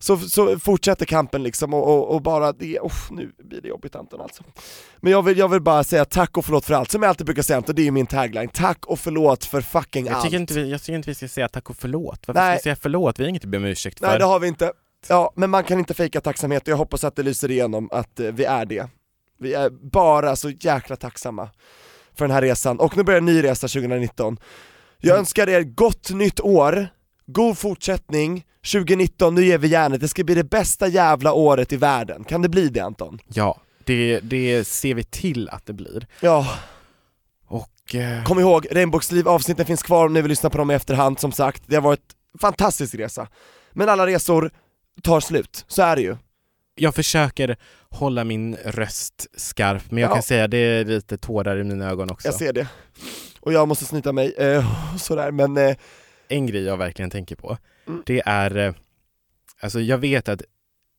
Så, 0.00 0.16
så 0.16 0.58
fortsätter 0.58 1.06
kampen 1.06 1.42
liksom 1.42 1.74
och, 1.74 1.88
och, 1.88 2.14
och 2.14 2.22
bara 2.22 2.52
det, 2.52 2.80
oh, 2.80 2.92
nu 3.10 3.32
blir 3.44 3.60
det 3.60 3.68
jobbigt 3.68 3.96
Anton 3.96 4.20
alltså. 4.20 4.42
Men 4.96 5.12
jag 5.12 5.22
vill, 5.22 5.38
jag 5.38 5.48
vill 5.48 5.60
bara 5.60 5.84
säga 5.84 6.04
tack 6.04 6.36
och 6.36 6.44
förlåt 6.44 6.64
för 6.64 6.74
allt, 6.74 6.90
som 6.90 7.02
jag 7.02 7.08
alltid 7.08 7.26
brukar 7.26 7.42
säga 7.42 7.56
Anton, 7.56 7.74
det 7.74 7.82
är 7.82 7.84
ju 7.84 7.90
min 7.90 8.06
tagline, 8.06 8.48
tack 8.48 8.86
och 8.86 8.98
förlåt 8.98 9.44
för 9.44 9.60
fucking 9.60 10.06
Jag 10.06 10.14
allt. 10.14 10.24
tycker, 10.24 10.36
inte 10.36 10.54
vi, 10.54 10.70
jag 10.70 10.82
tycker 10.82 10.96
inte 10.96 11.10
vi 11.10 11.14
ska 11.14 11.28
säga 11.28 11.48
tack 11.48 11.70
och 11.70 11.76
förlåt. 11.76 12.20
Varför 12.26 12.40
Nej. 12.40 12.50
ska 12.50 12.58
vi 12.58 12.62
säga 12.62 12.76
förlåt? 12.82 13.18
Vi 13.18 13.24
har 13.24 13.28
inget 13.28 13.44
att 13.44 13.50
be 13.50 13.56
om 13.56 13.64
ursäkt 13.64 13.98
för. 13.98 14.06
Nej 14.06 14.18
det 14.18 14.24
har 14.24 14.40
vi 14.40 14.48
inte. 14.48 14.72
Ja, 15.08 15.32
men 15.36 15.50
man 15.50 15.64
kan 15.64 15.78
inte 15.78 15.94
fejka 15.94 16.20
tacksamhet 16.20 16.62
och 16.62 16.68
jag 16.68 16.76
hoppas 16.76 17.04
att 17.04 17.16
det 17.16 17.22
lyser 17.22 17.50
igenom 17.50 17.88
att 17.92 18.20
eh, 18.20 18.26
vi 18.26 18.44
är 18.44 18.66
det. 18.66 18.88
Vi 19.38 19.54
är 19.54 19.70
bara 19.70 20.36
så 20.36 20.50
jäkla 20.50 20.96
tacksamma 20.96 21.50
för 22.14 22.24
den 22.24 22.34
här 22.34 22.42
resan, 22.42 22.80
och 22.80 22.96
nu 22.96 23.02
börjar 23.02 23.18
en 23.18 23.24
ny 23.26 23.42
resa 23.44 23.68
2019. 23.68 24.38
Jag 24.98 25.10
Mm. 25.10 25.18
önskar 25.20 25.48
er 25.48 25.62
gott 25.62 26.10
nytt 26.10 26.40
år, 26.40 26.88
god 27.26 27.58
fortsättning, 27.58 28.44
2019, 28.72 29.34
nu 29.34 29.44
ger 29.44 29.58
vi 29.58 29.68
järnet, 29.68 30.00
det 30.00 30.08
ska 30.08 30.24
bli 30.24 30.34
det 30.34 30.44
bästa 30.44 30.86
jävla 30.88 31.32
året 31.32 31.72
i 31.72 31.76
världen. 31.76 32.24
Kan 32.24 32.42
det 32.42 32.48
bli 32.48 32.68
det 32.68 32.80
Anton? 32.80 33.18
Ja, 33.28 33.60
det, 33.84 34.20
det 34.20 34.64
ser 34.66 34.94
vi 34.94 35.04
till 35.04 35.48
att 35.48 35.66
det 35.66 35.72
blir. 35.72 36.06
Ja. 36.20 36.46
Och... 37.46 37.94
Eh, 37.94 38.24
Kom 38.24 38.38
ihåg, 38.38 38.66
Regnbågsliv 38.70 39.28
avsnitten 39.28 39.66
finns 39.66 39.82
kvar 39.82 40.06
om 40.06 40.12
ni 40.12 40.22
vill 40.22 40.28
lyssna 40.28 40.50
på 40.50 40.58
dem 40.58 40.70
i 40.70 40.74
efterhand 40.74 41.18
som 41.20 41.32
sagt, 41.32 41.62
det 41.66 41.74
har 41.76 41.82
varit 41.82 42.00
en 42.34 42.38
fantastisk 42.38 42.94
resa. 42.94 43.28
Men 43.72 43.88
alla 43.88 44.06
resor 44.06 44.50
tar 45.02 45.20
slut, 45.20 45.64
så 45.68 45.82
är 45.82 45.96
det 45.96 46.02
ju. 46.02 46.16
jag 46.74 46.94
försöker 46.94 47.56
hålla 47.90 48.24
min 48.24 48.56
röst 48.64 49.26
skarp, 49.36 49.90
men 49.90 50.02
jag 50.02 50.10
Ja. 50.10 50.14
kan 50.14 50.22
säga 50.22 50.48
det 50.48 50.58
är 50.58 50.84
lite 50.84 51.18
tårar 51.18 51.56
i 51.58 51.64
mina 51.64 51.90
ögon 51.90 52.10
också. 52.10 52.28
Jag 52.28 52.34
ser 52.34 52.52
det. 52.52 52.68
Och 53.40 53.52
jag 53.52 53.68
måste 53.68 53.84
snyta 53.84 54.12
mig, 54.12 54.34
eh, 54.38 54.96
sådär, 54.96 55.30
men 55.30 55.56
eh, 55.56 55.76
En 56.28 56.46
grej 56.46 56.62
jag 56.64 56.76
verkligen 56.76 57.10
tänker 57.10 57.36
på, 57.36 57.58
Mm. 57.86 58.02
det 58.06 58.22
är, 58.26 58.56
eh, 58.56 58.74
alltså 59.60 59.80
jag 59.80 59.98
vet 59.98 60.28
att 60.28 60.42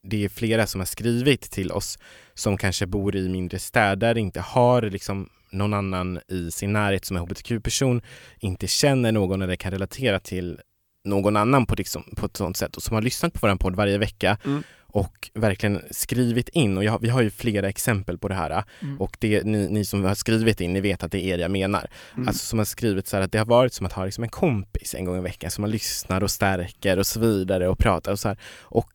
det 0.04 0.26
är 0.26 0.30
flera 0.30 0.68
som 0.68 0.82
har 0.82 0.86
skrivit 0.86 1.42
till 1.42 1.72
oss 1.72 2.00
som 2.34 2.58
kanske 2.58 2.86
bor 2.86 3.16
i 3.16 3.30
mindre 3.30 3.60
städer, 3.60 4.18
inte 4.18 4.42
har 4.42 4.82
liksom 4.82 5.30
någon 5.52 5.74
annan 5.74 6.20
i 6.28 6.52
sin 6.52 6.74
närhet 6.74 7.06
som 7.06 7.18
är 7.18 7.22
hbtq-person, 7.22 8.02
inte 8.40 8.68
känner 8.68 9.12
någon 9.12 9.42
eller 9.42 9.56
kan 9.56 9.72
relatera 9.72 10.20
till 10.20 10.60
någon 11.04 11.36
annan 11.38 11.66
på, 11.66 11.76
liksom, 11.76 12.04
på 12.18 12.26
ett 12.26 12.38
sånt 12.38 12.58
sätt 12.58 12.76
och 12.78 12.84
som 12.84 12.96
har 12.96 13.02
lyssnat 13.02 13.34
på 13.34 13.48
vår 13.48 13.56
podd 13.56 13.76
varje 13.76 13.98
vecka 13.98 14.38
Mm. 14.46 14.64
Och 14.92 15.30
verkligen 15.34 15.82
skrivit 15.92 16.50
in 16.50 16.78
och 16.78 16.84
jag, 16.84 17.02
vi 17.02 17.10
har 17.10 17.22
ju 17.22 17.30
flera 17.30 17.70
exempel 17.70 18.18
på 18.18 18.28
det 18.28 18.36
här 18.36 18.64
Mm. 18.82 19.02
och 19.02 19.18
det, 19.20 19.44
ni, 19.46 19.68
ni 19.70 19.86
som 19.86 20.04
har 20.04 20.16
skrivit 20.16 20.62
in, 20.62 20.74
ni 20.74 20.82
vet 20.82 21.04
att 21.04 21.12
det 21.12 21.26
är 21.26 21.34
er 21.34 21.38
jag 21.38 21.52
menar. 21.52 21.90
Mm. 22.16 22.28
Alltså 22.28 22.46
som 22.46 22.60
har 22.60 22.66
skrivit 22.66 23.08
så 23.08 23.16
här 23.18 23.24
att 23.24 23.32
det 23.32 23.38
har 23.38 23.46
varit 23.46 23.74
som 23.74 23.86
att 23.86 23.94
ha 23.94 24.06
liksom 24.06 24.24
en 24.24 24.30
kompis 24.30 24.96
en 24.96 25.06
gång 25.06 25.18
i 25.18 25.22
veckan 25.22 25.52
som 25.52 25.62
man 25.62 25.72
lyssnar 25.72 26.24
och 26.24 26.32
stärker 26.32 27.00
och 27.00 27.08
så 27.08 27.20
vidare 27.20 27.68
och 27.68 27.80
pratar 27.80 28.12
och 28.12 28.20
så 28.20 28.28
här. 28.28 28.38
Och 28.62 28.92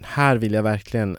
här 0.00 0.36
vill 0.36 0.52
jag 0.52 0.62
verkligen, 0.62 1.18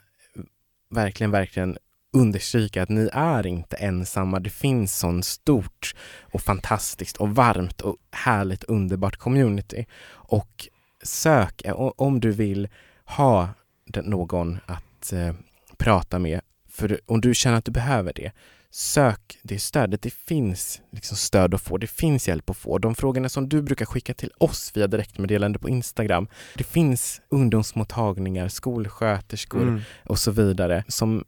verkligen, 0.89 1.31
verkligen 1.31 1.77
understryka 2.13 2.83
att 2.83 2.89
ni 2.89 3.09
är 3.13 3.47
inte 3.47 3.75
ensamma. 3.75 4.39
Det 4.39 4.49
finns 4.49 4.97
sån 4.97 5.23
stort 5.23 5.95
och 6.21 6.41
fantastiskt 6.41 7.17
och 7.17 7.35
varmt 7.35 7.81
och 7.81 7.95
härligt 8.11 8.63
underbart 8.63 9.15
community. 9.17 9.85
Och 10.09 10.67
sök, 11.03 11.61
o- 11.65 11.93
om 11.97 12.19
du 12.19 12.31
vill 12.31 12.67
ha 13.05 13.49
någon 13.95 14.59
att 14.65 15.13
eh, 15.13 15.33
prata 15.77 16.19
med, 16.19 16.41
för 16.69 16.99
om 17.05 17.21
du 17.21 17.33
känner 17.35 17.57
att 17.57 17.65
du 17.65 17.71
behöver 17.71 18.13
det, 18.13 18.31
sök 18.69 19.39
det 19.43 19.59
stödet. 19.59 20.01
Det 20.01 20.13
finns 20.13 20.81
liksom 20.91 21.17
stöd 21.17 21.53
att 21.53 21.61
få, 21.61 21.77
det 21.77 21.87
finns 21.87 22.27
hjälp 22.27 22.49
att 22.49 22.57
få. 22.57 22.77
De 22.77 22.95
frågorna 22.95 23.29
som 23.29 23.49
du 23.49 23.61
brukar 23.61 23.85
skicka 23.85 24.13
till 24.13 24.31
oss 24.37 24.71
via 24.75 24.87
direktmeddelande 24.87 25.59
på 25.59 25.69
Instagram, 25.69 26.27
det 26.55 26.63
finns 26.63 27.21
ungdomsmottagningar, 27.29 28.47
skolsköterskor 28.47 29.61
Mm. 29.61 29.81
och 30.05 30.19
så 30.19 30.31
vidare 30.31 30.83
som 30.87 31.23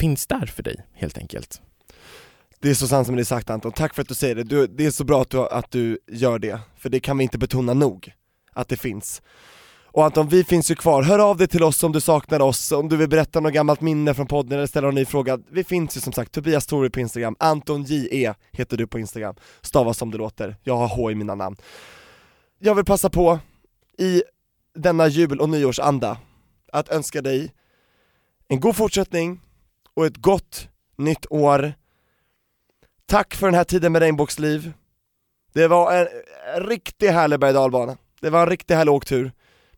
finns 0.00 0.26
där 0.26 0.46
för 0.46 0.62
dig 0.62 0.76
helt 0.92 1.18
enkelt. 1.18 1.60
Det 2.60 2.70
är 2.70 2.74
så 2.74 2.88
sant 2.88 3.06
som 3.06 3.16
det 3.16 3.22
är 3.22 3.24
sagt 3.24 3.50
Anton, 3.50 3.72
tack 3.72 3.94
för 3.94 4.02
att 4.02 4.08
du 4.08 4.14
säger 4.14 4.34
det. 4.34 4.44
Du, 4.44 4.66
det 4.66 4.86
är 4.86 4.90
så 4.90 5.04
bra 5.04 5.22
att 5.22 5.30
du, 5.30 5.48
att 5.48 5.70
du 5.70 5.98
gör 6.06 6.38
det, 6.38 6.60
för 6.76 6.90
det 6.90 7.00
kan 7.00 7.18
vi 7.18 7.24
inte 7.24 7.38
betona 7.38 7.74
nog, 7.74 8.12
att 8.52 8.68
det 8.68 8.76
finns. 8.76 9.22
Och 9.94 10.04
Anton, 10.04 10.28
vi 10.28 10.44
finns 10.44 10.70
ju 10.70 10.74
kvar, 10.74 11.02
hör 11.02 11.18
av 11.18 11.36
dig 11.36 11.48
till 11.48 11.62
oss 11.62 11.82
om 11.82 11.92
du 11.92 12.00
saknar 12.00 12.40
oss, 12.40 12.72
om 12.72 12.88
du 12.88 12.96
vill 12.96 13.08
berätta 13.08 13.40
något 13.40 13.52
gammalt 13.52 13.80
minne 13.80 14.14
från 14.14 14.26
podden 14.26 14.58
eller 14.58 14.66
ställa 14.66 14.86
någon 14.86 14.94
ny 14.94 15.04
fråga. 15.04 15.38
Vi 15.50 15.64
finns 15.64 15.96
ju 15.96 16.00
som 16.00 16.12
sagt, 16.12 16.32
Tobias 16.32 16.66
Torby 16.66 16.90
på 16.90 17.00
Instagram, 17.00 17.36
Anton 17.38 17.82
JE 17.82 18.34
heter 18.52 18.76
du 18.76 18.86
på 18.86 18.98
Instagram, 18.98 19.34
stavas 19.60 19.98
som 19.98 20.10
det 20.10 20.18
låter, 20.18 20.56
jag 20.62 20.76
har 20.76 20.88
H 20.88 21.10
i 21.10 21.14
mina 21.14 21.34
namn. 21.34 21.56
Jag 22.58 22.74
vill 22.74 22.84
passa 22.84 23.10
på, 23.10 23.38
i 23.98 24.22
denna 24.74 25.08
jul 25.08 25.40
och 25.40 25.48
nyårsanda, 25.48 26.18
att 26.72 26.88
önska 26.88 27.22
dig 27.22 27.52
en 28.48 28.60
god 28.60 28.76
fortsättning 28.76 29.40
och 29.94 30.06
ett 30.06 30.16
gott 30.16 30.68
nytt 30.96 31.26
år. 31.30 31.74
Tack 33.06 33.34
för 33.34 33.46
den 33.46 33.54
här 33.54 33.64
tiden 33.64 33.92
med 33.92 34.02
regnbågsliv. 34.02 34.72
Det 35.52 35.68
var 35.68 35.92
en, 35.92 36.08
en 36.56 36.66
riktigt 36.66 37.10
härlig 37.10 37.40
berg 37.40 37.50
och 37.50 37.54
dalbana. 37.54 37.96
Det 38.20 38.30
var 38.30 38.42
en 38.42 38.48
riktigt 38.50 38.76
härlig 38.76 38.94
åktur, 38.94 39.32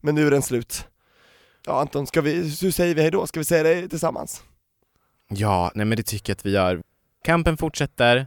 men 0.04 0.14
nu 0.14 0.26
är 0.26 0.30
den 0.30 0.42
slut. 0.42 0.86
Ja 1.66 1.80
Anton, 1.80 2.06
ska 2.06 2.20
vi, 2.20 2.34
hur 2.62 2.70
säger 2.70 2.94
vi 2.94 3.02
hej 3.02 3.10
då? 3.10 3.26
Ska 3.26 3.40
vi 3.40 3.44
säga 3.44 3.62
det 3.62 3.88
tillsammans? 3.88 4.42
Ja, 5.28 5.72
nej 5.74 5.86
men 5.86 5.96
det 5.96 6.02
tycker 6.02 6.30
jag 6.30 6.34
att 6.36 6.46
vi 6.46 6.50
gör. 6.50 6.82
Kampen 7.24 7.56
fortsätter. 7.56 8.26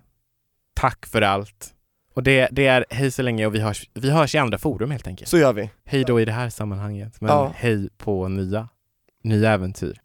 Tack 0.74 1.06
för 1.06 1.22
allt. 1.22 1.74
Och 2.14 2.24
det, 2.24 2.48
det 2.52 2.68
är 2.68 2.86
hej 2.90 3.12
så 3.12 3.22
länge 3.22 3.46
och 3.46 3.56
vi 3.56 3.60
hörs, 3.60 3.90
vi 3.94 4.10
hörs 4.10 4.36
i 4.36 4.38
andra 4.38 4.58
forum 4.58 4.92
helt 4.92 5.08
enkelt. 5.08 5.30
Så 5.30 5.38
gör 5.38 5.54
vi. 5.54 5.70
Hej 5.86 6.04
då 6.04 6.22
i 6.22 6.26
det 6.26 6.32
här 6.32 6.50
sammanhanget, 6.50 7.22
men 7.22 7.30
Ja. 7.30 7.52
hej 7.56 7.90
på 7.98 8.28
nya, 8.28 8.70
nya 9.24 9.52
äventyr. 9.52 10.02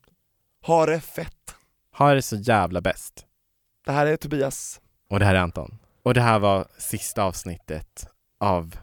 Ha 0.67 0.87
det 0.87 1.01
fett. 1.01 1.55
Ha 1.97 2.15
det 2.15 2.23
så 2.23 2.37
jävla 2.37 2.81
bäst. 2.81 3.27
Det 3.85 3.93
här 3.93 4.07
är 4.07 4.17
Tobias. 4.17 4.81
Och 5.11 5.19
det 5.19 5.25
här 5.25 5.35
är 5.35 5.39
Anton. 5.39 5.79
Och 6.03 6.15
det 6.15 6.21
här 6.21 6.39
var 6.39 6.67
sista 6.79 7.23
avsnittet 7.23 8.07
av 8.41 8.77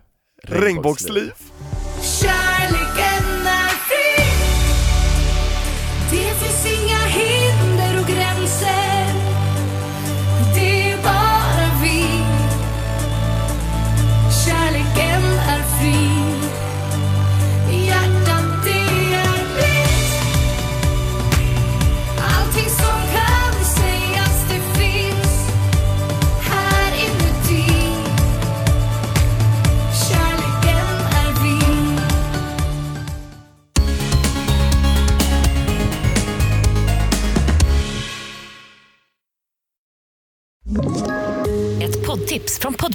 Regnbågsliv. 0.43 1.33
Kärleken 2.21 2.48